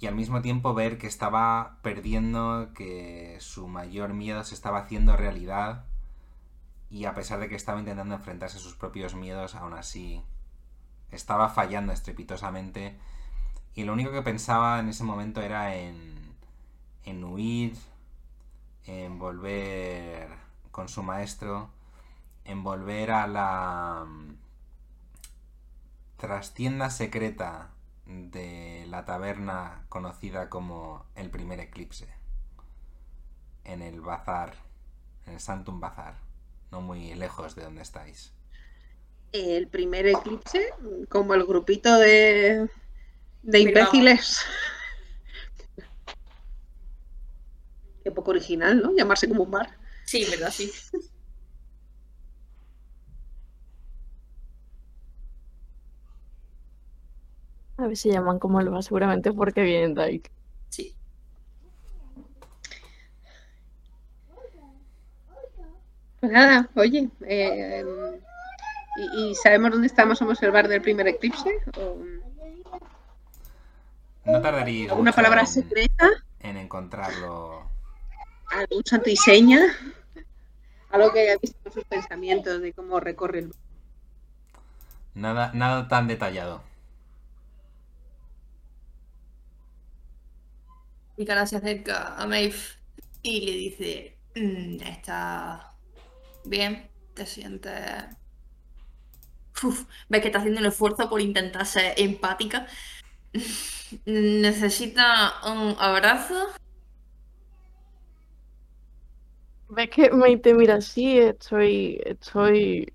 [0.00, 5.16] y al mismo tiempo ver que estaba perdiendo, que su mayor miedo se estaba haciendo
[5.16, 5.86] realidad
[6.90, 10.22] y a pesar de que estaba intentando enfrentarse a sus propios miedos, aún así
[11.14, 12.96] estaba fallando estrepitosamente
[13.74, 16.14] y lo único que pensaba en ese momento era en,
[17.04, 17.76] en huir,
[18.86, 20.28] en volver
[20.70, 21.70] con su maestro,
[22.44, 24.36] en volver a la mm,
[26.18, 27.70] trastienda secreta
[28.06, 32.08] de la taberna conocida como el primer eclipse,
[33.64, 34.54] en el bazar,
[35.26, 36.16] en el Santum Bazar,
[36.70, 38.33] no muy lejos de donde estáis.
[39.34, 40.70] El primer eclipse,
[41.08, 42.68] como el grupito de,
[43.42, 44.38] de imbéciles.
[48.04, 48.94] Qué poco original, ¿no?
[48.94, 49.76] Llamarse como un bar.
[50.04, 50.70] Sí, verdad, sí.
[57.76, 60.22] A ver si llaman como el va, seguramente porque vienen de ahí.
[60.68, 60.94] Sí.
[66.20, 67.84] Pues nada, oye, eh,
[68.96, 71.58] ¿y, y sabemos dónde está más o menos el bar del primer eclipse?
[71.78, 71.98] ¿O
[74.24, 76.10] No tardaréis ¿Alguna palabra en- secreta?
[76.40, 77.68] en encontrarlo.
[78.50, 79.60] ¿Algún santo y seña?
[80.90, 83.54] Algo que haya visto en sus pensamientos de cómo recorre el...
[85.14, 86.62] Nada, nada tan detallado.
[91.16, 92.56] Y cara se acerca a Maeve
[93.22, 95.72] y le dice, "Mm, está
[96.44, 97.72] bien, te sientes...
[99.62, 102.66] Uf, ves que está haciendo un esfuerzo por intentar ser empática.
[104.06, 106.48] Necesita un abrazo.
[109.68, 112.86] Ves que me te mira así, estoy, estoy...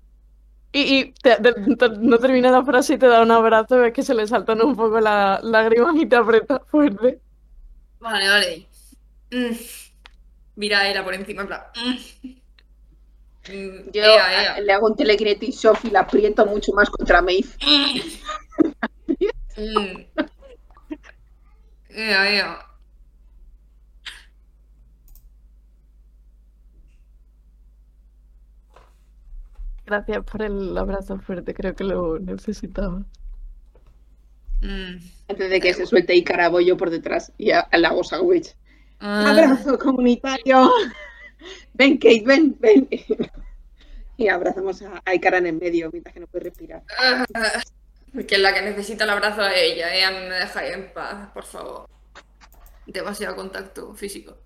[0.72, 3.92] Y, y te- te- te- no termina la frase y te da un abrazo, ves
[3.92, 7.22] que se le saltan un poco las lágrimas y te aprieta fuerte.
[8.00, 8.68] Vale, vale.
[9.32, 9.54] Mm.
[10.56, 11.62] Mira Era por encima, en plan...
[11.76, 12.39] mm.
[13.48, 14.54] Mm, Yo ea, ea.
[14.54, 17.48] a- le hago un telekinetic shock y la aprieto mucho más contra Maeve.
[19.56, 20.04] Mm.
[21.90, 22.66] Ea, ea.
[29.86, 33.02] Gracias por el abrazo fuerte, creo que lo necesitaba.
[34.60, 34.96] Mm.
[35.28, 38.54] Antes de que se suelte y carabollo por detrás y a- hago sandwich.
[39.00, 39.30] Ah.
[39.30, 40.70] Abrazo comunitario.
[41.80, 42.86] Ven, Kate, ven, ven.
[44.18, 46.82] Y abrazamos a, a Ikaran en medio mientras que no puede respirar.
[48.28, 50.04] Que la que necesita el abrazo es ella, ¿eh?
[50.04, 51.88] A mí me dejáis en paz, por favor.
[52.86, 54.36] Demasiado contacto físico.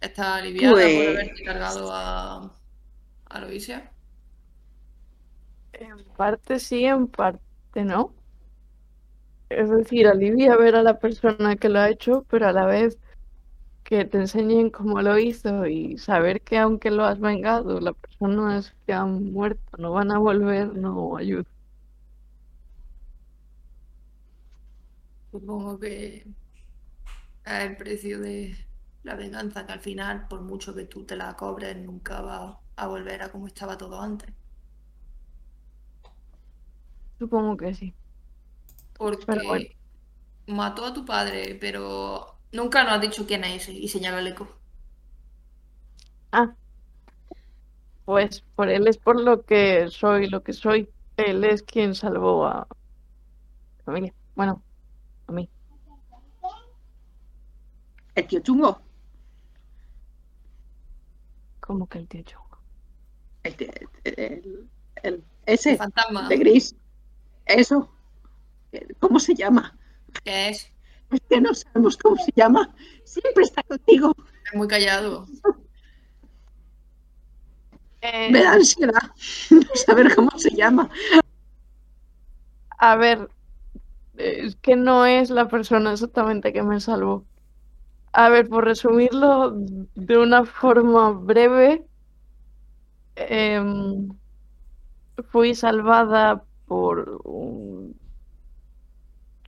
[0.00, 2.52] ¿Está aliviada por Pues- haberte cargado a,
[3.24, 3.90] a Loisia?
[5.72, 8.12] En parte sí, en parte no.
[9.48, 12.98] Es decir, alivia ver a la persona que lo ha hecho, pero a la vez
[13.84, 18.58] que te enseñen cómo lo hizo y saber que aunque lo has vengado, la persona
[18.58, 21.44] es que han muerto, no van a volver, no ayuda.
[25.30, 26.24] Supongo que
[27.44, 28.54] es el precio de
[29.02, 32.86] la venganza, que al final, por mucho que tú te la cobres, nunca va a
[32.88, 34.30] volver a como estaba todo antes.
[37.18, 37.94] Supongo que sí.
[38.96, 39.66] Porque Pero bueno.
[40.46, 43.72] mató a tu padre, pero nunca nos has dicho quién es ese.
[43.72, 44.48] Y señala al eco.
[46.32, 46.54] Ah.
[48.04, 50.88] Pues por él es por lo que soy lo que soy.
[51.16, 52.66] Él es quien salvó a
[53.78, 54.14] mi familia.
[54.34, 54.62] Bueno,
[55.28, 55.48] a mí.
[58.14, 58.80] El tío chungo.
[61.60, 62.58] Como que el tío chungo.
[63.42, 64.68] El, tío- el- el- el-
[65.02, 66.28] El ese, fantasma.
[66.28, 66.74] de gris.
[67.46, 67.93] Eso.
[69.00, 69.76] ¿Cómo se llama?
[70.24, 70.70] ¿Qué es?
[71.10, 72.74] Es que no sabemos cómo se llama.
[73.04, 74.14] Siempre está contigo.
[74.50, 75.26] Es muy callado.
[78.00, 79.02] Eh, Me da ansiedad
[79.50, 80.90] no saber cómo se llama.
[82.78, 83.28] A ver,
[84.16, 87.24] es que no es la persona exactamente que me salvó.
[88.12, 91.86] A ver, por resumirlo de una forma breve,
[93.16, 94.08] em,
[95.30, 97.94] fui salvada por un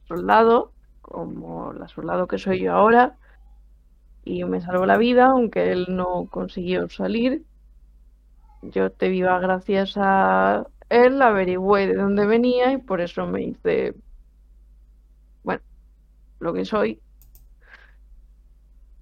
[0.08, 0.72] soldado,
[1.02, 3.16] como la soldado que soy yo ahora,
[4.24, 7.44] y me salvó la vida, aunque él no consiguió salir.
[8.62, 13.94] Yo te viva gracias a él, averigüé de dónde venía y por eso me hice,
[15.44, 15.62] bueno,
[16.40, 17.00] lo que soy.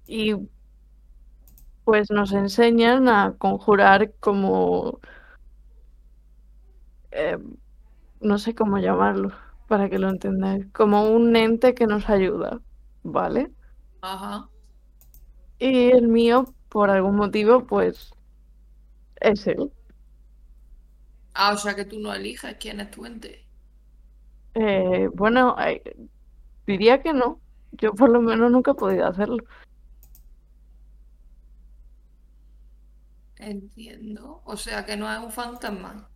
[0.07, 0.35] Y
[1.83, 4.99] pues nos enseñan a conjurar como,
[7.11, 7.37] eh,
[8.21, 9.31] no sé cómo llamarlo,
[9.67, 12.61] para que lo entendáis, como un ente que nos ayuda,
[13.03, 13.51] ¿vale?
[14.01, 14.49] Ajá.
[15.59, 18.11] Y el mío, por algún motivo, pues
[19.21, 19.71] es él.
[21.33, 23.45] Ah, o sea que tú no eliges quién es tu ente.
[24.53, 25.81] Eh, bueno, eh,
[26.65, 27.41] diría que no.
[27.73, 29.43] Yo por lo menos nunca he podido hacerlo.
[33.37, 34.41] Entiendo.
[34.45, 36.09] O sea que no es un fantasma.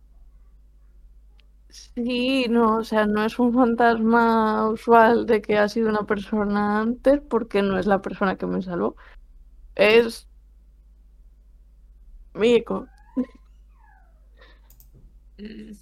[1.70, 6.80] Sí, no, o sea, no es un fantasma usual de que ha sido una persona
[6.80, 8.96] antes, porque no es la persona que me salvó.
[9.76, 10.28] Es
[12.34, 12.86] mi eco.
[15.38, 15.72] Mm.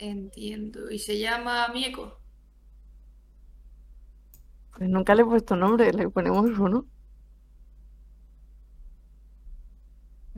[0.00, 0.90] Entiendo.
[0.90, 2.18] ¿Y se llama Mieko?
[4.76, 6.86] Pues nunca le he puesto nombre, le ponemos uno.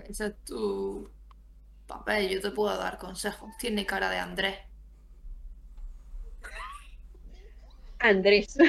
[0.04, 1.10] Ese es tu
[1.90, 2.30] papel.
[2.30, 3.50] Yo te puedo dar consejos.
[3.58, 4.58] Tiene cara de Andrés.
[7.98, 8.56] Andrés.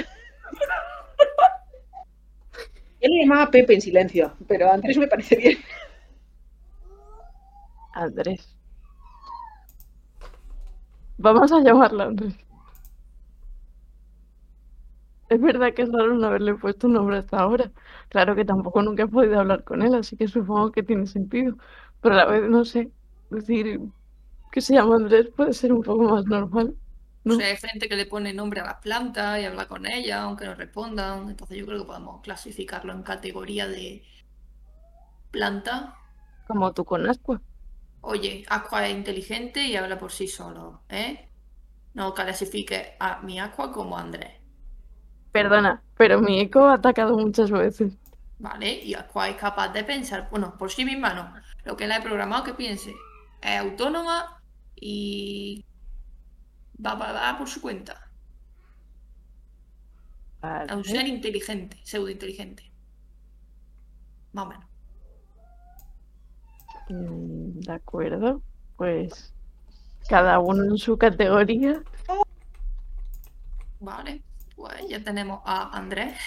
[2.99, 5.57] Él le llamaba Pepe en silencio, pero Andrés me parece bien.
[7.93, 8.55] Andrés.
[11.17, 12.35] Vamos a llamarlo Andrés.
[15.29, 17.71] Es verdad que es raro no haberle puesto un nombre hasta ahora.
[18.09, 21.55] Claro que tampoco nunca he podido hablar con él, así que supongo que tiene sentido.
[22.01, 22.91] Pero a la vez, no sé,
[23.31, 23.79] decir
[24.51, 26.75] que se llama Andrés puede ser un poco más normal.
[27.25, 30.19] O sea, hay gente que le pone nombre a las plantas y habla con ellas,
[30.21, 31.29] aunque no respondan.
[31.29, 34.03] Entonces yo creo que podemos clasificarlo en categoría de
[35.31, 35.95] planta.
[36.47, 37.41] Como tú con Ascua.
[38.01, 41.29] Oye, Aqua es inteligente y habla por sí solo, ¿eh?
[41.93, 44.41] No clasifique a mi Aqua como Andrés,
[45.31, 47.97] Perdona, pero mi eco ha atacado muchas veces.
[48.39, 48.73] ¿vale?
[48.83, 51.33] Y Aqua es capaz de pensar, bueno, por sí misma no.
[51.63, 52.93] Lo que la he programado que piense
[53.41, 54.41] es autónoma
[54.75, 55.65] y
[56.83, 57.93] va, va, va por su cuenta.
[60.65, 60.83] Es un Vale.
[60.83, 62.71] ser inteligente, pseudo inteligente.
[64.33, 64.65] Más o menos.
[66.89, 68.41] Mm, De acuerdo,
[68.77, 69.33] pues
[70.07, 71.81] cada uno en su categoría.
[73.79, 74.21] Vale,
[74.55, 76.17] pues ya tenemos a Andrés.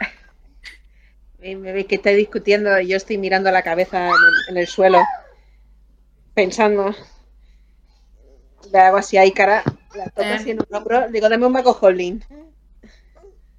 [1.38, 4.66] Me ve que está discutiendo y yo estoy mirando la cabeza en el, en el
[4.66, 4.98] suelo,
[6.34, 6.94] pensando.
[8.70, 9.62] Le hago así ahí cara,
[9.94, 10.32] la toco Eh.
[10.32, 12.20] así en un hombro, digo, dame un maco holding.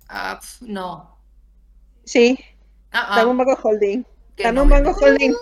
[0.10, 1.18] Ah, no.
[2.04, 2.38] Sí,
[2.92, 4.04] Ah, ah, dame un maco holding.
[4.38, 5.34] Dame no un a maco meter- holding.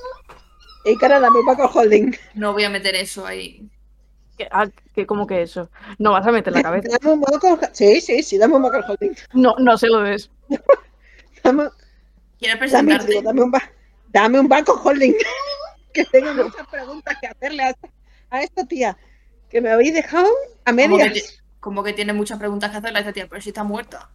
[0.86, 2.12] Y cara, dame un maco holding.
[2.34, 3.70] No voy a meter eso ahí.
[4.38, 5.70] Que, ah, que como que eso.
[5.99, 6.88] No vas a meter la cabeza.
[7.02, 9.12] Dame un maco Sí, sí, sí, dame un maco holding.
[9.34, 10.30] No, no se lo des.
[11.44, 11.70] Dame,
[12.40, 13.08] ¿Quieres dame, presentarte?
[13.08, 13.72] digo, dame un ba-
[14.10, 15.14] dame un banco holding.
[15.93, 17.76] Que tengo muchas preguntas que hacerle a,
[18.30, 18.97] a esta tía.
[19.49, 20.30] Que me habéis dejado
[20.65, 21.43] a Como que, medias.
[21.59, 24.09] como que tiene muchas preguntas que hacerle a esta tía, pero si está muerta.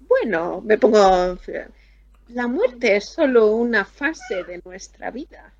[0.00, 1.36] Bueno, me pongo.
[2.28, 5.52] La muerte es solo una fase de nuestra vida.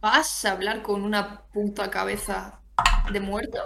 [0.00, 2.60] ¿Vas a hablar con una puta cabeza
[3.12, 3.58] de muerto?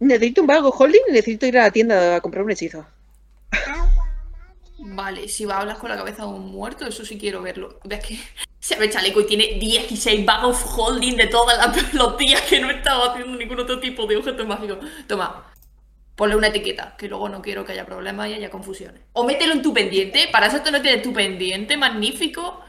[0.00, 2.86] Necesito un vago holding y necesito ir a la tienda a comprar un hechizo.
[4.86, 7.80] Vale, si va a hablar con la cabeza de un muerto, eso sí quiero verlo.
[7.84, 8.18] Ves que
[8.60, 12.60] Se ve chaleco y tiene 16 bag of holding de todas las los días que
[12.60, 14.78] no estaba haciendo ningún otro tipo de objeto mágico.
[15.06, 15.52] Toma,
[16.16, 19.00] ponle una etiqueta, que luego no quiero que haya problemas y haya confusiones.
[19.14, 22.63] O mételo en tu pendiente, para eso tú no tienes tu pendiente, magnífico.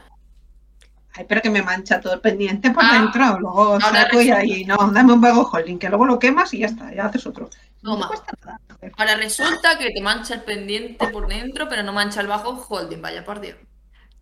[1.16, 3.38] Ay, pero que me mancha todo el pendiente por Ah, dentro.
[3.40, 6.58] Luego ahora saco y ahí, no, dame un vago holding, que luego lo quemas y
[6.58, 7.48] ya está, ya haces otro.
[7.82, 8.08] No Toma.
[8.08, 8.60] cuesta nada.
[8.68, 8.92] joder.
[8.96, 13.00] Ahora resulta que te mancha el pendiente por dentro, pero no mancha el bajo holding,
[13.00, 13.56] vaya por Dios.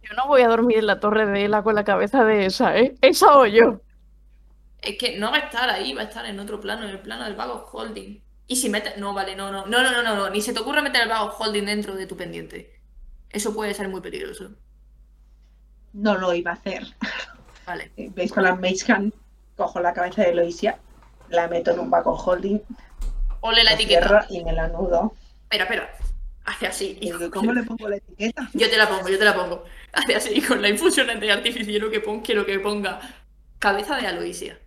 [0.02, 2.76] Yo no voy a dormir en la torre de Ela con la cabeza de esa,
[2.78, 2.94] ¿eh?
[3.00, 3.80] Esa o yo.
[4.80, 7.00] Es que no va a estar ahí, va a estar en otro plano, en el
[7.00, 8.22] plano del vago holding.
[8.46, 8.98] Y si metes.
[8.98, 11.08] No, vale, no, no, no, no, no, no, no, ni se te ocurra meter el
[11.08, 12.80] vago holding dentro de tu pendiente.
[13.30, 14.50] Eso puede ser muy peligroso.
[15.94, 16.86] No lo iba a hacer.
[17.66, 17.90] Vale.
[17.96, 19.12] ¿Veis con la Mage Hand?
[19.56, 20.78] Cojo la cabeza de Eloisia,
[21.30, 22.58] la meto en un vago holding,
[23.40, 24.26] Ole la la etiqueta.
[24.28, 25.14] y me la nudo.
[25.44, 25.90] Espera, espera.
[26.44, 26.98] Hace así.
[27.00, 28.50] Y digo, ¿Cómo le pongo la etiqueta?
[28.52, 29.64] Yo te la pongo, yo te la pongo.
[29.92, 33.00] Hace así con la infusión de artificiero que pon, quiero que ponga
[33.58, 34.58] cabeza de Aloisia.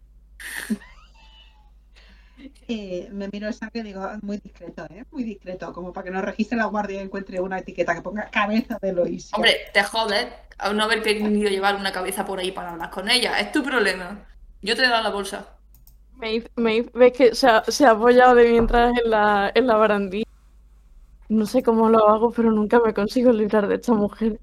[2.67, 5.05] Eh, me miro esa que digo, "Ah, muy discreto, ¿eh?
[5.11, 8.29] Muy discreto, como para que no registre la guardia y encuentre una etiqueta que ponga
[8.29, 9.35] cabeza de Eloisia.
[9.35, 10.27] Hombre, te jodes
[10.57, 13.39] a no haber querido llevar una cabeza por ahí para hablar con ella.
[13.39, 14.25] Es tu problema.
[14.61, 15.47] Yo te he dado la bolsa.
[16.15, 19.75] Maeve, Maeve, ves que se ha, se ha apoyado de mientras en la, en la
[19.77, 20.25] barandilla.
[21.29, 24.39] No sé cómo lo hago, pero nunca me consigo librar de esta mujer.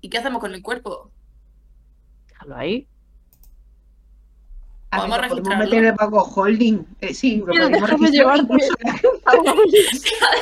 [0.00, 1.10] ¿Y qué hacemos con el cuerpo?
[2.28, 2.88] Déjalo ahí.
[4.90, 5.64] ¿Podemos podemos registrarlo?
[5.64, 6.84] meter en vago holding.
[7.00, 8.42] Eh, sí, lo Mira, podemos llevarte.
[8.42, 8.74] incluso-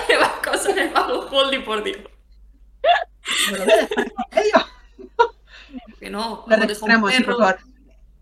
[0.08, 1.98] Llevas cosas en el bajo holding, por Dios.
[4.32, 4.66] En.
[6.00, 7.58] Que no, Lo registramos, sí, por favor.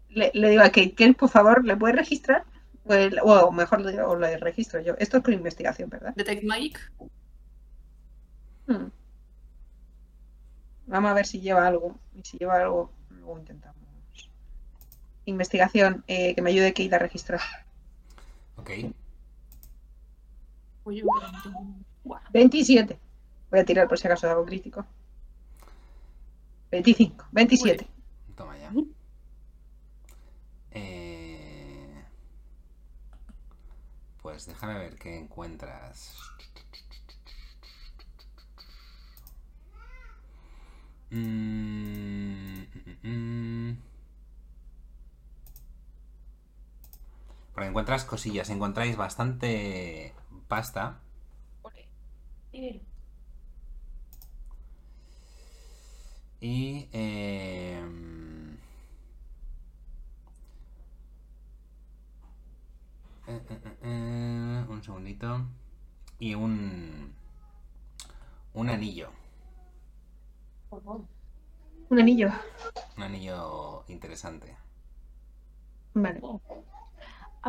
[0.09, 2.44] Le, le digo a Kate, Kate, por favor, ¿le puedes registrar?
[2.86, 3.90] O, el- o mejor lo
[4.38, 4.94] registro yo.
[4.98, 6.14] Esto es con investigación, ¿verdad?
[6.14, 6.92] Detect Magic.
[8.66, 8.86] Hmm.
[10.86, 11.98] Vamos a ver si lleva algo.
[12.14, 13.73] Y si lleva algo, luego intentamos.
[15.26, 17.40] Investigación, eh, que me ayude Kate a registrar.
[18.56, 18.70] Ok.
[20.84, 21.84] Uy, uy, uy.
[22.05, 22.20] Buah.
[22.32, 22.98] 27.
[23.51, 24.86] Voy a tirar por si acaso de algo crítico.
[26.70, 27.86] 25, 27.
[28.36, 28.72] Toma ya.
[30.72, 31.14] Eh,
[34.24, 36.14] Pues déjame ver qué encuentras.
[41.12, 42.62] Mm,
[43.02, 43.76] mm, mm.
[47.55, 50.12] Porque encuentras cosillas, encontráis bastante
[50.48, 51.01] pasta.
[56.40, 56.89] Y...
[56.93, 58.55] em,
[63.26, 65.47] eh, eh, eh, eh, un segundito.
[66.18, 67.14] Y un...
[68.52, 69.10] Un anillo.
[70.70, 72.31] Un anillo.
[72.97, 74.56] Un anillo interesante.
[75.94, 76.20] Vale.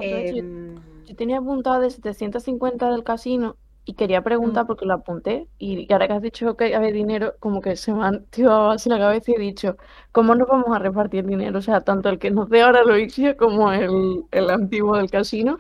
[0.01, 3.55] Yo- Em, Yo tenía apuntado de 750 del casino
[3.85, 7.61] y quería preguntar porque lo apunté y ahora que has dicho que había dinero, como
[7.61, 9.77] que se me ha activado así la cabeza y he dicho,
[10.11, 11.59] ¿cómo nos vamos a repartir dinero?
[11.59, 15.59] O sea, tanto el que nos dé ahora Loixia como el, el antiguo del casino.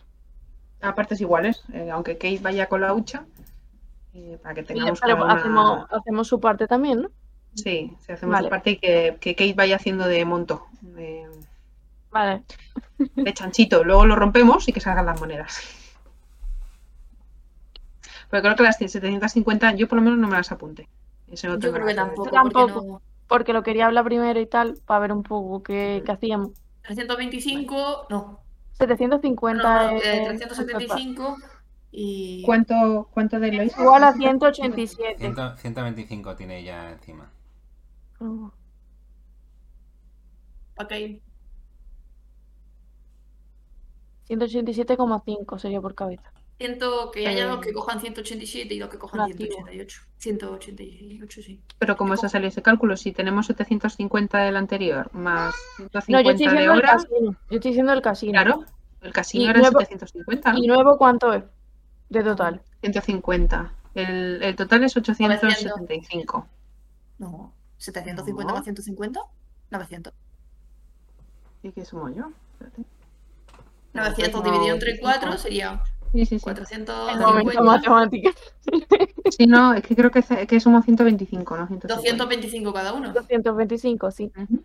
[0.81, 3.25] a partes iguales, eh, aunque Kate vaya con la hucha,
[4.13, 7.09] eh, para que tengamos una- hacemos, hacemos su parte también, ¿no?
[7.55, 8.47] Sí, si hacemos Vale.
[8.47, 11.25] su parte y que, que Kate vaya haciendo de monto, de,
[12.15, 12.43] Vale.
[12.97, 13.83] de chanchito.
[13.83, 15.59] Luego lo rompemos y que salgan las monedas.
[18.29, 20.87] Pero creo que las 750 yo por lo menos no me las apunte.
[21.27, 22.85] Ese no Yo creo que tampoco, Yo porque tampoco.
[22.87, 23.01] no.
[23.27, 26.51] Porque lo quería hablar primero y tal, para ver un poco qué, qué hacíamos.
[26.83, 28.39] 325, no.
[28.77, 31.35] 750 no, no, es- eh, 375
[31.91, 32.43] y.
[32.45, 33.77] ¿Cuánto, cuánto de Lois?
[33.77, 35.17] Igual a 187.
[35.17, 37.29] Ciento- 125 tiene ya encima.
[38.21, 38.51] Oh.
[40.77, 40.91] Ok.
[44.29, 46.31] 187,5 sería por cabeza.
[46.57, 49.37] Siento que haya Eh, dos que cojan 187 y dos que cojan Nativo.
[49.55, 50.01] 188.
[50.17, 51.59] 188, sí.
[51.77, 52.95] Pero ¿cómo se salió ese cálculo?
[52.95, 57.31] Si tenemos 750 del anterior más No, 150 yo estoy de diciendo el ahora, casino.
[57.49, 58.31] Yo estoy diciendo el casino.
[58.31, 58.65] claro,
[59.01, 60.57] el casino Y era nuevo- 750, ¿no?
[60.59, 61.43] ¿Y nuevo cuánto es?
[62.09, 62.61] De total.
[62.81, 63.73] 150.
[63.93, 66.47] El, el total es 875.
[67.19, 67.53] No.
[67.77, 68.55] 750 No.
[68.55, 69.19] más 150,
[69.71, 70.13] 900.
[71.63, 72.31] ¿Y qué sumo yo?
[72.53, 72.83] Espérate.
[73.95, 75.19] 900 No, dividido entre 25.
[75.19, 76.45] 4 sería Sí, sí, sí.
[76.49, 77.63] El momento 450.
[77.63, 78.31] matemática.
[79.37, 81.67] Sí, no, es que creo que, que sumo 125, ¿no?
[81.67, 81.95] 150.
[81.95, 83.11] 225 cada uno.
[83.11, 84.31] 225, sí.
[84.35, 84.63] Ujú,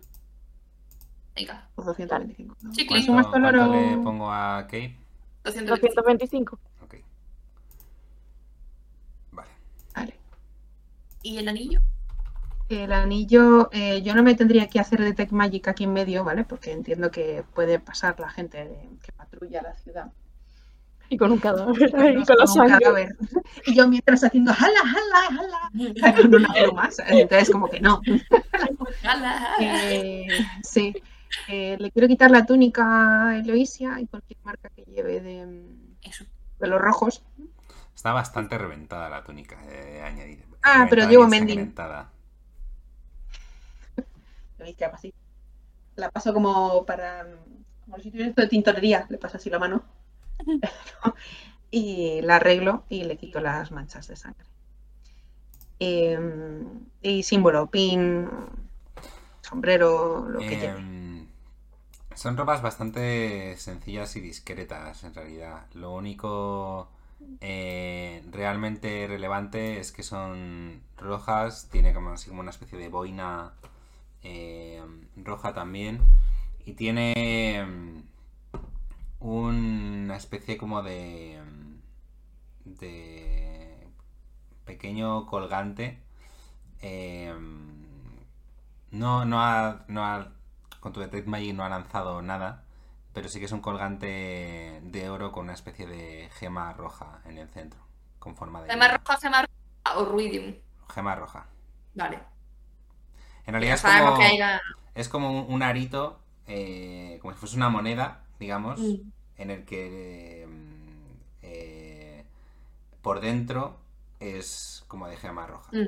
[1.35, 2.55] Venga, pues 225.
[2.61, 2.73] ¿no?
[2.73, 3.05] Sí, ¿Cuál clic.
[3.05, 3.97] sumas ¿Cuánto, tú, cuánto Loro?
[3.97, 4.95] le pongo a Kate?
[5.43, 5.95] 225.
[5.95, 6.59] 225.
[6.83, 6.95] Ok.
[9.31, 9.49] Vale.
[9.95, 10.15] Vale.
[11.23, 11.79] ¿Y el anillo?
[12.71, 16.45] El anillo, eh, yo no me tendría que hacer Detect Magic aquí en medio, ¿vale?
[16.45, 20.11] Porque entiendo que puede pasar la gente que patrulla la ciudad.
[21.09, 23.17] Y con un cadáver ahí, Con un cadáver.
[23.65, 26.89] Y yo mientras haciendo jala, jala, jala, con una pluma.
[27.09, 28.01] Entonces como que no.
[29.59, 30.27] Eh,
[30.63, 30.93] sí.
[31.47, 35.65] Eh, le quiero quitar la túnica a Eloisia y cualquier marca que lleve de,
[36.03, 36.25] Eso.
[36.59, 37.23] de los rojos.
[37.95, 40.45] Está bastante reventada la túnica, de añadir.
[40.63, 41.29] Ah, pero llevo y
[44.93, 45.13] así.
[45.95, 47.27] La paso como para.
[47.85, 49.05] Como si tuviera esto de tintorería.
[49.09, 49.83] Le paso así la mano.
[51.71, 54.45] y la arreglo y le quito las manchas de sangre.
[55.79, 56.63] Eh,
[57.01, 58.29] y símbolo, pin,
[59.41, 60.65] sombrero, lo que.
[60.65, 61.27] Em,
[62.13, 65.65] son ropas bastante sencillas y discretas en realidad.
[65.73, 66.87] Lo único
[67.39, 73.53] eh, realmente relevante es que son rojas, tiene como así como una especie de boina
[74.23, 74.83] eh,
[75.17, 76.01] roja también
[76.65, 77.13] y tiene
[77.57, 78.03] em,
[79.19, 81.39] una especie como de
[82.65, 83.87] de
[84.65, 85.99] pequeño colgante
[86.81, 87.81] em,
[88.91, 90.31] no, no ha, no ha-
[90.79, 92.63] con tu Detect Magic no ha lanzado nada,
[93.13, 97.37] pero sí que es un colgante de oro con una especie de gema roja en
[97.37, 97.79] el centro,
[98.19, 100.55] con forma de ¿Gema roja, gema roja o ruidium?
[100.93, 101.45] gema roja.
[101.95, 102.19] Vale.
[103.45, 104.61] En realidad es como, la...
[104.95, 108.95] es como un, un arito, eh, como si fuese una moneda, digamos, Mm.
[109.37, 112.23] en el que mm, eh,
[113.01, 113.77] por dentro
[114.19, 115.69] es como de gema roja.
[115.71, 115.87] Mm,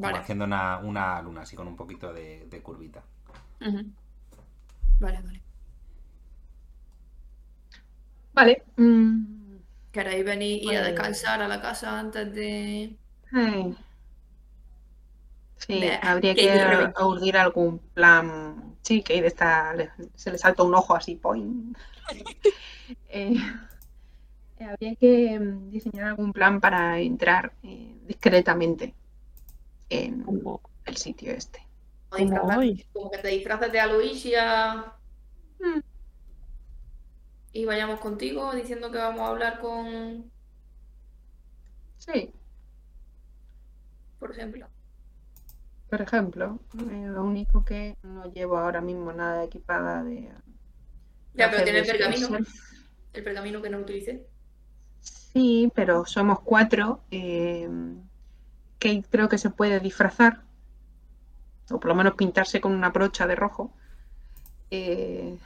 [0.00, 3.02] Como haciendo una, una luna así con un poquito de, de curvita.
[3.60, 3.84] Ujú.
[5.00, 5.40] Vale, vale.
[8.34, 8.62] Vale.
[8.76, 9.24] mm,
[9.92, 12.94] ¿Queréis venir ir a Pues- descansar a la casa antes de...?
[13.32, 13.76] ay.
[15.58, 18.76] Sí, habría que urdir algún plan.
[18.82, 21.72] Sí, que Aide está, le- se le salta un ojo así, ¡poing!
[23.08, 23.34] Eh,
[24.60, 28.94] habría que mm, diseñar algún plan para entrar eh, discretamente
[29.90, 30.24] en
[30.84, 31.66] el sitio este.
[32.10, 34.92] Como que te disfraces de Aloysia
[35.58, 35.80] Mm.
[37.52, 40.30] y vayamos contigo diciendo que vamos a hablar con,
[41.98, 42.30] Sí,
[44.18, 44.68] por ejemplo.
[45.96, 46.58] Por ejemplo,
[46.90, 50.30] eh, lo único que no llevo ahora mismo nada equipada de.
[51.32, 52.38] Ya, pero tiene el pergamino.
[53.14, 54.26] El pergamino que no utilicé.
[55.00, 57.00] Sí, pero somos cuatro.
[57.10, 57.66] eh,
[58.78, 60.42] Kate creo que se puede disfrazar.
[61.70, 63.72] O por lo menos pintarse con una brocha de rojo.
[64.70, 65.38] Eh,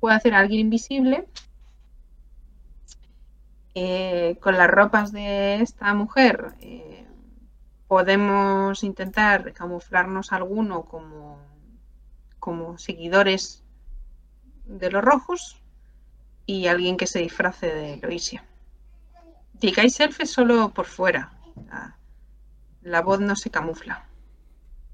[0.00, 1.28] puede hacer a alguien invisible.
[3.74, 7.05] Eh, con las ropas de esta mujer eh,
[7.88, 11.38] podemos intentar camuflarnos alguno como,
[12.38, 13.64] como seguidores
[14.64, 15.62] de los rojos
[16.46, 18.44] y alguien que se disfrace de Loisia.
[19.54, 21.32] Digáis self es solo por fuera.
[21.66, 21.96] La,
[22.82, 24.06] la voz no se camufla.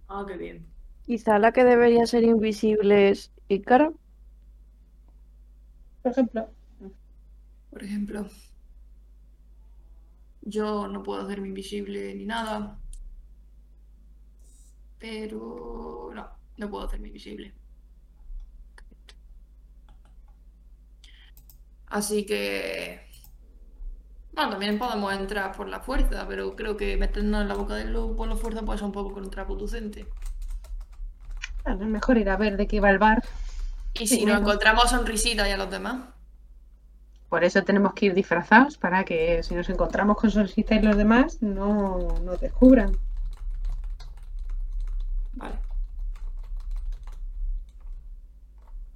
[0.09, 0.67] Ah, qué bien.
[1.05, 3.95] Quizá la que debería ser invisible es Ícaro.
[6.03, 6.51] Por ejemplo.
[7.71, 8.29] Por ejemplo.
[10.43, 12.79] Yo no puedo hacerme invisible ni nada.
[15.03, 17.53] Pero no, no puedo hacerme invisible.
[21.87, 23.01] Así que...
[24.33, 27.93] Bueno, también podemos entrar por la fuerza, pero creo que meternos en la boca del
[27.93, 30.07] lobo por la fuerza puede ser un poco contraproducente.
[31.65, 33.25] Bueno, es mejor ir a ver de qué va el bar.
[33.95, 34.41] Y Sí, si nos bueno.
[34.41, 35.97] encontramos a Sonrisita y a los demás.
[37.29, 40.97] Por eso tenemos que ir disfrazados para que si nos encontramos con Solcita y los
[40.97, 42.97] demás no nos descubran.
[45.35, 45.55] Vale.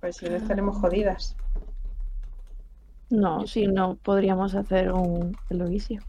[0.00, 1.36] Pues si no estaremos jodidas.
[3.08, 6.02] No, si no, podríamos hacer un Eloísio.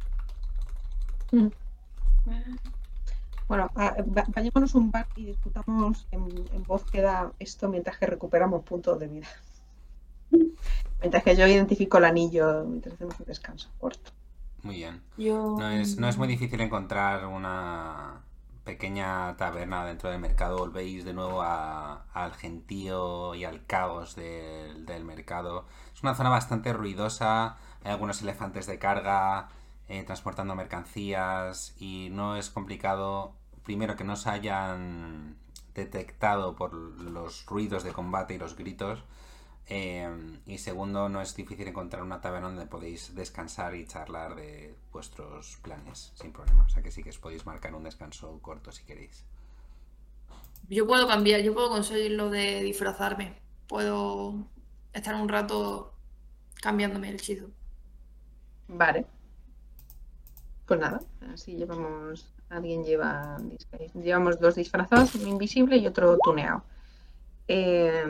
[3.48, 7.98] Bueno, a- va- vayámonos a un bar y discutamos en, en voz queda esto mientras
[7.98, 9.28] que recuperamos puntos de vida.
[11.00, 14.12] Mientras que yo identifico el anillo mientras hacemos un descanso corto.
[14.64, 15.04] Muy bien.
[15.16, 15.56] Yo...
[15.60, 18.24] No es, no es muy difícil encontrar una
[18.68, 20.58] pequeña taberna dentro del mercado.
[20.60, 25.66] Volvéis de nuevo a- al gentío y al caos del, mercado.
[25.96, 27.58] Es una zona bastante ruidosa.
[27.84, 29.50] Hay algunos elefantes de carga
[29.88, 33.34] eh, transportando mercancías y no es complicado,
[33.64, 35.38] primero, que no se hayan
[35.74, 39.04] detectado por los ruidos de combate y los gritos.
[39.70, 44.76] Eh, y segundo, no es difícil encontrar una taberna donde podéis descansar y charlar de
[44.92, 46.64] vuestros planes sin problema.
[46.64, 49.26] O sea que sí que os podéis marcar un descanso corto si queréis.
[50.70, 53.34] Yo puedo cambiar, yo puedo conseguir lo de disfrazarme.
[53.68, 54.36] Puedo
[54.94, 55.94] estar un rato
[56.62, 57.48] cambiándome el hechizo.
[58.70, 59.06] Vale.
[60.66, 61.02] Pues nada,
[61.34, 62.34] así llevamos.
[62.50, 63.38] Alguien lleva.
[63.94, 66.64] Llevamos dos disfrazados, uno invisible y otro tuneado.
[67.50, 68.06] Eh,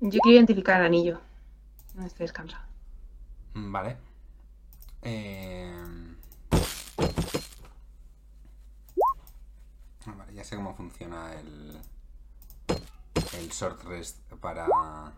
[0.00, 1.20] Yo quiero identificar el anillo.
[1.94, 2.64] No estoy descansado.
[3.54, 3.96] Mm, Vale.
[5.02, 5.72] Eh,
[10.06, 11.80] Vale, ya sé cómo funciona el,
[13.32, 15.12] el short rest para,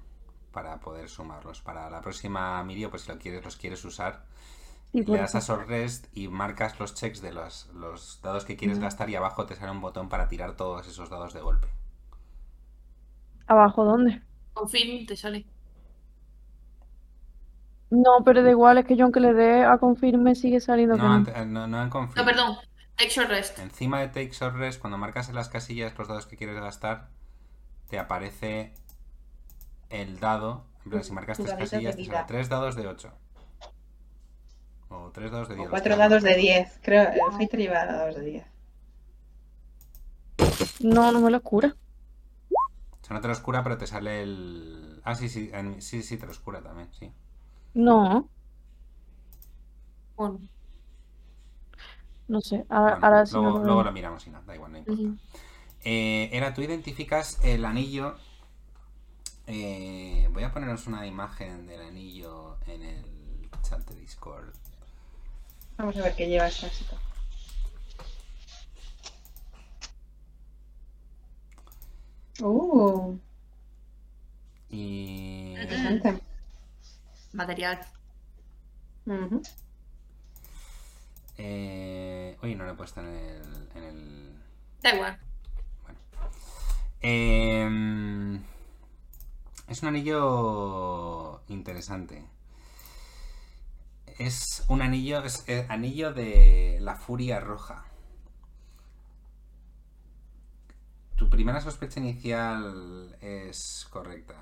[0.53, 1.61] para poder sumarlos.
[1.61, 4.25] Para la próxima Mirio, pues si lo quieres, los quieres usar,
[4.93, 8.57] Sí, le das a short rest y marcas los checks de los, los dados que
[8.57, 11.69] quieres gastar y abajo te sale un botón para tirar todos esos dados de golpe.
[13.47, 14.23] ¿Abajo dónde?
[14.55, 15.47] Confirm te sale.
[17.91, 21.09] No, pero da igual, es que yo aunque le dé a confirme sigue saliendo No,
[21.09, 21.15] no.
[21.15, 22.25] ante- no, no en No, confirm.
[22.25, 22.57] perdón.
[22.97, 23.59] Take short rest.
[23.59, 27.09] Encima de Take Short Rest, cuando marcas en las casillas los dados que quieres gastar,
[27.89, 28.75] te aparece
[29.89, 30.67] el dado.
[30.85, 32.13] En plan, si marcas Tu tres casillas, te vida.
[32.15, 33.11] sale tres dados de 8.
[34.91, 35.67] O tres dados de 10.
[35.67, 36.79] O cuatro dados de 10.
[36.83, 38.47] Creo el Fighter lleva dados de 10.
[40.81, 41.75] No, no me lo cura.
[43.11, 45.03] Sea, no te lo oscura, pero te sale el.
[45.05, 47.13] Ah, sí, sí, en- sí, sí, te lo oscura también, sí.
[47.75, 48.31] No,
[50.17, 50.49] Bueno.
[52.29, 52.65] no sé.
[52.71, 54.79] Ahora, Bueno, ahora sí luego, no lo luego lo miramos y no, da igual, no
[54.79, 55.11] importa.
[55.85, 58.17] Eh, era, tú identificas el anillo.
[59.47, 64.55] eh, voy a poneros una imagen del anillo en el chat de Discord.
[65.77, 66.97] Vamos a ver qué lleva esta chica.
[72.43, 73.19] Uh,
[74.71, 75.57] Y.
[75.61, 76.23] interesante.
[77.33, 77.79] Material.
[79.07, 79.43] Ujú.
[81.39, 83.69] Eh, uy, no lo he puesto en el.
[83.75, 84.33] En el...
[84.83, 85.19] Da igual.
[87.03, 88.43] Em,
[89.69, 92.25] es un anillo interesante.
[94.19, 97.87] Es un anillo, es eh, anillo de la furia roja.
[101.21, 104.35] Tu primera sospecha inicial es correcta.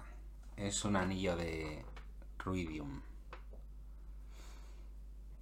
[0.56, 1.84] Es un anillo de
[2.38, 3.02] Ruidium.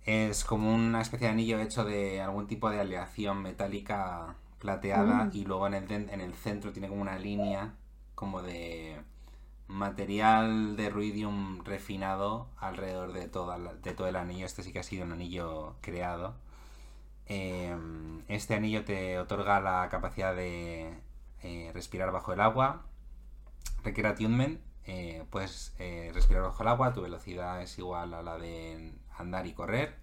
[0.04, 5.44] Es como una especie de anillo hecho de algún tipo de aleación metálica plateada y
[5.44, 7.74] luego en el, den- en el centro tiene como una línea
[8.14, 8.96] como de
[9.68, 14.46] material de ruidium refinado alrededor de, toda la- de todo el anillo.
[14.46, 16.36] Este sí que ha sido un anillo creado.
[17.26, 17.76] Eh,
[18.28, 20.94] este anillo te otorga la capacidad de
[21.42, 22.82] eh, respirar bajo el agua.
[23.84, 24.60] Requiere attunement.
[24.88, 26.92] eh, puedes eh, respirar bajo el agua.
[26.92, 29.96] Tu velocidad es igual a la de andar y correr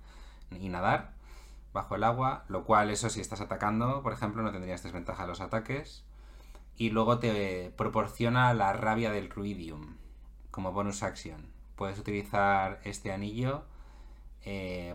[0.51, 1.13] y nadar
[1.73, 5.27] bajo el agua, lo cual eso si estás atacando, por ejemplo, no tendrías desventaja a
[5.27, 6.03] los ataques.
[6.75, 9.97] Y luego te proporciona la rabia del Ruidium
[10.51, 11.47] como bonus action.
[11.75, 13.63] Puedes utilizar este anillo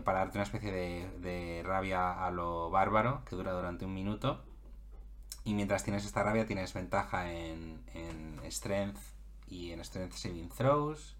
[0.03, 4.43] para darte una especie de, de rabia a lo bárbaro que dura durante un minuto.
[5.43, 8.99] Y mientras tienes esta rabia tienes ventaja en, en Strength
[9.47, 11.15] y en Strength Saving Throws.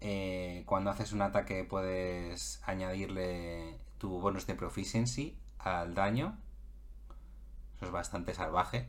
[0.00, 6.38] Eh, cuando haces un ataque puedes añadirle tu bonus de proficiency al daño.
[7.76, 8.88] Eso es bastante salvaje.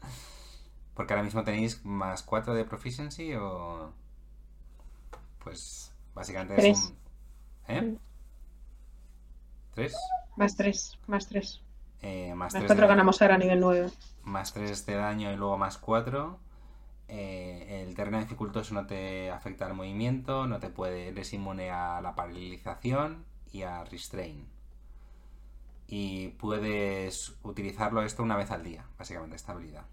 [0.94, 3.92] Porque ahora mismo tenéis más 4 de proficiency o...
[5.38, 6.94] Pues básicamente es Tres.
[7.68, 7.74] un...
[7.76, 7.98] ¿Eh?
[9.74, 9.94] ¿Tres?
[10.36, 11.62] Más 3, más 3.
[12.02, 13.90] Eh, más Más 3 4 ganamos ahora a nivel 9.
[14.22, 16.38] más 3 de daño y luego más 4.
[17.08, 22.14] el terreno dificultoso no te afecta al movimiento, no te puede, eres inmune a la
[22.14, 24.48] paralización y a restrain.
[25.86, 29.84] Y puedes utilizarlo esto una vez al día, básicamente, esta habilidad.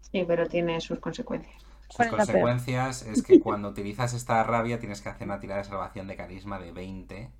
[0.00, 1.64] Sí, pero tiene sus consecuencias.
[1.88, 6.06] Sus consecuencias es que cuando utilizas esta rabia tienes que hacer una tirada de salvación
[6.06, 7.30] de carisma de 20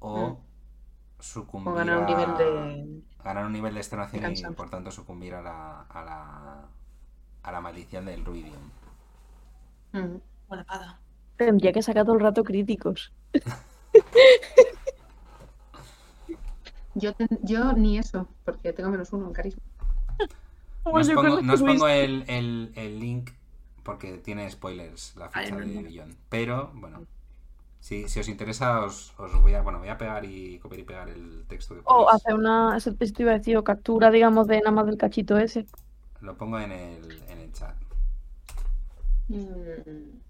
[0.00, 0.36] o Mm.
[1.18, 3.02] Sucumbir O ganar un a- nivel de.
[3.24, 6.68] ganar un nivel de extenuación y por tanto sucumbir a la, a la,
[7.42, 8.70] a la maldición del Ruidium.
[9.94, 10.20] Ujú.
[10.48, 11.00] Buena espada.
[11.36, 13.12] Tendría que sacar todo el rato críticos.
[16.94, 19.62] Yo, ten- yo ni eso, porque tengo menos uno en carisma.
[20.86, 23.30] No os Oye, pongo, con no os lo pongo el, el- el link
[23.82, 25.82] porque tiene spoilers la Ay, ficha no, de.
[25.82, 26.16] Billón.
[26.28, 27.04] Pero, bueno,
[27.86, 30.84] si, si os interesa, os, os voy a bueno voy a pegar y copiar y
[30.90, 32.10] pegar el texto que O ponéis.
[32.10, 35.38] hacer una, eso te iba a decir, o captura, digamos, de nada más del cachito
[35.38, 35.66] ese.
[36.20, 37.74] Lo pongo en el, en el chat.
[39.30, 40.20] Mm.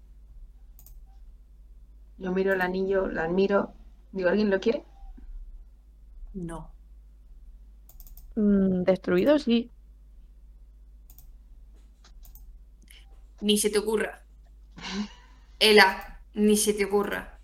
[2.19, 3.73] Yo miro el anillo, la admiro.
[4.11, 4.85] Digo, ¿alguien lo quiere?
[6.33, 6.71] No.
[8.37, 9.69] Mm, destruido, sí.
[13.41, 14.21] Ni se te ocurra.
[15.59, 17.36] Ela, ni se te ocurra.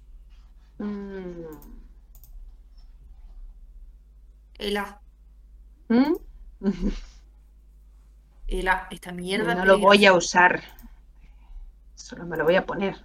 [0.84, 1.46] Mm.
[4.60, 5.00] Ela,
[5.88, 6.14] ¿Mm?
[8.48, 9.56] Ela, esta mierda.
[9.56, 9.88] No lo peligra.
[9.88, 10.62] voy a usar.
[11.96, 13.02] Solo me lo voy a poner.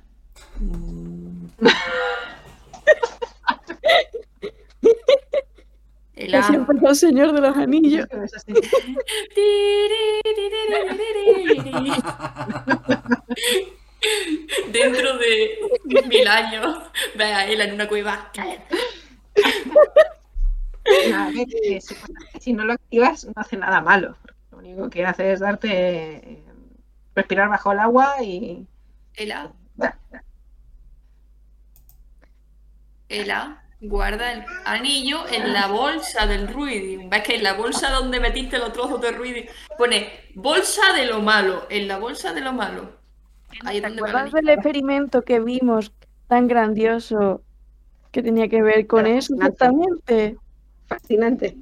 [6.14, 6.40] Ela.
[6.40, 8.08] Así empezó el Señor de los Anillos.
[14.68, 15.58] Dentro de
[16.06, 16.78] mil años,
[17.16, 18.30] ve a Ela en una cueva.
[18.32, 18.60] Que
[22.40, 24.16] si no lo activas, no hace nada malo.
[24.50, 26.42] Lo único que hace es darte eh,
[27.14, 28.66] respirar bajo el agua y.
[29.14, 29.52] Ela.
[33.08, 37.08] Ela, guarda el anillo en la bolsa del Ruidium.
[37.08, 39.46] ¿Ves que en la bolsa donde metiste los trozos de Ruidium
[39.76, 41.66] pone bolsa de lo malo?
[41.70, 42.97] En la bolsa de lo malo.
[43.50, 45.92] ¿Te acuerdas del experimento que vimos
[46.28, 47.42] tan grandioso
[48.12, 50.36] que tenía que ver con eso exactamente?
[50.86, 51.56] Fascinante.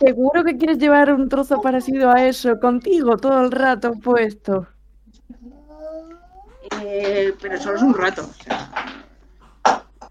[0.00, 4.66] Seguro que quieres llevar un trozo parecido a eso contigo todo el rato puesto.
[6.82, 8.22] Eh, pero solo es un rato.
[8.22, 8.70] o sea.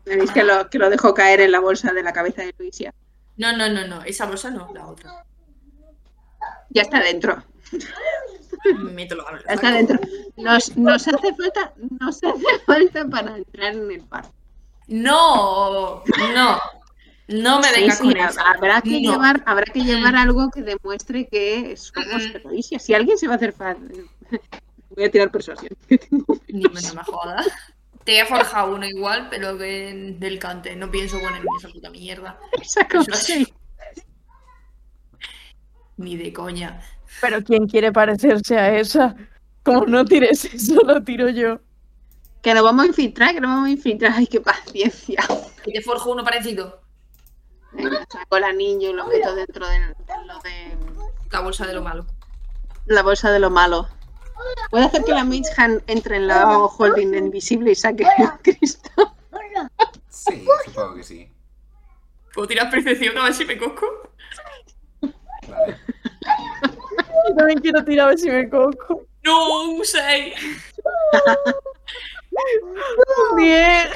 [0.05, 2.93] ¿Veis que lo, que lo dejo caer en la bolsa de la cabeza de Luisia?
[3.37, 4.03] No, no, no, no.
[4.03, 5.25] Esa bolsa no, la otra.
[6.69, 7.43] Ya está dentro.
[8.91, 9.99] Mételo a Ya está dentro.
[10.37, 12.33] Nos, nos hace falta, nos hace
[12.65, 14.25] falta para entrar en el par.
[14.87, 16.59] No, no.
[17.29, 18.39] No me vengas sí, con eso.
[18.41, 19.13] habrá que No.
[19.13, 22.47] llevar, habrá que llevar algo que demuestre que somos Mm.
[22.47, 22.79] Luisia.
[22.79, 23.77] Si alguien se va a hacer fan,
[24.89, 25.71] voy a tirar persuasión.
[26.47, 27.47] Ni me, no me jodas.
[28.03, 30.75] Te he forjado uno igual, pero que del cante.
[30.75, 32.37] No pienso ponerme esa puta mierda.
[35.97, 36.81] Ni de coña.
[37.21, 39.15] Pero ¿quién quiere parecerse a esa?
[39.63, 41.59] Como no tires eso, lo tiro yo.
[42.41, 44.13] Que nos vamos a infiltrar, que nos vamos a infiltrar.
[44.15, 45.23] Ay, qué paciencia.
[45.65, 46.81] ¿Y te forjo uno parecido?
[47.71, 50.77] Venga, saco el anillo y lo meto dentro de, de lo de
[51.31, 52.05] La bolsa de lo malo.
[52.85, 53.87] la bolsa de lo malo.
[54.69, 58.89] ¿Puede hacer que la Mage Hand entre en la holding invisible y saque a Cristo?
[60.09, 61.31] Sí, supongo que sí.
[62.33, 63.85] ¿Puedo tirar percepción a ver si me cosco?
[65.47, 65.77] Vale.
[67.27, 69.05] Yo también quiero tirar a ver si me cojo.
[69.23, 70.33] No, un 6.
[73.35, 73.87] Bien.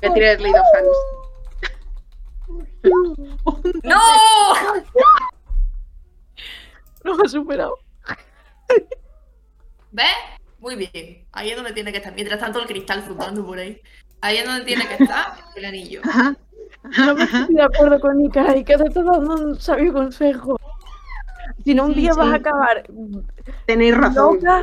[0.00, 0.98] Voy a tirar el Lead of Hands.
[3.82, 4.00] ¡No!
[7.04, 7.78] Nos ha superado.
[9.92, 10.06] ¿Ves?
[10.58, 11.26] Muy bien.
[11.32, 12.14] Ahí es donde tiene que estar.
[12.14, 13.80] Mientras tanto, el cristal flotando por ahí.
[14.20, 16.00] Ahí es donde tiene que estar el anillo.
[16.04, 16.36] Ajá.
[16.98, 20.58] No me estoy de acuerdo con Nika y que te está dando un sabio consejo.
[21.68, 22.82] Si no, un Sí, día vas a acabar
[23.66, 24.36] Tenéis razón.
[24.36, 24.62] loca,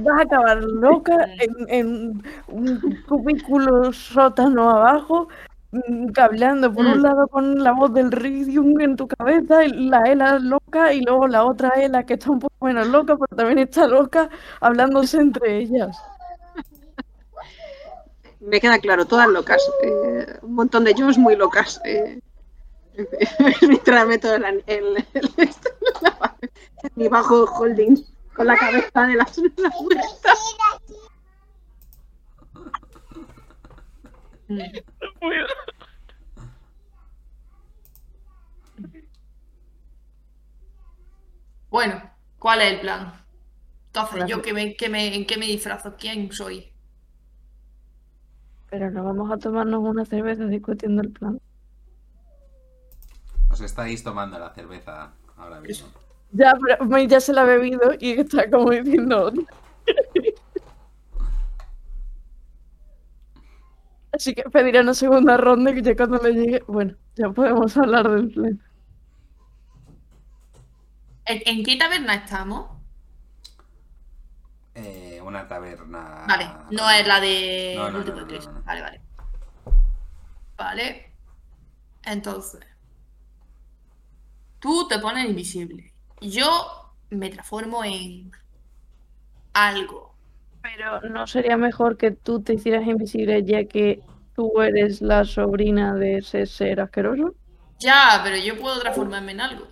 [0.00, 5.28] vas a acabar loca en, en un cubículo sótano abajo,
[5.70, 6.92] mm, cableando por Mm.
[6.92, 11.26] un lado con la voz del Ridium en tu cabeza, la Ela loca, y luego
[11.26, 14.28] la otra Ela que está un poco menos loca, pero también está loca,
[14.60, 15.96] hablándose entre ellas.
[18.40, 19.62] Me queda claro, todas locas.
[19.84, 21.80] eh, un montón de Jones muy locas.
[21.86, 22.20] Eh,
[23.68, 24.62] mientras meto el, el,
[25.14, 25.50] el-
[26.02, 26.36] la-
[26.96, 27.96] mi bajo holding
[28.34, 29.40] con la cabeza de las.
[41.70, 42.00] Bueno,
[42.38, 43.12] ¿cuál es el plan?
[43.86, 44.24] Entonces.
[44.26, 45.96] ¿yo qué me, qué me- en qué me disfrazo?
[45.98, 46.72] ¿Quién soy?
[48.70, 51.40] Pero no vamos a tomarnos una cerveza discutiendo el plan.
[53.52, 55.88] Os estáis tomando la cerveza ahora mismo.
[56.30, 59.32] Ya, pero May ya se la ha bebido y está como diciendo.
[64.12, 66.62] Así que pediré una segunda ronda que ya cuando le llegue.
[66.66, 68.60] Bueno, ya podemos hablar del plan.
[71.24, 72.70] ¿En, en qué taberna estamos?
[74.74, 76.24] Eh, una taberna.
[76.28, 78.46] Vale, no es la de No, no, último no, no, tres.
[78.46, 78.62] no, no.
[78.64, 79.00] Vale, vale.
[80.56, 81.12] Vale.
[82.04, 82.60] Entonces.
[84.62, 85.92] Tú te pones invisible.
[86.20, 88.30] Yo me transformo en
[89.52, 90.14] algo.
[90.62, 94.00] Pero no sería mejor que tú te hicieras invisible ya que
[94.36, 97.34] tú eres la sobrina de ese ser asqueroso.
[97.80, 99.66] Ya, pero yo puedo transformarme en algo.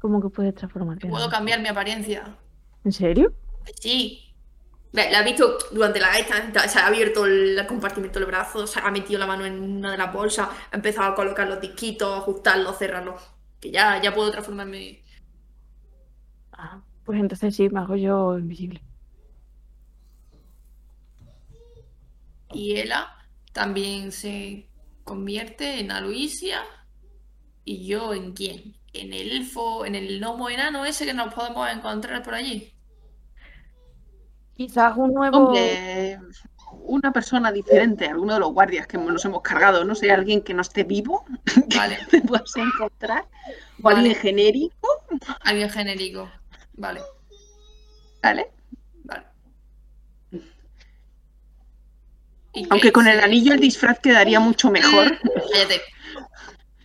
[0.00, 1.06] ¿Cómo que puedes transformarte?
[1.06, 2.34] Puedo cambiar mi apariencia.
[2.82, 3.34] ¿En serio?
[3.78, 4.21] Sí.
[4.92, 8.78] Ve, La ha visto durante la gaita, se ha abierto el compartimento del brazo, se
[8.80, 12.18] ha metido la mano en una de las bolsas, ha empezado a colocar los disquitos,
[12.18, 13.22] ajustarlos, cerrarlos.
[13.60, 15.02] Que ya, ya puedo transformarme.
[16.52, 18.82] Ah, pues entonces sí, me hago yo invisible.
[22.52, 23.16] Y Ela
[23.52, 24.68] también se
[25.04, 26.62] convierte en Aloisia.
[27.64, 28.76] ¿Y yo en quién?
[28.92, 32.72] En el elfo, en el gnomo enano ese que nos podemos encontrar por allí.
[34.66, 35.38] Quizás un nuevo.
[35.38, 36.20] Hombre,
[36.84, 40.54] una persona diferente, alguno de los guardias que nos hemos cargado, no sé, alguien que
[40.54, 41.24] no esté vivo,
[41.76, 43.96] Vale, que te puedas encontrar, o Vale.
[43.96, 44.88] alguien genérico,
[45.40, 46.30] alguien genérico.
[46.74, 47.00] Vale,
[48.22, 48.52] ¿vale?
[49.02, 49.24] vale.
[52.70, 55.18] Aunque con el anillo el disfraz quedaría mucho mejor.
[55.52, 55.80] Cállate.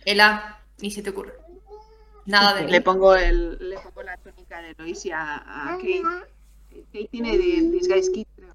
[0.04, 1.34] Ela, ni se te ocurre.
[2.26, 2.72] Nada de mí.
[2.72, 6.02] Le pongo, el, le pongo la túnica de Loisia a, a Kate.
[6.92, 8.54] Kate tiene de Disguise Kit, creo.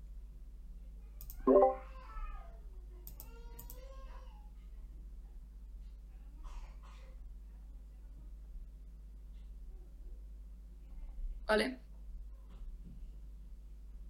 [11.47, 11.79] Vale.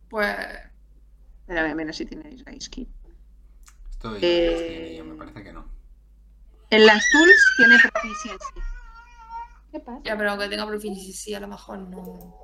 [0.09, 0.27] Pues.
[1.41, 2.89] Espera, voy a ver si tiene Disguise Kit.
[3.89, 5.65] Estoy, Eh, estoy en ello, me parece que no.
[6.69, 8.53] En las tools tiene proficiency.
[9.71, 10.01] ¿Qué pasa?
[10.03, 12.35] Ya, pero aunque tenga proficiency, sí, a lo mejor no.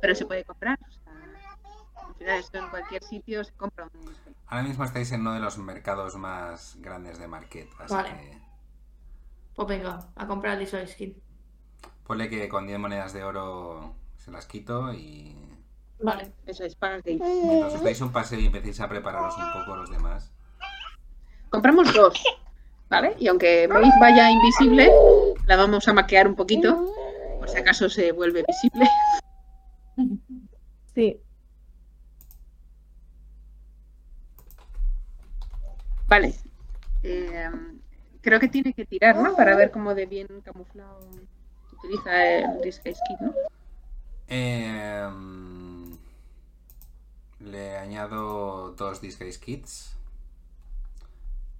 [0.00, 0.78] Pero se puede comprar.
[2.18, 4.14] Final esto en cualquier sitio se compra un
[4.46, 8.08] Ahora mismo estáis en uno de los mercados más grandes de Market, así Vale.
[8.10, 8.38] que
[9.54, 11.20] Pues venga, a comprar el Skin.
[12.04, 15.36] ponle que con 10 monedas de oro se las quito y
[16.00, 16.32] Vale.
[16.46, 17.18] Eso es, paga Kate.
[17.18, 20.32] mientras os dais un paseo y empecéis a prepararos un poco los demás.
[21.50, 22.22] Compramos dos,
[22.88, 23.16] ¿vale?
[23.18, 24.90] Y aunque Maeve vaya invisible,
[25.46, 26.86] la vamos a maquear un poquito,
[27.38, 28.88] por si acaso se vuelve visible.
[30.94, 31.20] Sí.
[36.08, 36.34] Vale.
[37.02, 37.50] Eh,
[38.20, 39.36] creo que tiene que tirar, ¿no?
[39.36, 41.00] Para ver cómo de bien camuflado
[41.72, 43.34] utiliza el Disguise Kit, ¿no?
[44.28, 45.98] Em,
[47.40, 49.96] le añado dos Disguise Kits.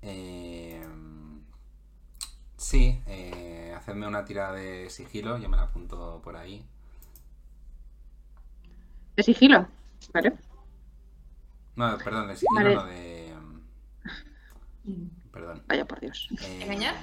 [0.03, 1.41] Em,
[2.57, 6.65] sí, eh, hacedme una tirada de sigilo, yo me la apunto por ahí.
[9.17, 9.67] De sigilo,
[10.13, 10.33] ¿vale?
[11.77, 12.75] No, perdón, de sigilo Vale.
[12.75, 13.28] no de...
[14.89, 15.63] em, Perdón.
[15.67, 16.29] Vaya por Dios.
[16.41, 16.95] Em, ¿Engañar?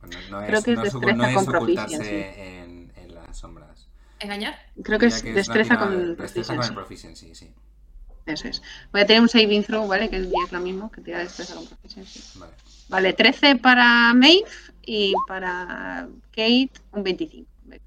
[0.00, 2.40] bueno, no es, Creo que es no es destreza no es con ocultarse proficiency.
[2.40, 3.88] en, en las sombras.
[4.18, 4.54] ¿Engañar?
[4.82, 7.34] Creo que es una destreza tirada- con destreza con el proficiency.
[7.34, 7.52] sí.
[8.24, 8.62] Eso es.
[8.92, 10.08] Voy a tener un saving throw, ¿vale?
[10.08, 12.38] Que es lo mismo que tirar destreza con proficiency.
[12.38, 12.52] Vale.
[12.88, 14.44] Vale, 13 para Maeve
[14.82, 17.50] y para Kate un 25.
[17.64, 17.82] Venga.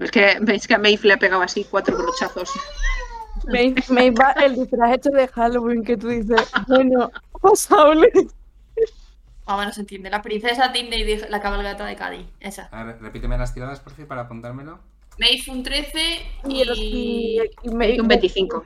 [0.00, 2.50] Es que veis que a Maeve le ha pegado así cuatro brochazos.
[3.48, 7.10] Me, me va el disfraz hecho de Halloween que tú dices, bueno,
[7.40, 8.10] pasable.
[9.46, 10.10] Más o menos se entiende.
[10.10, 12.26] La princesa Disney de la cabalgata de Cádiz.
[12.40, 12.68] Esa.
[12.70, 14.78] A ver, repíteme las tiradas, por fin, para apuntármelo.
[15.18, 15.98] Maeve un 13
[16.48, 17.40] Y, el- y.
[17.40, 18.64] y- y me- Un 25.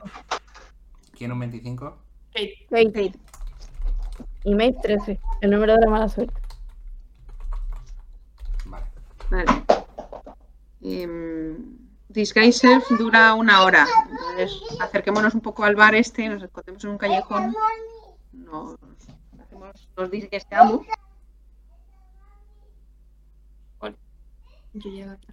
[1.17, 1.97] ¿Quién un 25?
[2.33, 2.67] Kate.
[2.69, 3.11] Kate.
[4.43, 6.33] Y Maeve 13, el número de la mala suerte.
[8.65, 8.85] Vale.
[9.31, 9.63] Vale.
[10.81, 11.57] Em,
[12.09, 13.85] Disguise Self dura una hora.
[14.09, 17.55] Entonces, acerquémonos un poco al bar este, nos escondemos en un callejón.
[18.31, 18.77] Nos
[19.39, 20.85] hacemos, nos disguisteamos.
[24.73, 25.27] Yo llego aquí.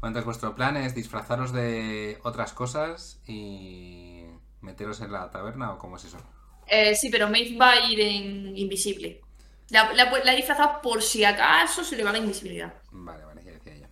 [0.00, 4.26] Bueno, entonces vuestro plan es disfrazaros de otras cosas y
[4.60, 6.18] meteros en la taberna o cómo es eso.
[6.66, 9.22] Eh, sí, pero Maeve va a ir en invisible.
[9.70, 12.72] La, la, la he disfrazado por si acaso se le va la invisibilidad.
[12.90, 13.86] Vale, vale, ya decía yo.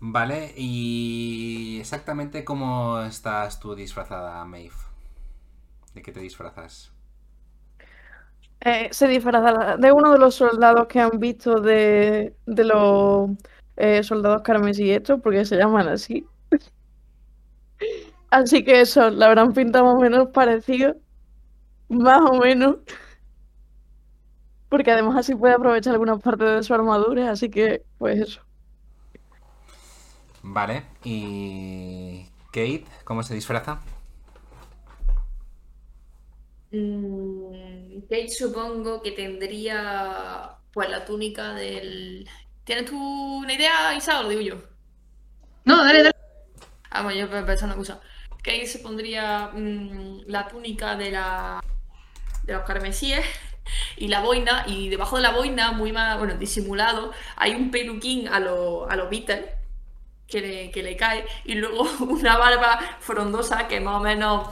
[0.00, 4.74] Vale, y exactamente cómo estás tú disfrazada, Maeve.
[5.94, 6.92] ¿De qué te disfrazas?
[8.60, 13.30] Eh, se disfraza de uno de los soldados que han visto de, de los
[13.76, 16.26] eh, soldados carmesí estos, porque se llaman así.
[18.30, 20.96] Así que eso, la habrán pintado más o menos parecido.
[21.88, 22.78] Más o menos.
[24.74, 28.40] Porque además así puede aprovechar algunas partes de su armadura, así que, pues eso.
[30.42, 33.80] Vale, y Kate, ¿cómo se disfraza?
[36.72, 42.28] Mm, Kate supongo que tendría pues la túnica del...
[42.64, 44.56] ¿Tienes tú una idea, Isa, o lo digo yo?
[45.64, 46.16] No, dale, dale.
[46.90, 48.00] Ah, bueno, yo pensaba una cosa.
[48.38, 51.62] Kate se pondría mm, la túnica de la
[52.42, 53.24] de los carmesíes
[53.96, 58.28] y la boina, y debajo de la boina, muy más, bueno, disimulado, hay un peluquín
[58.28, 59.44] a los a los Beatles
[60.28, 64.48] que le, que le cae, y luego una barba frondosa que más o menos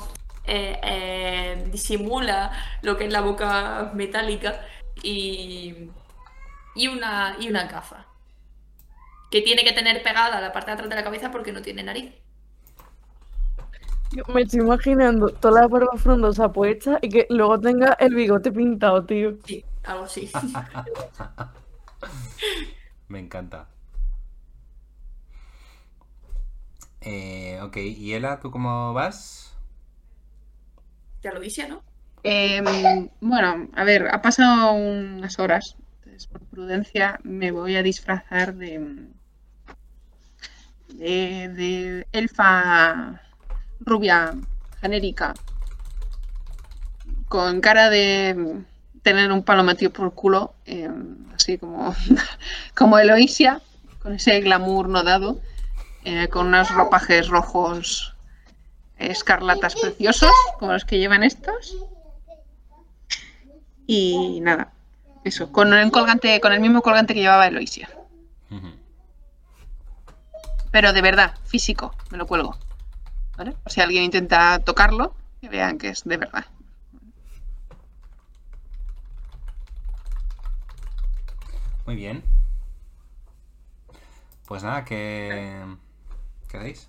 [0.46, 2.52] eh, eh, disimula
[2.82, 4.60] lo que es la boca metálica,
[5.02, 5.90] y,
[6.74, 8.06] y una, y una gafa
[9.30, 11.82] que tiene que tener pegada la parte de atrás de la cabeza porque no tiene
[11.82, 12.12] nariz.
[14.34, 19.04] Me estoy imaginando toda la barba frondosa puesta y que luego tenga el bigote pintado,
[19.04, 19.36] tío.
[19.44, 20.30] Sí, algo así.
[23.08, 23.68] Me encanta.
[27.00, 29.54] Eh, ok, y Ela, ¿tú cómo vas?
[31.22, 31.82] ya lo dije, ¿no?
[32.24, 35.76] Em, bueno, a ver, ha pasado unas horas.
[35.98, 39.08] Entonces, por prudencia, me voy a disfrazar de.
[40.88, 43.20] de, de elfa
[43.84, 44.34] rubia
[44.80, 45.34] genérica.
[47.28, 48.62] Con cara de
[49.02, 50.54] tener un palo metido por el culo.
[50.66, 51.94] em, así como.
[52.76, 53.60] como Eloisia.
[54.02, 55.40] Con ese glamour no dado.
[56.04, 58.14] eh, con unos ropajes rojos
[58.98, 61.76] escarlatas preciosos, como los que llevan estos.
[63.86, 64.72] Y nada,
[65.24, 67.88] eso, con el colgante, con el mismo colgante que llevaba Eloisia.
[68.50, 68.68] Ujú.
[70.70, 72.56] Pero de verdad, físico, me lo cuelgo.
[73.42, 73.56] ¿Vale?
[73.60, 76.44] Por si alguien intenta tocarlo, que vean que es de verdad.
[81.84, 82.22] Muy bien.
[84.46, 85.60] Pues nada, ¿qué
[86.48, 86.88] queréis?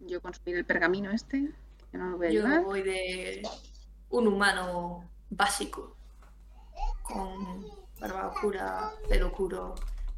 [0.00, 1.52] Yo consumir el pergamino este,
[1.90, 2.64] que no lo voy a Yo llevar.
[2.64, 3.42] voy de
[4.08, 5.94] un humano básico,
[7.02, 7.66] con
[8.00, 9.74] barba oscura, pelo oscuro,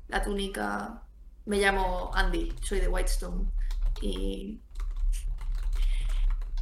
[0.06, 1.02] la túnica.
[1.48, 3.50] Me llamo Andy, soy de Whitestone.
[4.02, 4.60] Y.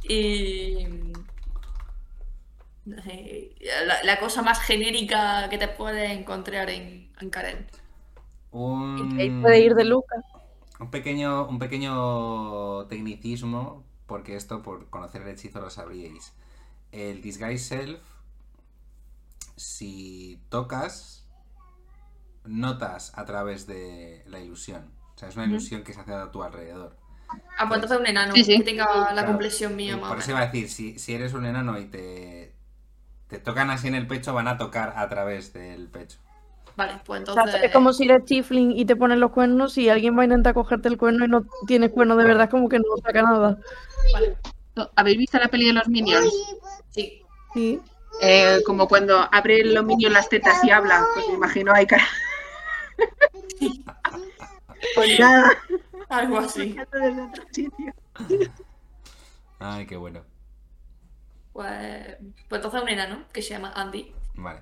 [0.03, 0.87] Y.
[2.85, 7.67] no sé, la, la cosa más genérica que te puedes encontrar en, en Karen.
[8.51, 10.15] Un, puede ir de Luca.
[10.79, 16.33] un pequeño, un pequeño tecnicismo, porque esto por conocer el hechizo lo sabríais.
[16.91, 18.01] El Disguise Self,
[19.57, 21.26] si tocas,
[22.47, 24.91] notas a través de la ilusión.
[25.15, 26.95] O sea, es una ilusión que se hace a tu alrededor.
[27.57, 28.57] Ah, pues entonces un enano Sí, sí.
[28.57, 29.27] que tenga la Claro.
[29.27, 32.53] complexión mía por eso iba a decir, si, si eres un enano y te,
[33.27, 36.19] te tocan así en el pecho, van a tocar a través del pecho.
[36.77, 37.63] Vale, pues O sea, entonces.
[37.63, 40.53] es como si eres Tifling y te ponen los cuernos y alguien va a intentar
[40.53, 43.57] cogerte el cuerno y no tienes cuerno de verdad, es como que no saca nada.
[44.13, 44.37] Vale,
[44.95, 46.31] ¿Habéis visto la peli de los Minions?
[46.91, 47.21] sí.
[47.53, 47.81] Sí.
[48.21, 52.05] Eh, como cuando abre los Minions las tetas y habla, pues me imagino ahí cara.
[54.95, 55.51] Pues nada,
[56.09, 56.75] Algo así.
[59.59, 60.23] Ay, qué bueno.
[61.53, 62.17] Pues,
[62.47, 64.13] pues entonces un enano que se llama Andy.
[64.35, 64.61] Vale.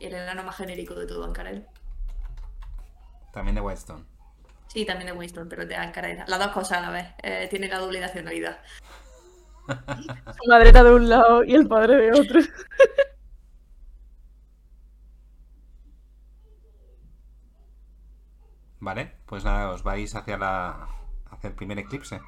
[0.00, 1.66] Y el enano más genérico de todo Ancarel.
[3.32, 4.04] También de Whitestone.
[4.68, 6.24] Sí, también de Winston, pero de Ancarel.
[6.26, 7.06] Las dos cosas a la vez.
[7.22, 8.58] Eh, tiene la doble nacionalidad.
[9.66, 12.40] Su madre era de un lado y el padre de otro.
[18.80, 20.88] Vale, pues nada, os vais hacia la
[21.30, 22.20] hacia el primer eclipse.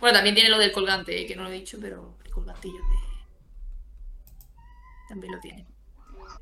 [0.00, 2.96] Bueno, también tiene lo del colgante, que no lo he dicho, pero el colgantillo de...
[5.08, 5.66] También lo tiene.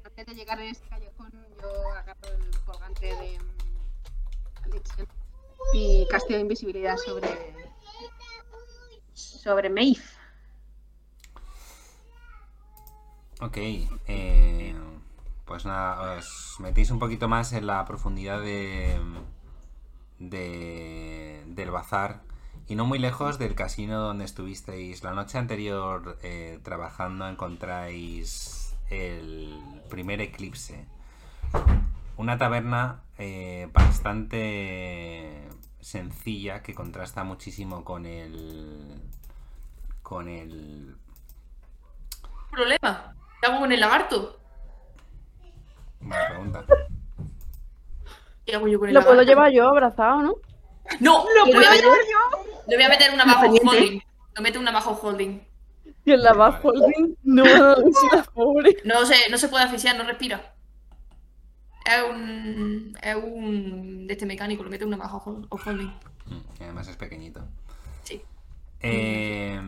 [0.05, 3.39] Antes de llegar a este callejón, yo agarro el colgante de
[4.65, 5.07] Alexian
[5.73, 7.29] y casteo invisibilidad sobre
[9.15, 10.01] sobre Maeve.
[13.41, 14.75] Ok, eh,
[15.45, 18.99] pues nada, os metéis un poquito más en la profundidad de,
[20.19, 22.23] de- del bazar
[22.67, 29.83] y no muy lejos del casino donde estuvisteis la noche anterior eh, trabajando encontráis el
[29.91, 30.87] primer eclipse.
[32.17, 35.49] Una taberna eh, bastante
[35.81, 39.03] sencilla que contrasta muchísimo con el
[40.03, 40.97] con el
[42.51, 43.15] ¿Problema?
[43.41, 44.39] ¿Qué hago con el lagarto?
[46.05, 46.65] Buena pregunta.
[48.47, 50.35] ¿Qué hago yo con el Lo puedo llevar yo abrazado, ¿no?
[51.01, 51.25] ¡No!
[51.25, 52.45] ¡Lo le, voy a puedo llevar yo!
[52.69, 54.01] le voy a meter una bajo holding.
[54.35, 55.41] Lo meto una bajo holding.
[56.05, 57.59] Y en la bajo holding, no, es
[58.13, 58.77] la pobre.
[58.85, 60.55] No se, no se puede asfixiar, no respira.
[61.87, 62.97] Es un.
[63.03, 64.07] Es un.
[64.07, 65.89] de este mecánico, lo mete una bajo hol- holding.
[66.27, 67.41] Mm, y además es pequeñito.
[68.03, 68.23] Sí.
[68.81, 69.59] Eh,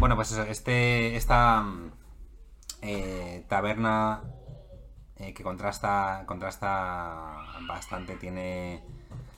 [0.00, 1.92] bueno, pues eso, este, esta mm,
[2.82, 4.22] eh, taberna
[5.24, 8.82] eh, que contrasta, contrasta bastante, tiene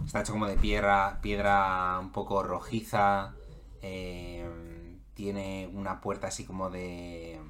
[0.04, 3.34] está hecho como de piedra, piedra un poco rojiza,
[3.82, 4.48] eh,
[5.14, 7.40] tiene una puerta así como de,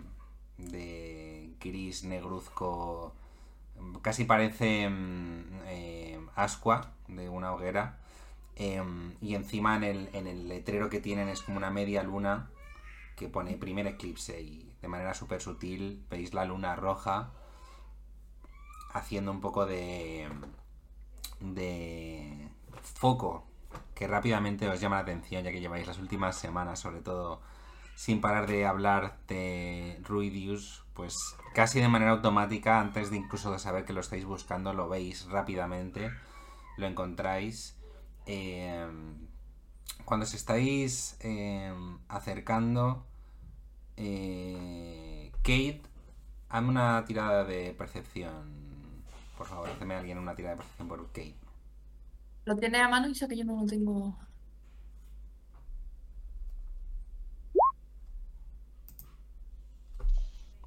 [0.58, 3.15] de gris negruzco,
[4.02, 7.98] casi parece mm, eh, ascua de una hoguera.
[9.20, 12.48] Y encima en el, en el letrero que tienen es como una media luna
[13.15, 17.32] que pone primer eclipse y de manera súper sutil veis la luna roja
[18.97, 20.28] haciendo un poco de
[21.41, 22.49] de
[22.81, 23.47] foco
[23.94, 27.41] que rápidamente os llama la atención ya que lleváis las últimas semanas sobre todo
[27.94, 31.15] sin parar de hablar de Ruidius pues
[31.55, 35.26] casi de manera automática antes de incluso de saber que lo estáis buscando lo veis
[35.26, 36.10] rápidamente
[36.76, 37.76] lo encontráis
[38.26, 38.86] eh,
[40.05, 41.73] cuando os estáis eh,
[42.08, 43.05] acercando,
[43.97, 45.83] eh, Kate,
[46.49, 48.56] hazme una tirada de percepción.
[49.36, 51.34] Por favor, hazme alguien una tirada de percepción por Kate.
[52.47, 54.16] Lo tiene a mano y sé que yo no lo tengo.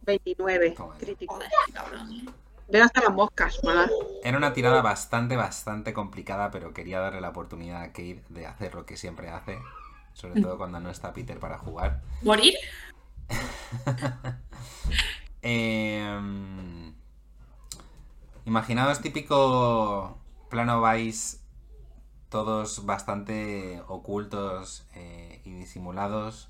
[0.01, 1.05] Veintinueve, Toma ya.
[1.05, 1.35] crítico.
[1.35, 1.49] Joder.
[1.49, 2.25] ¿eh?
[2.67, 3.89] Veo hasta las moscas, ¿verdad?
[4.23, 8.75] Era una tirada bastante, bastante complicada, pero quería darle la oportunidad a Kate de hacer
[8.75, 9.57] lo que siempre hace.
[10.13, 12.01] Sobre todo cuando no está Peter para jugar.
[12.21, 12.53] ¿Morir?
[15.41, 16.88] Em,
[18.45, 20.17] imaginaos típico
[20.49, 21.41] plano vais
[22.29, 26.49] todos bastante ocultos eh, y disimulados.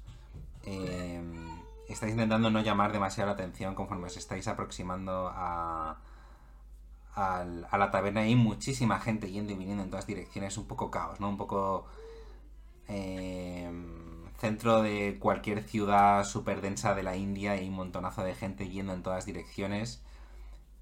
[0.66, 5.98] Em, estáis intentando no llamar demasiado la atención conforme os estáis aproximando a,
[7.16, 8.22] a la taberna.
[8.22, 11.30] Hay muchísima gente yendo y viniendo en todas direcciones, un poco caos, ¿no?
[11.30, 11.85] Un poco
[12.88, 18.69] em, centro de cualquier ciudad súper densa de la India y un montonazo de gente
[18.69, 20.01] yendo en todas direcciones.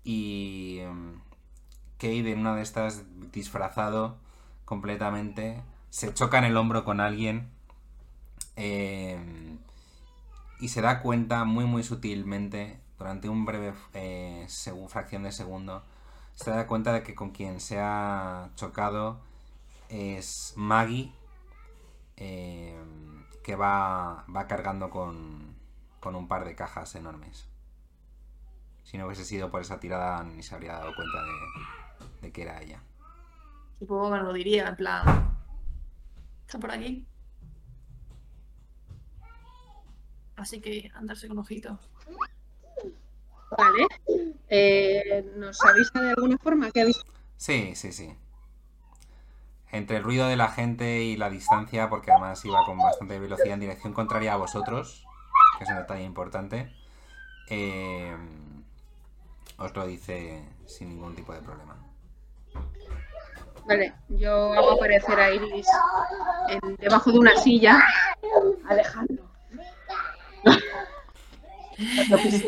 [0.07, 1.19] Y em,
[1.97, 3.03] Cade en una de estas,
[3.33, 4.15] disfrazado
[4.63, 7.49] completamente, se choca en el hombro con alguien
[8.55, 9.57] em,
[10.61, 14.47] y se da cuenta muy muy sutilmente, durante un breve eh,
[14.87, 15.83] fracción de segundo,
[16.35, 19.19] se da cuenta de que con quien se ha chocado
[19.89, 21.11] es Maggie,
[22.15, 22.79] eh,
[23.43, 25.53] que va, va cargando con,
[25.99, 27.45] con un par de cajas enormes.
[28.87, 32.41] Si no hubiese sido por esa tirada, ni se habría dado cuenta de, de que
[32.43, 32.81] era ella.
[33.79, 35.37] Supongo que lo diría, en plan.
[36.45, 37.05] Está por aquí.
[40.37, 41.77] Así que andarse con ojito.
[43.57, 43.87] Vale.
[44.47, 46.71] Eh, ¿Nos avisa de alguna forma?
[46.71, 47.01] ¿Qué avisa?
[47.35, 48.15] Sí, sí, sí.
[49.69, 53.55] Entre el ruido de la gente y la distancia, porque además iba con bastante velocidad
[53.55, 55.05] en dirección contraria a vosotros,
[55.57, 56.73] que es un detalle importante,
[57.49, 58.15] eh,
[59.57, 61.75] os lo dice sin ningún tipo de problema.
[63.65, 65.67] Vale, yo hago aparecer a Iris
[66.49, 67.83] en- debajo de una silla.
[68.67, 69.23] Alejandro.
[71.77, 72.45] Es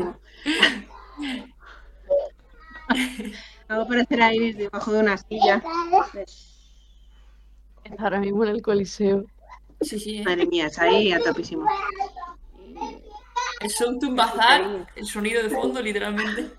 [3.67, 5.61] hago aparecer a Iris debajo de una silla.
[7.99, 9.25] Ahora mismo en el coliseo.
[9.81, 10.23] Sí, sí.
[10.23, 11.65] Madre mía, es ahí a topísimo.
[13.61, 16.51] De un bazar, el sonido de fondo, literalmente.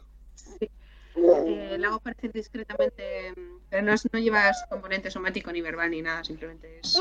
[1.17, 5.91] Eh, la hago aparecer discretamente, mm, pero no, es- no llevas componente somático ni verbal
[5.91, 6.99] ni nada, simplemente es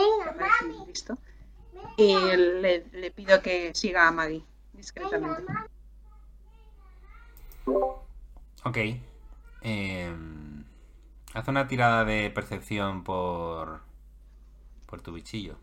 [0.88, 1.18] listo.
[1.98, 5.44] Y le, le pido que siga a Maggie discretamente.
[8.66, 8.78] Ok.
[9.62, 10.64] em,
[11.34, 13.82] haz una tirada de percepción por,
[14.86, 15.58] por tu bichillo.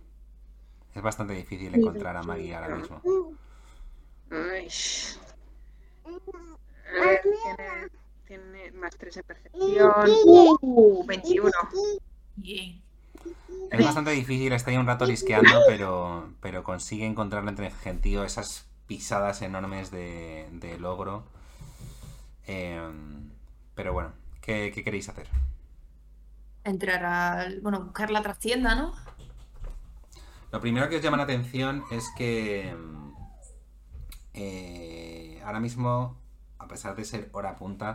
[0.94, 3.02] Es bastante difícil encontrar a Maggie ahora mismo.
[4.30, 4.68] Ay.
[6.04, 7.88] A ver, tiene,
[8.26, 9.92] tiene más 3 en percepción.
[10.26, 11.50] Uh, 21.
[12.36, 12.82] Bien.
[13.70, 18.24] Es bastante difícil, está ahí un rato lisqueando, pero, pero consigue encontrarlo entre el gentío,
[18.24, 21.24] esas pisadas enormes de, de logro.
[22.46, 23.30] Em,
[23.74, 25.26] pero bueno, ¿qué, qué queréis hacer?
[26.64, 27.60] Entrar al.
[27.60, 28.94] Bueno, buscar la trastienda, ¿no?
[30.52, 33.14] Lo primero que os llama la atención es que mm,
[34.34, 36.16] eh, ahora mismo,
[36.58, 37.94] a pesar de ser hora punta,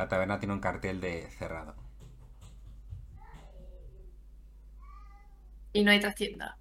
[0.00, 1.74] la taberna tiene un cartel de cerrado.
[5.72, 6.58] Y no hay trastienda.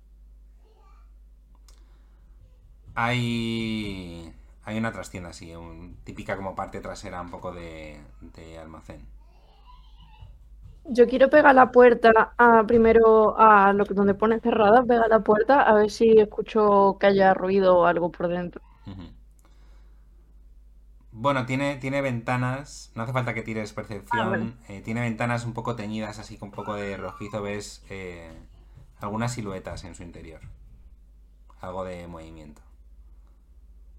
[2.96, 9.08] Hay, hay una trastienda, sí, un- típica como parte trasera un poco de, de almacén.
[10.84, 15.22] Yo quiero pegar la puerta a, primero a lo que donde pone cerrada, pegar la
[15.24, 18.62] puerta a ver si escucho que haya ruido o algo por dentro.
[18.88, 19.04] Ujú.
[21.22, 25.54] Bueno, tiene, tiene ventanas, no hace falta que tires percepción, Ah, eh, tiene ventanas un
[25.54, 28.32] poco teñidas, así con un poco de rojizo, ves eh,
[29.02, 30.40] algunas siluetas en su interior,
[31.62, 32.62] algo de movimiento.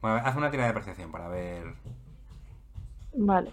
[0.02, 1.74] Bueno, haz una tirada de percepción para ver
[3.14, 3.52] Vale.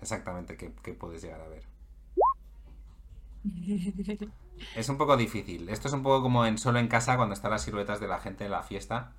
[0.00, 1.64] exactamente qué, qué puedes llegar a ver.
[4.74, 5.68] Es un poco difícil.
[5.68, 8.18] Esto es un poco como en solo en casa cuando están las siluetas de la
[8.20, 9.12] gente en la fiesta.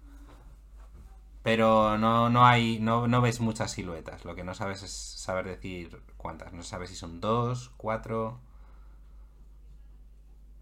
[1.43, 2.79] Pero no, no hay.
[2.79, 4.25] No, no ves muchas siluetas.
[4.25, 6.53] Lo que no sabes es saber decir cuántas.
[6.53, 8.39] No sabes si son dos, cuatro.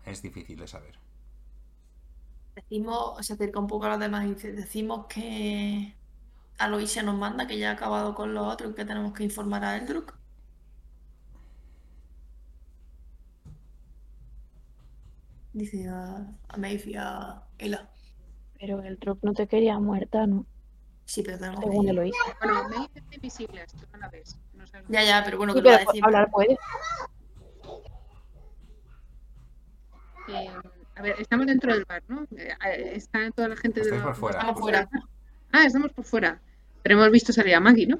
[0.04, 1.00] Es difícil de saber.
[2.56, 5.96] Decimos, se acerca un poco a los demás y decimos que
[6.58, 9.78] Aloisia nos manda, que ya ha acabado con los otros, que tenemos que informar a
[9.78, 10.18] Eldruk.
[15.54, 17.90] Dice a, a Maeve y a Ela.
[18.60, 20.46] Pero el drop no te quería muerta, ¿no?
[21.10, 21.90] Sí, pero Según.
[21.90, 22.18] Eloísa.
[22.40, 24.38] Bueno, me dice invisible, esto no la ves.
[24.54, 26.06] No sabes Ya, ya, pero bueno, Sí, que lo va a pero decir.
[26.06, 26.58] hablar puede.
[30.28, 30.50] Eh,
[30.96, 32.28] a ver, estamos dentro del bar, ¿no?
[32.38, 34.40] Eh, está toda la gente de la- por fuera.
[34.40, 34.90] Estamos fuera.
[35.52, 36.40] Ah, estamos por fuera.
[36.84, 37.98] Pero hemos visto salir a Maggie, ¿no?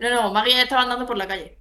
[0.00, 1.58] No, no, Maggie ya estaba andando por la calle.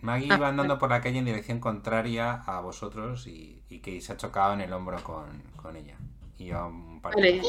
[0.00, 4.00] Maggie Ah, va andando por la calle en dirección contraria a vosotros y, y que
[4.00, 5.96] se ha chocado en el hombro con, con ella.
[6.38, 7.42] Y a un par de Vale.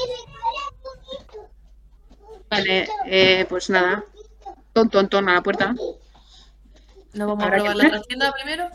[2.49, 4.03] Vale, eh, pues nada.
[4.73, 5.73] Ton, ton, ton a la puerta.
[7.13, 8.69] ¿No vamos a ¿Habrá que probar la trastienda primero?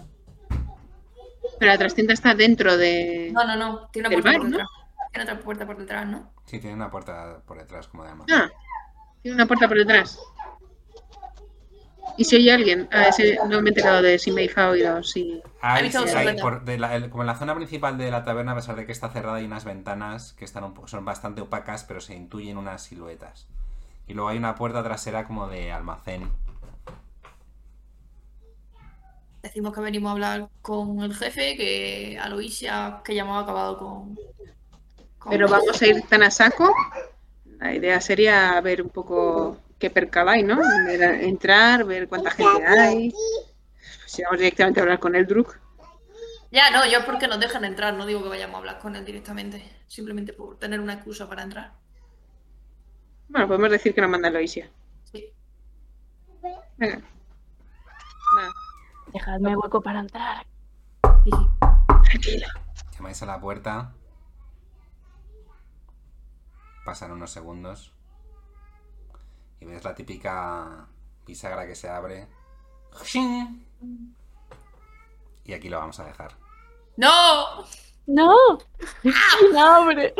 [1.58, 3.30] Pero la trastienda está dentro de.
[3.32, 3.88] No, no, no.
[3.88, 4.56] Tiene una puerta bar, por ¿no?
[4.58, 4.68] detrás.
[5.12, 6.32] Tiene otra puerta por detrás, ¿no?
[6.46, 8.10] Sí, tiene una puerta por detrás, como de.
[8.32, 8.50] Ah,
[9.22, 10.18] tiene una puerta por detrás.
[12.16, 12.88] ¿Y si oye alguien?
[12.92, 15.42] Ah, ese no me he enterado de si me ha oído, si.
[15.60, 18.52] Hay- sí, hay por- de la- el- como en la zona principal de la taberna,
[18.52, 21.82] a pesar de que está cerrada, hay unas ventanas que están un son bastante opacas,
[21.84, 23.48] pero se intuyen unas siluetas.
[24.06, 26.30] Y luego hay una puerta trasera como de almacén.
[29.42, 34.16] Decimos que venimos a hablar con el jefe, que Aloisia, que ya hemos acabado con...
[35.18, 36.72] con- Pero vamos a ir tan a saco.
[37.58, 40.58] La idea sería ver un poco qué percal hay, ¿no?
[40.90, 43.14] Entrar, ver cuánta gente hay.
[44.06, 45.58] Si vamos directamente a hablar con el Druk.
[46.50, 49.04] Ya, no, yo porque nos dejan entrar, no digo que vayamos a hablar con él
[49.04, 49.62] directamente.
[49.86, 51.74] Simplemente por tener una excusa para entrar.
[53.28, 54.70] Bueno, podemos decir que nos manda Loisia.
[55.04, 55.32] Sí.
[56.76, 57.02] Venga.
[58.38, 58.52] Va,
[59.12, 60.46] Dejadme hueco para entrar.
[61.24, 61.30] Sí,
[62.04, 62.48] tranquila.
[62.92, 63.92] Llamáis a la puerta.
[66.84, 67.92] Pasan unos segundos.
[69.60, 70.86] Y ves la típica
[71.26, 72.28] bisagra que se abre.
[73.02, 73.64] ¡Xing!
[75.44, 76.32] Y aquí lo vamos a dejar.
[76.96, 77.64] ¡No!
[78.06, 78.36] ¡No!
[79.52, 80.14] ¡No, hombre!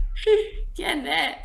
[0.74, 1.36] ¿Quién es?